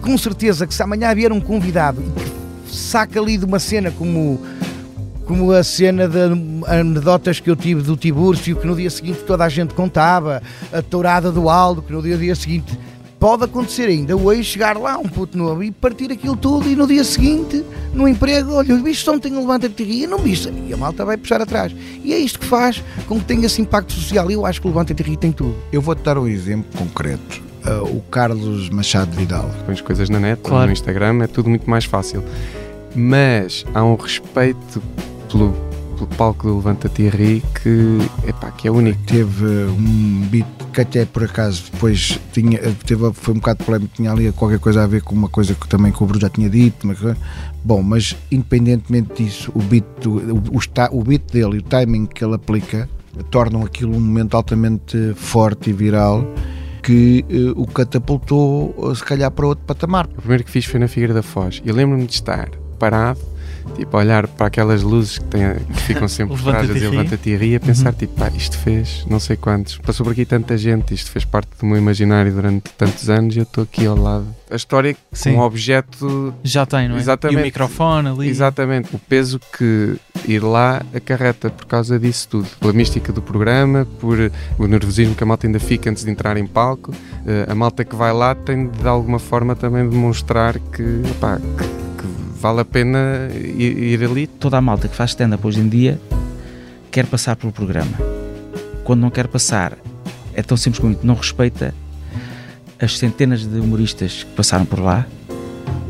Com 0.00 0.16
certeza 0.16 0.66
que 0.66 0.72
se 0.72 0.82
amanhã 0.82 1.14
vier 1.14 1.30
um 1.30 1.40
convidado 1.40 2.00
e 2.00 2.10
que 2.18 2.74
saca 2.74 3.20
ali 3.20 3.36
de 3.36 3.44
uma 3.44 3.58
cena 3.58 3.90
como 3.90 4.40
como 5.26 5.50
a 5.52 5.62
cena 5.62 6.08
de 6.08 6.18
anedotas 6.66 7.40
que 7.40 7.50
eu 7.50 7.56
tive 7.56 7.82
do 7.82 7.96
Tibúrcio, 7.96 8.56
que 8.56 8.66
no 8.66 8.76
dia 8.76 8.88
seguinte 8.88 9.18
toda 9.26 9.44
a 9.44 9.48
gente 9.48 9.74
contava, 9.74 10.40
a 10.72 10.80
tourada 10.80 11.32
do 11.32 11.50
Aldo, 11.50 11.82
que 11.82 11.92
no 11.92 12.00
dia, 12.00 12.16
dia 12.16 12.34
seguinte 12.34 12.78
pode 13.18 13.44
acontecer 13.44 13.88
ainda 13.88 14.16
hoje 14.16 14.44
chegar 14.44 14.76
lá 14.76 14.98
um 14.98 15.08
puto 15.08 15.36
novo 15.36 15.62
e 15.62 15.70
partir 15.70 16.12
aquilo 16.12 16.36
tudo 16.36 16.68
e 16.68 16.76
no 16.76 16.86
dia 16.86 17.04
seguinte, 17.04 17.64
no 17.92 18.06
emprego, 18.06 18.52
olha, 18.54 18.74
o 18.74 18.78
bicho 18.78 19.10
ontem 19.10 19.32
levanta-te 19.32 19.82
e 19.82 20.06
não 20.06 20.18
bicho, 20.18 20.50
e 20.66 20.72
a 20.72 20.76
malta 20.76 21.04
vai 21.04 21.16
puxar 21.16 21.40
atrás. 21.40 21.74
E 22.04 22.12
é 22.12 22.18
isto 22.18 22.38
que 22.38 22.46
faz 22.46 22.82
com 23.06 23.18
que 23.18 23.24
tenha 23.24 23.46
esse 23.46 23.60
impacto 23.60 23.92
social. 23.92 24.30
E 24.30 24.34
eu 24.34 24.44
acho 24.44 24.60
que 24.60 24.66
o 24.66 24.70
levanta-te 24.70 25.16
tem 25.16 25.32
tudo. 25.32 25.56
Eu 25.72 25.80
vou-te 25.80 26.02
dar 26.02 26.18
um 26.18 26.26
exemplo 26.26 26.78
concreto. 26.78 27.42
Uh, 27.66 27.96
o 27.96 28.00
Carlos 28.02 28.70
Machado 28.70 29.10
Vidal. 29.16 29.50
Pões 29.64 29.80
coisas 29.80 30.08
na 30.08 30.20
net, 30.20 30.40
claro. 30.40 30.66
no 30.66 30.72
Instagram, 30.72 31.22
é 31.22 31.26
tudo 31.26 31.48
muito 31.48 31.68
mais 31.68 31.84
fácil. 31.84 32.22
Mas 32.94 33.64
há 33.74 33.84
um 33.84 33.96
respeito 33.96 34.80
pelo, 35.28 35.52
pelo 35.96 36.06
palco 36.08 36.46
do 36.46 36.56
Levanta 36.56 36.90
Ri 36.94 37.42
que, 37.62 37.98
epá, 38.28 38.50
que 38.50 38.68
é 38.68 38.70
único. 38.70 39.00
Teve 39.06 39.46
um 39.46 40.26
beat 40.30 40.46
que 40.72 40.80
até 40.82 41.04
por 41.06 41.24
acaso 41.24 41.64
depois 41.72 42.20
tinha, 42.32 42.58
teve, 42.84 43.12
foi 43.14 43.34
um 43.34 43.38
bocado 43.38 43.64
polémico, 43.64 43.94
tinha 43.94 44.12
ali 44.12 44.30
qualquer 44.32 44.58
coisa 44.58 44.84
a 44.84 44.86
ver 44.86 45.02
com 45.02 45.14
uma 45.14 45.28
coisa 45.28 45.54
que 45.54 45.66
também 45.66 45.90
que 45.90 46.02
o 46.02 46.06
Bruno 46.06 46.20
já 46.20 46.28
tinha 46.28 46.50
dito. 46.50 46.86
Mas, 46.86 46.98
bom, 47.64 47.82
mas 47.82 48.16
independentemente 48.30 49.24
disso, 49.24 49.50
o 49.54 49.60
beat, 49.60 49.84
do, 50.02 50.34
o, 50.34 50.36
o, 50.36 50.98
o 50.98 51.04
beat 51.04 51.32
dele 51.32 51.56
e 51.56 51.58
o 51.58 51.62
timing 51.62 52.06
que 52.06 52.24
ele 52.24 52.34
aplica 52.34 52.88
tornam 53.30 53.64
aquilo 53.64 53.96
um 53.96 54.00
momento 54.00 54.36
altamente 54.36 55.14
forte 55.14 55.70
e 55.70 55.72
viral 55.72 56.22
que 56.82 57.24
uh, 57.30 57.60
o 57.60 57.66
catapultou 57.66 58.94
se 58.94 59.02
calhar 59.02 59.30
para 59.30 59.46
outro 59.46 59.64
patamar. 59.64 60.06
O 60.06 60.20
primeiro 60.20 60.44
que 60.44 60.50
fiz 60.50 60.66
foi 60.66 60.78
na 60.78 60.86
Figueira 60.86 61.14
da 61.14 61.22
Foz. 61.22 61.60
Eu 61.64 61.74
lembro-me 61.74 62.06
de 62.06 62.12
estar 62.12 62.48
parado 62.78 63.18
tipo, 63.74 63.96
olhar 63.96 64.26
para 64.26 64.46
aquelas 64.46 64.82
luzes 64.82 65.18
que, 65.18 65.24
têm, 65.24 65.54
que 65.54 65.80
ficam 65.82 66.08
sempre 66.08 66.36
por 66.36 66.42
trás 66.42 66.70
a 66.70 66.72
dizer 66.72 66.90
levanta-te 66.90 67.30
e 67.30 67.36
ri, 67.36 67.56
a 67.56 67.60
pensar, 67.60 67.90
uhum. 67.90 67.98
tipo, 67.98 68.14
pá, 68.14 68.30
isto 68.34 68.58
fez 68.58 69.06
não 69.08 69.18
sei 69.18 69.36
quantos, 69.36 69.78
passou 69.78 70.04
por 70.04 70.12
aqui 70.12 70.24
tanta 70.24 70.56
gente, 70.56 70.94
isto 70.94 71.10
fez 71.10 71.24
parte 71.24 71.50
do 71.58 71.66
meu 71.66 71.76
imaginário 71.76 72.32
durante 72.32 72.70
tantos 72.72 73.08
anos 73.10 73.34
e 73.36 73.38
eu 73.38 73.42
estou 73.44 73.64
aqui 73.64 73.86
ao 73.86 73.96
lado. 73.96 74.26
A 74.50 74.56
história 74.56 74.96
Sim. 75.12 75.32
um 75.32 75.40
objeto 75.40 76.32
já 76.44 76.64
tem, 76.64 76.88
não 76.88 76.96
é? 76.96 77.00
Exatamente. 77.00 77.38
E 77.38 77.42
o 77.42 77.44
microfone 77.44 78.08
ali. 78.08 78.28
Exatamente, 78.28 78.94
o 78.94 78.98
peso 78.98 79.40
que 79.56 79.96
ir 80.26 80.42
lá 80.42 80.82
acarreta 80.94 81.50
por 81.50 81.66
causa 81.66 81.98
disso 81.98 82.28
tudo, 82.28 82.48
pela 82.60 82.72
mística 82.72 83.12
do 83.12 83.22
programa, 83.22 83.86
por 84.00 84.30
o 84.58 84.66
nervosismo 84.66 85.14
que 85.14 85.22
a 85.22 85.26
malta 85.26 85.46
ainda 85.46 85.60
fica 85.60 85.90
antes 85.90 86.04
de 86.04 86.10
entrar 86.10 86.36
em 86.36 86.46
palco. 86.46 86.92
Eh, 87.26 87.46
a 87.48 87.54
malta 87.54 87.84
que 87.84 87.94
vai 87.94 88.12
lá 88.12 88.34
tem 88.34 88.68
de, 88.68 88.78
de 88.78 88.88
alguma 88.88 89.18
forma 89.18 89.56
também 89.56 89.88
demonstrar 89.88 90.58
que, 90.58 91.02
que 91.95 91.95
vale 92.40 92.60
a 92.60 92.64
pena 92.64 93.28
ir, 93.34 93.94
ir 93.94 94.04
ali. 94.04 94.26
Toda 94.26 94.58
a 94.58 94.60
malta 94.60 94.88
que 94.88 94.94
faz 94.94 95.10
stand-up 95.10 95.46
hoje 95.46 95.60
em 95.60 95.68
dia 95.68 96.00
quer 96.90 97.06
passar 97.06 97.36
pelo 97.36 97.52
programa. 97.52 97.96
Quando 98.84 99.00
não 99.00 99.10
quer 99.10 99.26
passar, 99.26 99.76
é 100.34 100.42
tão 100.42 100.56
simples 100.56 100.80
como 100.80 100.96
não 101.02 101.14
respeita 101.14 101.74
as 102.80 102.98
centenas 102.98 103.46
de 103.46 103.58
humoristas 103.58 104.24
que 104.24 104.32
passaram 104.32 104.64
por 104.64 104.80
lá. 104.80 105.06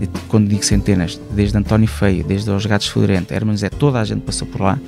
E 0.01 0.07
quando 0.29 0.49
digo 0.49 0.65
centenas, 0.65 1.21
desde 1.33 1.57
António 1.57 1.89
Feio, 1.89 2.25
desde 2.25 2.51
os 2.51 2.67
Gatos 2.67 2.89
Fedorento, 2.89 3.33
Hermanos, 3.33 3.63
é 3.63 3.71
toda 3.71 4.01
a 4.01 4.05
gente 4.05 4.23
passou 4.23 4.47
por 4.47 4.61
lá, 4.61 4.79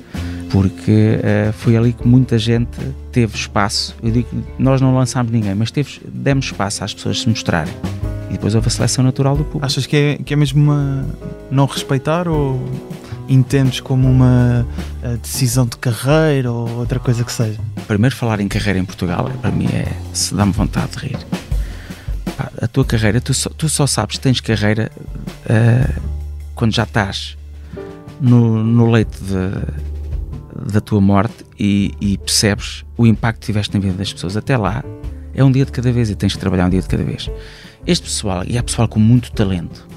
porque 0.51 1.19
uh, 1.19 1.53
foi 1.53 1.75
ali 1.75 1.93
que 1.93 2.07
muita 2.07 2.37
gente 2.37 2.77
teve 3.11 3.35
espaço. 3.35 3.95
Eu 4.03 4.11
digo 4.11 4.27
nós 4.57 4.81
não 4.81 4.95
lançámos 4.95 5.31
ninguém, 5.31 5.55
mas 5.55 5.71
teve, 5.71 5.99
demos 6.07 6.45
espaço 6.45 6.83
às 6.83 6.93
pessoas 6.93 7.21
se 7.21 7.29
mostrarem. 7.29 7.73
E 8.29 8.33
depois 8.33 8.53
houve 8.55 8.67
a 8.67 8.71
seleção 8.71 9.03
natural 9.03 9.35
do 9.35 9.43
público. 9.43 9.65
Achas 9.65 9.85
que 9.85 9.95
é, 9.95 10.17
que 10.17 10.33
é 10.33 10.37
mesmo 10.37 10.61
uma 10.61 11.05
não 11.49 11.65
respeitar 11.65 12.27
ou 12.27 12.63
entendes 13.27 13.79
como 13.79 14.09
uma 14.09 14.65
eh, 15.03 15.17
decisão 15.17 15.65
de 15.65 15.77
carreira 15.77 16.51
ou 16.51 16.69
outra 16.77 16.99
coisa 16.99 17.23
que 17.23 17.31
seja? 17.31 17.59
Primeiro 17.87 18.15
falar 18.15 18.39
em 18.39 18.47
carreira 18.47 18.79
em 18.79 18.85
Portugal, 18.85 19.29
para 19.41 19.51
mim 19.51 19.67
é 19.67 19.87
se 20.13 20.33
dá-me 20.33 20.51
vontade 20.51 20.91
de 20.91 20.97
rir. 20.97 21.17
Pá, 22.35 22.51
a 22.61 22.67
tua 22.67 22.85
carreira, 22.85 23.21
tu 23.21 23.33
só, 23.33 23.49
tu 23.49 23.69
só 23.69 23.85
sabes 23.85 24.17
que 24.17 24.23
tens 24.23 24.39
carreira 24.39 24.91
uh, 25.45 26.01
quando 26.55 26.73
já 26.73 26.83
estás 26.83 27.37
no, 28.19 28.63
no 28.63 28.89
leito 28.89 29.17
de, 29.23 30.71
da 30.71 30.81
tua 30.81 30.99
morte 30.99 31.45
e, 31.57 31.93
e 32.01 32.17
percebes 32.17 32.83
o 32.97 33.05
impacto 33.05 33.41
que 33.41 33.45
tiveste 33.45 33.73
na 33.73 33.79
vida 33.79 33.93
das 33.93 34.11
pessoas. 34.11 34.35
Até 34.35 34.57
lá 34.57 34.83
é 35.33 35.43
um 35.43 35.51
dia 35.51 35.65
de 35.65 35.71
cada 35.71 35.91
vez 35.91 36.09
e 36.09 36.15
tens 36.15 36.33
que 36.33 36.39
trabalhar 36.39 36.65
um 36.65 36.69
dia 36.69 36.81
de 36.81 36.87
cada 36.87 37.03
vez. 37.03 37.29
Este 37.89 38.03
pessoal, 38.03 38.43
e 38.45 38.55
há 38.55 38.61
pessoal 38.61 38.87
com 38.87 38.99
muito 38.99 39.31
talento 39.31 39.87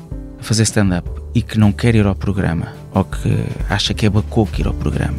a 0.41 0.43
fazer 0.43 0.63
stand-up 0.63 1.07
e 1.35 1.43
que 1.43 1.59
não 1.59 1.71
quer 1.71 1.95
ir 1.95 2.07
ao 2.07 2.15
programa 2.15 2.73
ou 2.95 3.05
que 3.05 3.29
acha 3.69 3.93
que 3.93 4.07
é 4.07 4.09
bacoco 4.09 4.59
ir 4.59 4.67
ao 4.67 4.73
programa, 4.73 5.19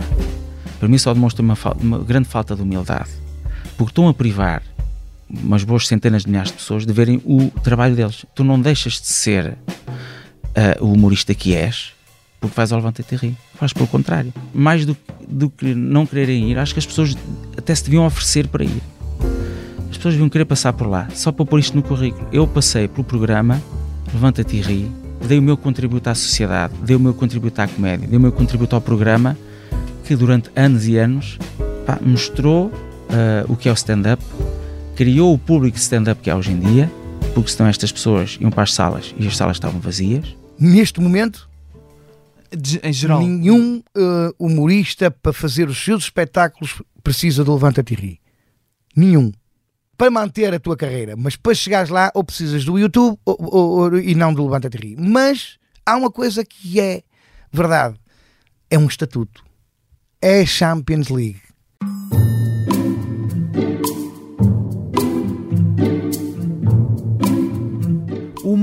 para 0.79 0.87
mim 0.87 0.97
só 0.97 1.13
demonstra 1.13 1.43
uma, 1.43 1.55
uma 1.79 1.99
grande 1.99 2.27
falta 2.27 2.55
de 2.55 2.63
humildade. 2.63 3.11
Porque 3.77 3.91
estão 3.91 4.07
a 4.07 4.13
privar 4.15 4.63
umas 5.29 5.63
boas 5.63 5.87
centenas 5.87 6.23
de 6.23 6.29
milhares 6.29 6.49
de 6.49 6.57
pessoas 6.57 6.83
de 6.83 6.91
verem 6.91 7.21
o 7.23 7.51
trabalho 7.61 7.95
deles. 7.95 8.25
Tu 8.33 8.43
não 8.43 8.59
deixas 8.59 8.93
de 8.93 9.05
ser 9.05 9.49
uh, 9.51 10.83
o 10.83 10.93
humorista 10.93 11.35
que 11.35 11.55
és 11.55 11.93
porque 12.39 12.55
vais 12.55 12.71
ao 12.71 12.79
Levanta-te 12.79 13.15
e. 13.23 13.35
Faz 13.53 13.71
pelo 13.71 13.87
contrário. 13.87 14.33
Mais 14.51 14.83
do, 14.83 14.97
do 15.27 15.47
que 15.51 15.75
não 15.75 16.07
quererem 16.07 16.49
ir, 16.49 16.57
acho 16.57 16.73
que 16.73 16.79
as 16.79 16.87
pessoas 16.87 17.15
até 17.55 17.75
se 17.75 17.83
deviam 17.83 18.03
oferecer 18.03 18.47
para 18.47 18.63
ir 18.63 18.81
pessoas 20.03 20.15
deviam 20.15 20.29
querer 20.29 20.43
passar 20.43 20.73
por 20.73 20.85
lá, 20.85 21.07
só 21.13 21.31
para 21.31 21.45
pôr 21.45 21.59
isto 21.61 21.77
no 21.77 21.81
currículo. 21.81 22.27
Eu 22.29 22.45
passei 22.45 22.89
pelo 22.89 23.05
programa 23.05 23.61
Levanta-te 24.13 24.57
e 24.57 24.61
ri, 24.61 24.91
dei 25.25 25.39
o 25.39 25.41
meu 25.41 25.55
contributo 25.55 26.09
à 26.09 26.13
sociedade, 26.13 26.73
dei 26.83 26.93
o 26.93 26.99
meu 26.99 27.13
contributo 27.13 27.61
à 27.61 27.67
comédia, 27.67 28.05
dei 28.05 28.17
o 28.17 28.21
meu 28.21 28.31
contributo 28.31 28.75
ao 28.75 28.81
programa 28.81 29.37
que 30.03 30.13
durante 30.13 30.51
anos 30.57 30.85
e 30.85 30.97
anos 30.97 31.39
pá, 31.85 31.97
mostrou 32.01 32.65
uh, 32.67 32.71
o 33.47 33.55
que 33.55 33.69
é 33.69 33.71
o 33.71 33.73
stand-up, 33.73 34.21
criou 34.93 35.33
o 35.33 35.37
público 35.37 35.77
de 35.77 35.81
stand-up 35.81 36.21
que 36.21 36.29
é 36.29 36.35
hoje 36.35 36.51
em 36.51 36.59
dia, 36.59 36.91
porque 37.33 37.49
senão 37.49 37.69
estas 37.69 37.91
pessoas 37.91 38.37
iam 38.41 38.51
para 38.51 38.63
as 38.63 38.73
salas 38.73 39.15
e 39.17 39.25
as 39.25 39.37
salas 39.37 39.55
estavam 39.55 39.79
vazias. 39.79 40.35
Neste 40.59 40.99
momento, 40.99 41.49
de, 42.55 42.81
em 42.83 42.91
geral, 42.91 43.21
nenhum 43.21 43.81
uh, 43.97 44.35
humorista 44.37 45.09
para 45.09 45.31
fazer 45.31 45.69
os 45.69 45.81
seus 45.81 46.03
espetáculos 46.03 46.81
precisa 47.01 47.41
do 47.41 47.53
Levanta-te 47.53 47.93
e 47.93 47.95
ri. 47.95 48.19
Nenhum 48.95 49.31
para 49.97 50.11
manter 50.11 50.53
a 50.53 50.59
tua 50.59 50.75
carreira, 50.75 51.15
mas 51.15 51.35
para 51.35 51.53
chegares 51.53 51.89
lá 51.89 52.11
ou 52.13 52.23
precisas 52.23 52.65
do 52.65 52.77
YouTube 52.77 53.17
ou, 53.25 53.37
ou, 53.39 53.69
ou, 53.79 53.99
e 53.99 54.15
não 54.15 54.33
do 54.33 54.43
Levanta-te 54.43 54.77
Ri. 54.77 54.95
Mas 54.97 55.57
há 55.85 55.95
uma 55.95 56.11
coisa 56.11 56.43
que 56.43 56.79
é 56.79 57.03
verdade: 57.51 57.95
é 58.69 58.77
um 58.77 58.87
estatuto. 58.87 59.43
É 60.21 60.41
a 60.41 60.45
Champions 60.45 61.09
League. 61.09 61.41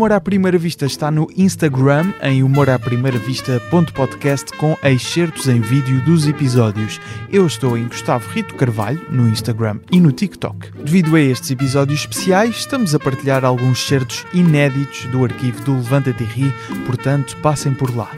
Humor 0.01 0.13
à 0.13 0.19
Primeira 0.19 0.57
Vista 0.57 0.87
está 0.87 1.11
no 1.11 1.29
Instagram 1.37 2.15
em 2.23 2.43
humoraprimeiravista.podcast 2.43 4.51
com 4.57 4.75
excertos 4.83 5.47
em 5.47 5.61
vídeo 5.61 6.03
dos 6.07 6.27
episódios. 6.27 6.99
Eu 7.31 7.47
estou 7.47 7.77
em 7.77 7.87
Gustavo 7.87 8.27
Rito 8.31 8.55
Carvalho 8.55 9.05
no 9.11 9.29
Instagram 9.29 9.79
e 9.93 10.01
no 10.01 10.11
TikTok. 10.11 10.73
Devido 10.73 11.15
a 11.17 11.21
estes 11.21 11.51
episódios 11.51 12.01
especiais, 12.01 12.57
estamos 12.57 12.95
a 12.95 12.99
partilhar 12.99 13.45
alguns 13.45 13.87
certos 13.87 14.25
inéditos 14.33 15.05
do 15.11 15.23
arquivo 15.23 15.61
do 15.65 15.75
Levanta-te 15.75 16.23
e 16.23 16.27
Ri, 16.27 16.51
portanto, 16.87 17.37
passem 17.43 17.75
por 17.75 17.95
lá. 17.95 18.09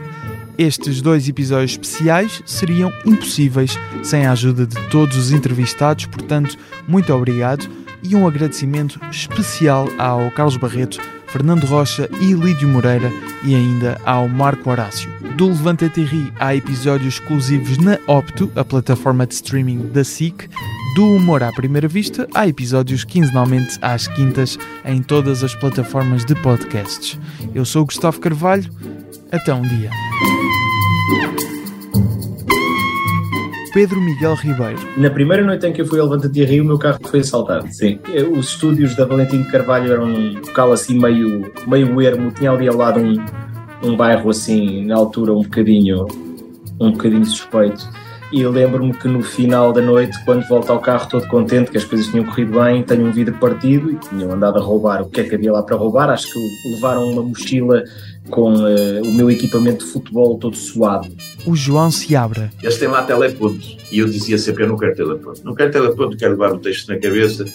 Estes 0.57 1.01
dois 1.01 1.27
episódios 1.27 1.71
especiais 1.71 2.41
seriam 2.45 2.93
impossíveis 3.05 3.77
sem 4.01 4.25
a 4.25 4.31
ajuda 4.31 4.65
de 4.65 4.79
todos 4.87 5.17
os 5.17 5.33
entrevistados, 5.33 6.05
portanto, 6.05 6.57
muito 6.87 7.13
obrigado 7.13 7.69
e 8.01 8.15
um 8.15 8.25
agradecimento 8.25 9.01
especial 9.11 9.89
ao 9.97 10.31
Carlos 10.31 10.55
Barreto 10.55 11.01
Fernando 11.33 11.65
Rocha 11.65 12.07
e 12.21 12.31
Lídio 12.33 12.69
Moreira 12.69 13.11
e 13.43 13.55
ainda 13.55 13.99
ao 14.05 14.29
Marco 14.29 14.69
Horácio. 14.69 15.11
Do 15.35 15.47
Levanta 15.47 15.87
Ri 15.87 16.31
há 16.39 16.55
episódios 16.55 17.15
exclusivos 17.15 17.79
na 17.79 17.97
Opto, 18.05 18.51
a 18.55 18.63
plataforma 18.63 19.25
de 19.25 19.33
streaming 19.33 19.87
da 19.87 20.03
SIC. 20.03 20.47
Do 20.95 21.15
Humor 21.15 21.41
à 21.41 21.51
Primeira 21.51 21.87
Vista 21.87 22.27
há 22.35 22.47
episódios 22.47 23.03
quinzenalmente 23.03 23.79
às 23.81 24.07
quintas 24.07 24.59
em 24.85 25.01
todas 25.01 25.43
as 25.43 25.55
plataformas 25.55 26.23
de 26.23 26.35
podcasts. 26.35 27.19
Eu 27.55 27.65
sou 27.65 27.83
Gustavo 27.83 28.19
Carvalho. 28.19 28.71
Até 29.31 29.51
um 29.55 29.63
dia. 29.63 29.89
Pedro 33.73 33.99
Miguel 33.99 34.35
Ribeiro. 34.35 34.79
Na 34.95 35.09
primeira 35.09 35.43
noite 35.43 35.65
em 35.65 35.73
que 35.73 35.81
eu 35.81 35.87
fui 35.87 35.99
ao 35.99 36.05
Levanta-te 36.05 36.45
Rio, 36.45 36.63
o 36.63 36.67
meu 36.67 36.77
carro 36.77 36.99
foi 37.03 37.21
assaltado, 37.21 37.67
sim. 37.73 37.99
Os 38.37 38.49
estúdios 38.49 38.95
da 38.95 39.03
Valentim 39.03 39.41
de 39.41 39.51
Carvalho 39.51 39.91
eram 39.91 40.05
um 40.05 40.33
local 40.35 40.71
assim 40.71 40.99
meio, 40.99 41.51
meio 41.65 41.99
ermo, 41.99 42.31
tinha 42.31 42.51
ali 42.51 42.67
ao 42.67 42.75
lado 42.75 42.99
um, 42.99 43.15
um 43.83 43.97
bairro 43.97 44.29
assim, 44.29 44.85
na 44.85 44.95
altura 44.95 45.33
um 45.33 45.41
bocadinho, 45.41 46.05
um 46.79 46.91
bocadinho 46.91 47.25
suspeito. 47.25 47.89
E 48.33 48.43
lembro-me 48.47 48.91
que 48.93 49.07
no 49.07 49.21
final 49.21 49.71
da 49.71 49.79
noite, 49.79 50.17
quando 50.25 50.43
volto 50.47 50.71
ao 50.71 50.79
carro 50.79 51.07
todo 51.07 51.27
contente, 51.27 51.69
que 51.69 51.77
as 51.77 51.85
coisas 51.85 52.07
tinham 52.07 52.25
corrido 52.25 52.59
bem, 52.59 52.81
tenho 52.81 53.05
um 53.05 53.11
vidro 53.11 53.35
partido 53.35 53.91
e 53.91 53.95
tinham 53.95 54.31
andado 54.31 54.57
a 54.57 54.61
roubar 54.61 55.03
o 55.03 55.09
que 55.09 55.21
é 55.21 55.23
que 55.23 55.35
havia 55.35 55.51
lá 55.51 55.61
para 55.61 55.75
roubar. 55.75 56.09
Acho 56.09 56.33
que 56.33 56.71
levaram 56.71 57.11
uma 57.11 57.21
mochila 57.21 57.83
com 58.31 58.53
uh, 58.53 59.03
o 59.03 59.13
meu 59.13 59.29
equipamento 59.29 59.85
de 59.85 59.91
futebol 59.91 60.35
todo 60.39 60.57
suado. 60.57 61.07
O 61.45 61.55
João 61.55 61.91
se 61.91 62.15
abre. 62.15 62.49
Eles 62.61 62.79
têm 62.79 62.87
lá 62.87 63.03
telepontos 63.03 63.77
e 63.91 63.99
eu 63.99 64.09
dizia 64.09 64.39
sempre: 64.39 64.63
Eu 64.63 64.69
não 64.69 64.77
quero 64.77 64.95
teleponto, 64.95 65.41
não 65.45 65.53
quero 65.53 65.71
teleponto, 65.71 66.17
quero 66.17 66.31
levar 66.31 66.53
o 66.53 66.57
texto 66.57 66.89
na 66.89 66.97
cabeça. 66.97 67.45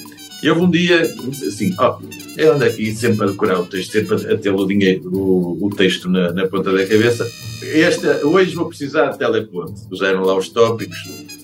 E 0.43 0.49
houve 0.49 0.63
um 0.63 0.71
dia, 0.71 1.03
assim, 1.47 1.75
ó, 1.79 1.99
eu 2.37 2.55
ando 2.55 2.65
aqui 2.65 2.95
sempre 2.95 3.25
a 3.25 3.27
decorar 3.27 3.61
o 3.61 3.67
texto, 3.67 3.91
sempre 3.91 4.33
a 4.33 4.37
ter 4.37 4.51
o 4.51 4.67
dinheiro, 4.67 5.11
o, 5.13 5.67
o 5.67 5.71
texto 5.71 6.09
na, 6.09 6.33
na, 6.33 6.47
ponta 6.47 6.73
da 6.73 6.87
cabeça. 6.87 7.29
Esta, 7.63 8.25
hoje 8.25 8.55
vou 8.55 8.67
precisar 8.67 9.11
de 9.11 9.19
teleponto. 9.19 9.75
Puseram 9.89 10.23
lá 10.23 10.37
os 10.37 10.49
tópicos, 10.49 10.97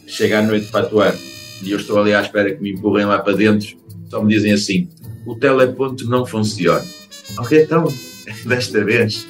chega 0.07 0.39
à 0.39 0.43
noite 0.43 0.71
para 0.71 0.87
atuar 0.87 1.15
e 1.63 1.73
eu 1.73 1.79
estou 1.79 1.99
ali 1.99 2.15
à 2.15 2.21
espera 2.21 2.55
que 2.55 2.63
me 2.63 2.73
empurrem 2.73 3.07
lá 3.07 3.19
para 3.19 3.37
dentro. 3.37 3.77
Só 4.09 4.23
me 4.23 4.33
dizem 4.33 4.53
assim: 4.53 4.89
o 5.27 5.35
teleponto 5.35 6.09
não 6.09 6.25
funciona. 6.25 6.85
Ok, 7.39 7.63
então, 7.63 7.89
desta 8.47 8.85
vez 8.85 9.27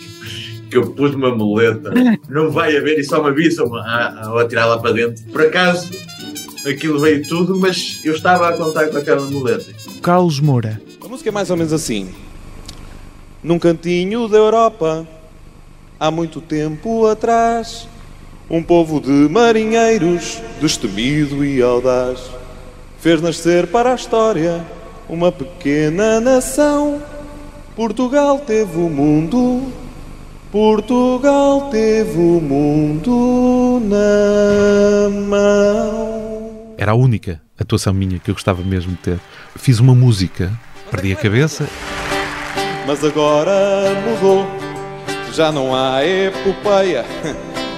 que 0.70 0.76
eu 0.76 0.90
pus 0.90 1.14
uma 1.14 1.34
muleta, 1.34 1.90
não 2.28 2.50
vai 2.50 2.76
haver 2.76 2.98
e 2.98 3.04
só 3.04 3.22
me 3.22 3.30
avisam 3.30 3.74
a, 3.76 3.80
a, 3.80 4.42
a 4.42 4.48
tirar 4.48 4.66
lá 4.66 4.78
para 4.78 4.92
dentro. 4.92 5.24
Por 5.32 5.40
acaso, 5.40 5.90
aquilo 6.66 6.98
veio 6.98 7.26
tudo, 7.26 7.56
mas 7.58 8.00
eu 8.04 8.14
estava 8.14 8.48
a 8.48 8.52
contar 8.56 8.88
com 8.88 8.96
aquela 8.96 9.28
muleta. 9.28 9.72
Carlos 10.02 10.40
Moura. 10.40 10.80
A 11.04 11.08
música 11.08 11.28
é 11.28 11.32
mais 11.32 11.50
ou 11.50 11.56
menos 11.56 11.72
assim. 11.72 12.08
Num 13.42 13.58
cantinho 13.58 14.26
da 14.28 14.38
Europa, 14.38 15.06
há 16.00 16.10
muito 16.10 16.40
tempo 16.40 17.06
atrás, 17.06 17.86
um 18.48 18.62
povo 18.62 19.00
de 19.00 19.10
marinheiros, 19.10 20.40
destemido 20.60 21.44
e 21.44 21.62
audaz, 21.62 22.20
fez 23.00 23.20
nascer 23.20 23.66
para 23.66 23.92
a 23.92 23.94
história 23.94 24.64
uma 25.08 25.30
pequena 25.30 26.20
nação. 26.20 27.02
Portugal 27.76 28.38
teve 28.38 28.78
o 28.78 28.88
mundo, 28.88 29.72
Portugal 30.50 31.68
teve 31.70 32.18
o 32.18 32.40
mundo 32.40 33.82
na 33.84 35.10
mão. 35.10 36.33
Era 36.76 36.92
a 36.92 36.94
única 36.94 37.40
atuação 37.58 37.94
minha 37.94 38.18
que 38.18 38.30
eu 38.30 38.34
gostava 38.34 38.62
mesmo 38.62 38.92
de 38.92 38.98
ter. 38.98 39.20
Fiz 39.56 39.78
uma 39.78 39.94
música, 39.94 40.52
perdi 40.90 41.12
a 41.12 41.16
cabeça. 41.16 41.68
Mas 42.86 43.04
agora 43.04 43.52
mudou, 44.06 44.46
já 45.32 45.50
não 45.50 45.74
há 45.74 46.04
epopeia. 46.04 47.04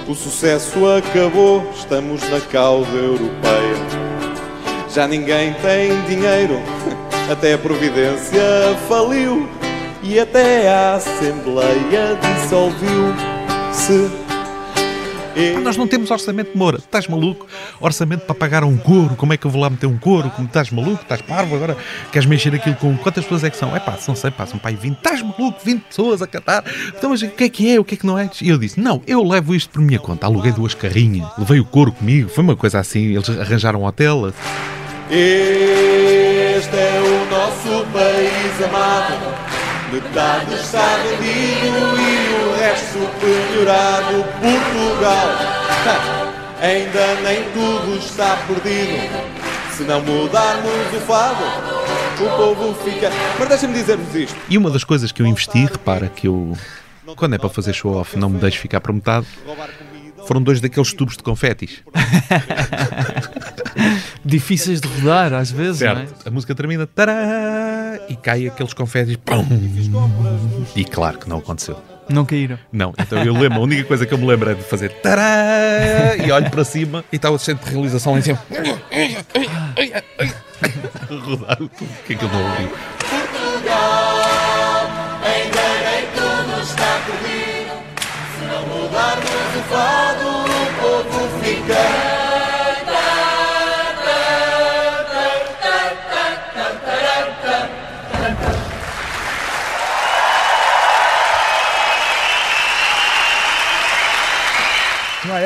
O 0.07 0.15
sucesso 0.15 0.79
acabou, 0.89 1.69
estamos 1.75 2.21
na 2.29 2.39
causa 2.39 2.89
europeia. 2.91 3.75
Já 4.93 5.07
ninguém 5.07 5.53
tem 5.55 6.01
dinheiro, 6.07 6.59
até 7.31 7.53
a 7.53 7.57
Providência 7.57 8.41
faliu 8.87 9.49
e 10.01 10.19
até 10.19 10.69
a 10.69 10.95
Assembleia 10.95 12.17
dissolviu-se 12.41 14.26
nós 15.63 15.77
não 15.77 15.87
temos 15.87 16.09
orçamento 16.09 16.51
de 16.51 16.57
Moura. 16.57 16.77
Estás 16.77 17.07
maluco? 17.07 17.45
Orçamento 17.79 18.21
para 18.21 18.35
pagar 18.35 18.63
um 18.63 18.77
couro. 18.77 19.15
Como 19.15 19.33
é 19.33 19.37
que 19.37 19.45
eu 19.45 19.51
vou 19.51 19.61
lá 19.61 19.69
meter 19.69 19.85
um 19.87 19.97
couro? 19.97 20.29
Como 20.31 20.47
estás 20.47 20.71
maluco? 20.71 21.01
Estás 21.03 21.21
parvo 21.21 21.55
agora? 21.55 21.77
Queres 22.11 22.27
mexer 22.27 22.53
aquilo 22.55 22.75
com 22.75 22.97
quantas 22.97 23.23
pessoas 23.23 23.43
é 23.43 23.49
que 23.49 23.57
são? 23.57 23.75
É 23.75 23.79
pá, 23.79 23.97
não 24.07 24.15
sei, 24.15 24.31
passam 24.31 24.57
para 24.57 24.71
aí 24.71 24.75
20. 24.75 24.97
Estás 24.97 25.21
maluco? 25.21 25.59
20 25.63 25.81
pessoas 25.83 26.21
a 26.21 26.27
cantar. 26.27 26.63
Então, 26.89 27.09
mas 27.09 27.21
o 27.21 27.29
que 27.29 27.43
é 27.43 27.49
que 27.49 27.71
é? 27.71 27.79
O 27.79 27.83
que 27.83 27.95
é 27.95 27.97
que 27.97 28.05
não 28.05 28.17
é? 28.17 28.29
E 28.41 28.49
eu 28.49 28.57
disse: 28.57 28.79
Não, 28.79 29.01
eu 29.05 29.23
levo 29.23 29.53
isto 29.53 29.69
por 29.69 29.81
minha 29.81 29.99
conta. 29.99 30.25
Aluguei 30.25 30.51
duas 30.51 30.73
carrinhas, 30.73 31.27
levei 31.37 31.59
o 31.59 31.65
couro 31.65 31.91
comigo. 31.91 32.29
Foi 32.29 32.43
uma 32.43 32.55
coisa 32.55 32.79
assim. 32.79 33.13
Eles 33.13 33.29
arranjaram 33.29 33.81
um 33.81 33.85
hotel. 33.85 34.33
Este 35.09 36.75
é 36.75 37.01
o 37.01 37.29
nosso 37.29 37.85
país 37.91 38.63
amado. 38.69 39.35
Metade 39.91 40.53
está 40.55 40.97
rendido 40.97 41.96
penhorado. 43.67 44.23
Portugal, 44.39 45.27
ainda 46.61 47.15
nem 47.21 47.43
tudo 47.51 47.97
está 47.97 48.37
perdido. 48.47 48.97
Se 49.71 49.83
não 49.83 50.01
mudarmos 50.01 50.71
o 50.95 50.99
fado, 51.01 51.43
o 52.23 52.29
povo 52.37 52.73
fica. 52.83 53.11
Mas 53.37 53.49
deixa-me 53.49 53.73
dizer-vos 53.73 54.15
isto. 54.15 54.35
E 54.49 54.57
uma 54.57 54.71
das 54.71 54.83
coisas 54.83 55.11
que 55.11 55.21
eu 55.21 55.27
investi, 55.27 55.65
repara 55.65 56.07
que 56.07 56.27
eu, 56.27 56.57
quando 57.15 57.35
é 57.35 57.37
para 57.37 57.49
fazer 57.49 57.73
show-off, 57.73 58.17
não 58.17 58.29
me 58.29 58.39
deixo 58.39 58.59
ficar 58.59 58.81
por 58.81 58.91
metade 58.93 59.27
foram 60.25 60.41
dois 60.43 60.59
daqueles 60.59 60.91
tubos 60.91 61.15
de 61.15 61.23
confetis. 61.23 61.81
Difíceis 64.25 64.81
de 64.81 64.87
rodar, 64.89 65.31
às 65.31 65.49
vezes, 65.49 65.77
certo. 65.77 65.95
não 65.95 66.03
é? 66.03 66.07
A 66.25 66.31
música 66.31 66.53
termina 66.53 66.85
tará, 66.85 67.97
e 68.09 68.15
cai 68.17 68.45
aqueles 68.45 68.73
confetis. 68.73 69.15
Pum, 69.15 69.45
e 70.75 70.83
claro 70.83 71.17
que 71.17 71.29
não 71.29 71.37
aconteceu. 71.37 71.81
Não 72.09 72.25
caíram? 72.25 72.57
Não, 72.71 72.93
então 72.97 73.23
eu 73.23 73.33
lembro, 73.33 73.59
a 73.59 73.61
única 73.61 73.83
coisa 73.83 74.05
que 74.05 74.13
eu 74.13 74.17
me 74.17 74.25
lembro 74.25 74.49
é 74.49 74.53
de 74.53 74.63
fazer 74.63 74.89
tará, 75.01 76.15
e 76.17 76.31
olho 76.31 76.49
para 76.49 76.63
cima 76.63 77.03
e 77.11 77.17
está 77.17 77.29
o 77.29 77.35
assistente 77.35 77.65
de 77.65 77.71
realização 77.71 78.13
lá 78.13 78.19
em 78.19 78.21
cima. 78.21 78.39
Rodar 81.09 81.61
o 81.61 81.69
tubo, 81.69 81.91
o 81.91 82.03
que 82.05 82.13
é 82.13 82.15
que 82.15 82.23
eu 82.23 82.29
não 82.29 82.43
ouvi? 82.43 82.69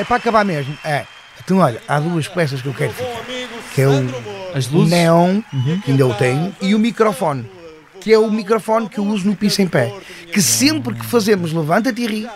É 0.01 0.03
para 0.03 0.17
acabar 0.17 0.43
mesmo. 0.43 0.75
É. 0.83 1.05
Então, 1.43 1.57
olha, 1.57 1.81
há 1.87 1.99
duas 1.99 2.27
peças 2.27 2.61
que 2.61 2.67
eu 2.67 2.73
quero 2.73 2.91
ficar. 2.93 3.23
Que 3.73 3.81
é 3.81 3.87
o, 3.87 4.55
As 4.55 4.67
luzes? 4.67 4.91
o 4.91 4.95
neon, 4.95 5.41
uhum. 5.53 5.81
que 5.83 5.91
ainda 5.91 6.03
eu 6.03 6.13
tenho, 6.15 6.55
e 6.61 6.75
o 6.75 6.79
microfone. 6.79 7.49
Que 7.99 8.11
é 8.11 8.17
o 8.17 8.29
microfone 8.31 8.89
que 8.89 8.97
eu 8.97 9.05
uso 9.05 9.27
no 9.27 9.35
piso 9.35 9.61
em 9.61 9.67
pé. 9.67 9.93
Que 10.33 10.41
sempre 10.41 10.95
que 10.95 11.05
fazemos 11.05 11.53
Levanta-te 11.53 12.01
e 12.01 12.07
ri, 12.07 12.27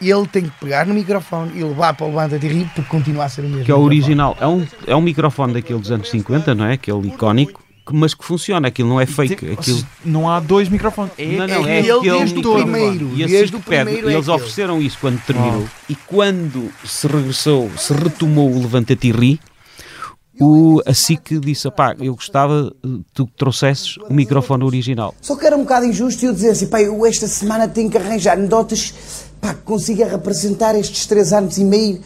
ele 0.00 0.26
tem 0.26 0.44
que 0.44 0.50
pegar 0.52 0.86
no 0.86 0.94
microfone 0.94 1.58
e 1.58 1.62
levar 1.62 1.94
para 1.94 2.06
o 2.06 2.08
Levanta-te 2.08 2.46
e 2.46 2.48
ri, 2.48 2.70
porque 2.74 2.90
continua 2.90 3.24
a 3.24 3.28
ser 3.28 3.42
o 3.42 3.48
mesmo. 3.48 3.64
Que 3.64 3.70
é 3.70 3.74
o 3.74 3.80
original. 3.80 4.36
É 4.40 4.46
um, 4.46 4.66
é 4.86 4.96
um 4.96 5.02
microfone 5.02 5.52
daquele 5.52 5.78
dos 5.78 5.90
anos 5.90 6.08
50, 6.10 6.54
não 6.54 6.64
é? 6.64 6.74
Aquele 6.74 7.08
icónico 7.08 7.62
mas 7.90 8.14
que 8.14 8.24
funciona, 8.24 8.68
aquilo 8.68 8.88
não 8.88 9.00
é 9.00 9.06
fake. 9.06 9.52
Aquilo... 9.52 9.86
Não 10.04 10.28
há 10.28 10.40
dois 10.40 10.68
microfones. 10.68 11.12
É, 11.18 11.36
não, 11.36 11.46
não, 11.46 11.66
é, 11.66 11.76
é 11.76 11.80
aquele 11.80 12.00
desde 12.00 12.38
o 12.38 12.52
primeiro. 12.54 13.10
E, 13.14 13.26
desde 13.26 13.56
o 13.56 13.60
primeiro 13.60 14.08
é 14.08 14.14
eles 14.14 14.28
ofereceram 14.28 14.80
isso 14.80 14.98
quando 15.00 15.20
terminou. 15.24 15.64
Oh. 15.64 15.92
E 15.92 15.94
quando 15.94 16.70
se 16.84 17.06
regressou, 17.06 17.70
se 17.76 17.92
retomou 17.92 18.50
o 18.50 18.60
Levanta-te 18.60 19.08
e 19.08 19.12
Ri, 19.12 19.40
o, 20.40 20.80
a 20.86 20.94
SIC 20.94 21.38
disse: 21.38 21.70
pá, 21.70 21.94
eu 22.00 22.14
gostava 22.14 22.72
que 22.82 23.04
tu 23.12 23.28
trouxesses 23.36 23.98
o 23.98 24.12
microfone 24.12 24.64
original. 24.64 25.14
Só 25.20 25.36
que 25.36 25.46
era 25.46 25.54
um 25.54 25.60
bocado 25.60 25.84
injusto 25.84 26.24
eu 26.24 26.32
dizer 26.32 26.50
assim: 26.50 26.66
pá, 26.66 26.80
eu 26.80 27.04
esta 27.04 27.28
semana 27.28 27.68
tenho 27.68 27.90
que 27.90 27.98
arranjar 27.98 28.38
anedotas 28.38 28.94
pá, 29.40 29.52
que 29.52 29.62
consiga 29.62 30.08
representar 30.08 30.74
estes 30.74 31.06
três 31.06 31.32
anos 31.32 31.58
e 31.58 31.64
meio. 31.64 32.00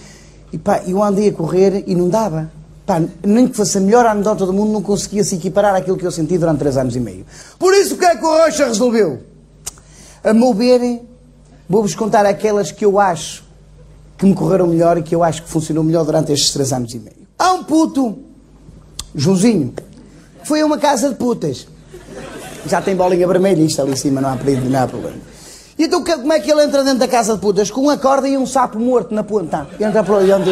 E 0.53 0.59
pá, 0.59 0.83
eu 0.87 1.03
andei 1.03 1.29
a 1.29 1.33
correr 1.33 1.85
e 1.87 1.95
não 1.95 2.09
dava. 2.09 2.51
Pá, 2.87 3.03
nem 3.23 3.49
que 3.49 3.57
fosse 3.57 3.79
a 3.79 3.81
melhor 3.81 4.05
anedota 4.05 4.45
do 4.45 4.53
mundo, 4.53 4.73
não 4.73 4.83
conseguia 4.83 5.25
se 5.25 5.37
equiparar 5.37 5.75
àquilo 5.75 5.97
que 5.97 6.07
eu 6.07 6.11
senti 6.11 6.37
durante 6.37 6.59
três 6.59 6.77
anos 6.77 6.95
e 6.95 7.01
meio. 7.01 7.25
Por 7.59 7.73
isso, 7.73 7.95
o 7.95 7.99
que 7.99 8.05
é 8.05 8.15
que 8.15 8.25
o 8.25 8.29
Rocha 8.29 8.67
resolveu? 8.67 9.23
A 10.23 10.35
meu 10.35 10.53
ver, 10.53 11.01
vou-vos 11.69 11.95
contar 11.95 12.27
aquelas 12.27 12.71
que 12.71 12.85
eu 12.85 12.99
acho 12.99 13.43
que 14.19 14.27
me 14.27 14.35
correram 14.35 14.67
melhor 14.67 14.99
e 14.99 15.03
que 15.03 15.15
eu 15.15 15.23
acho 15.23 15.43
que 15.43 15.49
funcionou 15.49 15.83
melhor 15.83 16.05
durante 16.05 16.33
estes 16.33 16.51
três 16.53 16.73
anos 16.73 16.93
e 16.95 16.99
meio. 16.99 17.27
Há 17.39 17.53
um 17.55 17.65
puto, 17.65 18.19
Joãozinho, 19.15 19.73
foi 20.45 20.61
a 20.61 20.67
uma 20.67 20.79
casa 20.79 21.09
de 21.09 21.15
putas. 21.15 21.67
Já 22.67 22.83
tem 22.83 22.95
bolinha 22.95 23.27
vermelha, 23.27 23.63
isto 23.63 23.81
ali 23.81 23.93
em 23.93 23.97
cima, 23.97 24.21
não 24.21 24.31
há 24.31 24.37
perigo, 24.37 24.69
não 24.69 24.83
há 24.83 24.87
problema. 24.87 25.19
E 25.79 25.85
então 25.85 26.05
como 26.05 26.33
é 26.33 26.39
que 26.39 26.51
ele 26.51 26.63
entra 26.63 26.85
dentro 26.85 27.01
da 27.01 27.09
casa 27.09 27.35
de 27.35 27.41
putas? 27.41 27.71
Com 27.71 27.83
uma 27.83 27.97
corda 27.97 28.29
e 28.29 28.37
um 28.37 28.47
sapo 28.47 28.79
morto 28.79 29.15
na 29.15 29.25
ponta. 29.25 29.67
Entra 29.81 30.05
para 30.05 30.15
onde? 30.17 30.51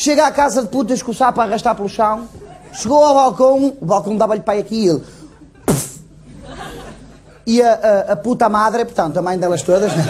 Chega 0.00 0.26
à 0.26 0.32
casa 0.32 0.62
de 0.62 0.68
putas 0.68 1.02
com 1.02 1.10
o 1.10 1.14
sapo 1.14 1.42
a 1.42 1.44
arrastar 1.44 1.76
pelo 1.76 1.86
chão. 1.86 2.26
Chegou 2.72 3.04
ao 3.04 3.14
balcão, 3.14 3.76
o 3.78 3.84
balcão 3.84 4.16
dava-lhe 4.16 4.40
pai 4.40 4.58
aqui 4.58 4.86
e 4.86 4.88
ele. 4.88 5.04
E 7.46 7.62
a, 7.62 7.74
a, 7.74 8.12
a, 8.12 8.16
puta 8.16 8.48
madre, 8.48 8.86
portanto, 8.86 9.18
a 9.18 9.20
mãe 9.20 9.38
delas 9.38 9.60
todas, 9.60 9.94
né? 9.94 10.02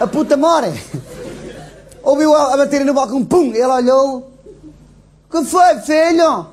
a 0.00 0.06
puta 0.06 0.38
more. 0.38 0.72
Ouviu 2.02 2.34
a, 2.34 2.54
a 2.54 2.56
bater 2.56 2.82
no 2.82 2.94
balcão, 2.94 3.22
pum, 3.22 3.52
ele 3.52 3.66
olhou. 3.66 4.32
Que 5.30 5.44
foi, 5.44 5.80
filho? 5.80 6.46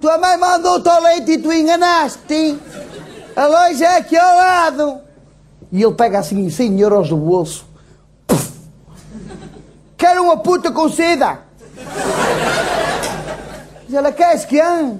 Tua 0.00 0.16
mãe 0.16 0.36
mandou-te 0.36 0.88
ao 0.88 1.02
leite 1.02 1.32
e 1.32 1.38
tu 1.38 1.52
enganaste. 1.52 2.56
A 3.34 3.46
loja 3.48 3.86
é 3.86 3.96
aqui 3.96 4.16
ao 4.16 4.36
lado. 4.36 5.00
E 5.72 5.82
ele 5.82 5.94
pega 5.94 6.20
assim 6.20 6.48
100 6.48 6.78
euros 6.78 7.08
do 7.08 7.16
bolso 7.16 7.66
Quero 9.96 10.22
uma 10.22 10.36
puta 10.36 10.70
com 10.70 10.88
seda. 10.88 11.49
Diz 13.86 13.94
ela, 13.94 14.12
queres 14.12 14.44
que 14.44 14.60
é? 14.60 14.94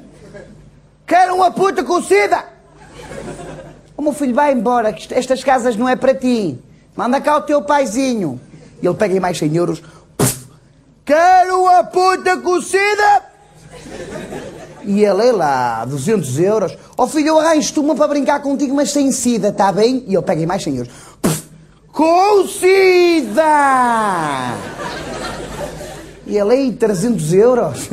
Quero 1.07 1.35
uma 1.35 1.51
puta 1.51 1.85
com 1.85 2.03
seda. 2.03 2.45
O 3.97 4.03
meu 4.03 4.12
filho, 4.12 4.35
vai 4.35 4.53
embora, 4.53 4.93
que 4.93 5.12
estas 5.14 5.45
casas 5.45 5.76
não 5.76 5.89
é 5.89 5.95
para 5.95 6.14
ti. 6.14 6.59
Manda 6.97 7.20
cá 7.20 7.37
o 7.37 7.43
teu 7.43 7.62
paizinho. 7.62 8.41
E 8.83 8.87
ele 8.87 8.95
pega 8.97 9.20
mais 9.20 9.39
100 9.39 9.57
euros. 9.57 9.83
Quero 11.05 11.62
uma 11.62 11.85
puta 11.85 12.37
cozida! 12.39 13.22
E 14.85 15.05
ele 15.05 15.28
é 15.28 15.33
lá, 15.33 15.85
200 15.85 16.39
euros. 16.39 16.78
Ó 16.97 17.05
oh, 17.05 17.07
filho, 17.07 17.28
eu 17.28 17.39
arranjo-te 17.39 17.78
uma 17.78 17.95
para 17.95 18.09
brincar 18.09 18.41
contigo, 18.41 18.74
mas 18.74 18.91
sem 18.91 19.12
sida, 19.12 19.53
tá 19.53 19.70
bem? 19.70 20.05
E 20.07 20.14
ele 20.14 20.22
pega 20.22 20.47
mais 20.47 20.62
100 20.62 20.76
euros. 20.76 20.93
Sida! 22.59 23.43
E 26.31 26.39
ele 26.39 26.53
aí, 26.53 26.72
300 26.72 27.33
euros. 27.35 27.91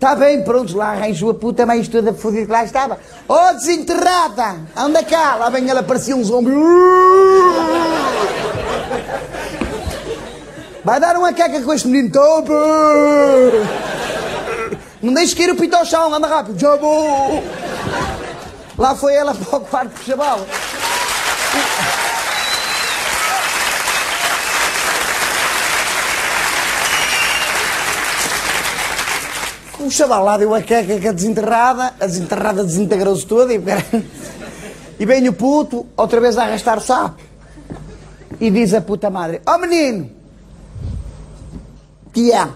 Tá 0.00 0.14
bem, 0.14 0.42
pronto, 0.42 0.76
lá 0.76 0.90
arranjou 0.90 1.30
a 1.30 1.34
puta 1.34 1.66
mais 1.66 1.88
toda 1.88 2.12
fodida 2.12 2.46
que 2.46 2.52
lá 2.52 2.64
estava. 2.64 2.98
Oh, 3.28 3.52
desenterrada! 3.54 4.56
Anda 4.76 5.02
cá! 5.02 5.34
Lá 5.36 5.50
vem 5.50 5.68
ela, 5.68 5.82
parecia 5.82 6.14
um 6.14 6.22
zombi. 6.22 6.52
Vai 10.84 11.00
dar 11.00 11.16
uma 11.16 11.32
queca 11.32 11.60
com 11.60 11.72
este 11.72 11.88
menino 11.88 12.12
topo! 12.12 12.52
Não 15.02 15.14
deixes 15.14 15.34
cair 15.34 15.50
o 15.50 15.56
pito 15.56 15.74
ao 15.74 15.84
chão, 15.84 16.14
anda 16.14 16.28
rápido. 16.28 16.58
Já 16.58 16.76
vou! 16.76 17.42
Lá 18.76 18.94
foi 18.94 19.14
ela 19.14 19.34
para 19.34 19.58
o 19.58 19.60
quarto 19.62 19.98
do 19.98 20.04
chaval. 20.04 20.46
O 29.88 29.90
chaval 29.90 30.22
lá 30.22 30.36
deu 30.36 30.54
a 30.54 30.60
queca 30.60 31.00
com 31.00 31.08
a 31.08 31.12
desenterrada, 31.12 31.94
a 31.98 32.06
desenterrada 32.06 32.62
desintegrou-se 32.62 33.24
toda 33.24 33.54
e, 33.54 33.60
e 35.00 35.06
vem 35.06 35.26
o 35.30 35.32
puto 35.32 35.86
outra 35.96 36.20
vez 36.20 36.36
a 36.36 36.42
arrastar 36.42 36.76
o 36.76 36.80
sapo. 36.82 37.22
E 38.38 38.50
diz 38.50 38.74
a 38.74 38.82
puta 38.82 39.08
madre: 39.08 39.40
Ó 39.46 39.54
oh, 39.54 39.58
menino, 39.58 40.10
que 42.12 42.30
é? 42.30 42.46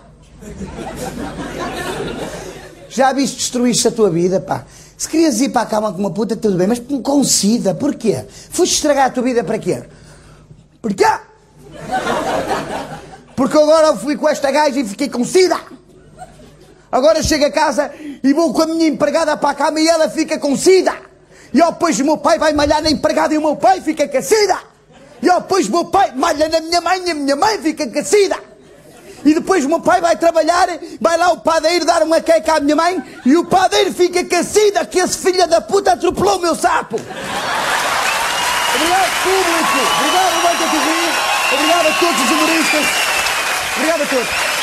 Já 2.91 3.15
viste 3.15 3.39
destruir-se 3.39 3.89
a 3.89 3.93
tua 3.93 4.11
vida, 4.11 4.39
pá? 4.39 4.67
Se 4.99 5.09
querias 5.09 5.41
ir 5.41 5.49
para 5.49 5.63
a 5.63 5.67
cama 5.67 5.91
com 5.91 6.01
uma 6.01 6.11
puta, 6.11 6.37
tudo 6.37 6.59
bem, 6.59 6.67
mas 6.67 6.83
com 7.03 7.25
sida, 7.25 7.75
porquê? 7.75 8.27
Foste 8.51 8.75
estragar 8.75 9.07
a 9.07 9.11
tua 9.11 9.23
vida 9.23 9.43
para 9.43 9.59
quê? 9.59 9.83
Porquê? 10.83 11.07
Porque 13.35 13.57
agora 13.57 13.87
eu 13.87 13.97
fui 13.97 14.17
com 14.17 14.29
esta 14.29 14.51
gaja 14.51 14.79
e 14.79 14.85
fiquei 14.85 15.09
com 15.09 15.25
sida. 15.25 15.59
Agora 16.93 17.23
chego 17.23 17.47
a 17.47 17.51
casa 17.51 17.91
e 18.23 18.35
vou 18.35 18.53
com 18.53 18.63
a 18.63 18.67
minha 18.67 18.87
empregada 18.87 19.35
para 19.35 19.51
a 19.51 19.55
cama 19.55 19.81
e 19.81 19.89
ela 19.89 20.11
fica 20.11 20.39
com 20.39 20.55
sida. 20.55 20.95
E 21.51 21.57
depois 21.57 21.99
o 21.99 22.05
meu 22.05 22.19
pai 22.19 22.39
vai 22.39 22.53
malhar 22.53 22.83
na 22.83 22.91
empregada 22.91 23.33
e 23.33 23.39
o 23.39 23.41
meu 23.41 23.57
pai 23.57 23.81
fica 23.81 24.07
com 24.07 24.21
sida. 24.21 24.59
E 25.23 25.27
depois 25.27 25.69
o 25.69 25.71
meu 25.71 25.87
pai 25.87 26.13
malha 26.15 26.51
na 26.51 26.61
minha 26.61 26.83
mãe 26.83 27.03
e 27.07 27.11
a 27.11 27.15
minha 27.15 27.35
mãe 27.35 27.59
fica 27.63 27.87
com 27.87 28.05
sida. 28.05 28.37
E 29.25 29.33
depois 29.33 29.65
o 29.65 29.69
meu 29.69 29.81
pai 29.81 30.01
vai 30.03 30.17
trabalhar, 30.17 30.69
vai 31.01 31.17
lá 31.17 31.31
o 31.31 31.41
padeiro 31.41 31.87
dar 31.87 32.03
uma 32.03 32.21
queca 32.21 32.57
à 32.57 32.61
minha 32.61 32.77
mãe 32.77 33.03
e 33.25 33.37
o 33.37 33.45
padeiro 33.45 33.93
fica 33.95 34.23
com 34.25 34.43
sida 34.43 34.85
que 34.85 34.99
esse 34.99 35.17
filho 35.17 35.47
da 35.47 35.63
puta 35.63 35.93
atropelou 35.93 36.37
o 36.39 36.43
meu 36.43 36.55
sapo. 36.55 36.97
Obrigado, 38.75 39.11
público. 39.23 39.79
Obrigado, 39.99 40.43
Banca 40.43 40.71
TV. 40.71 40.91
Obrigado 41.55 41.87
a 41.87 41.93
todos 41.93 42.21
os 42.21 42.31
humoristas. 42.31 42.87
Obrigado 43.77 44.03
a 44.03 44.07
todos. 44.07 44.62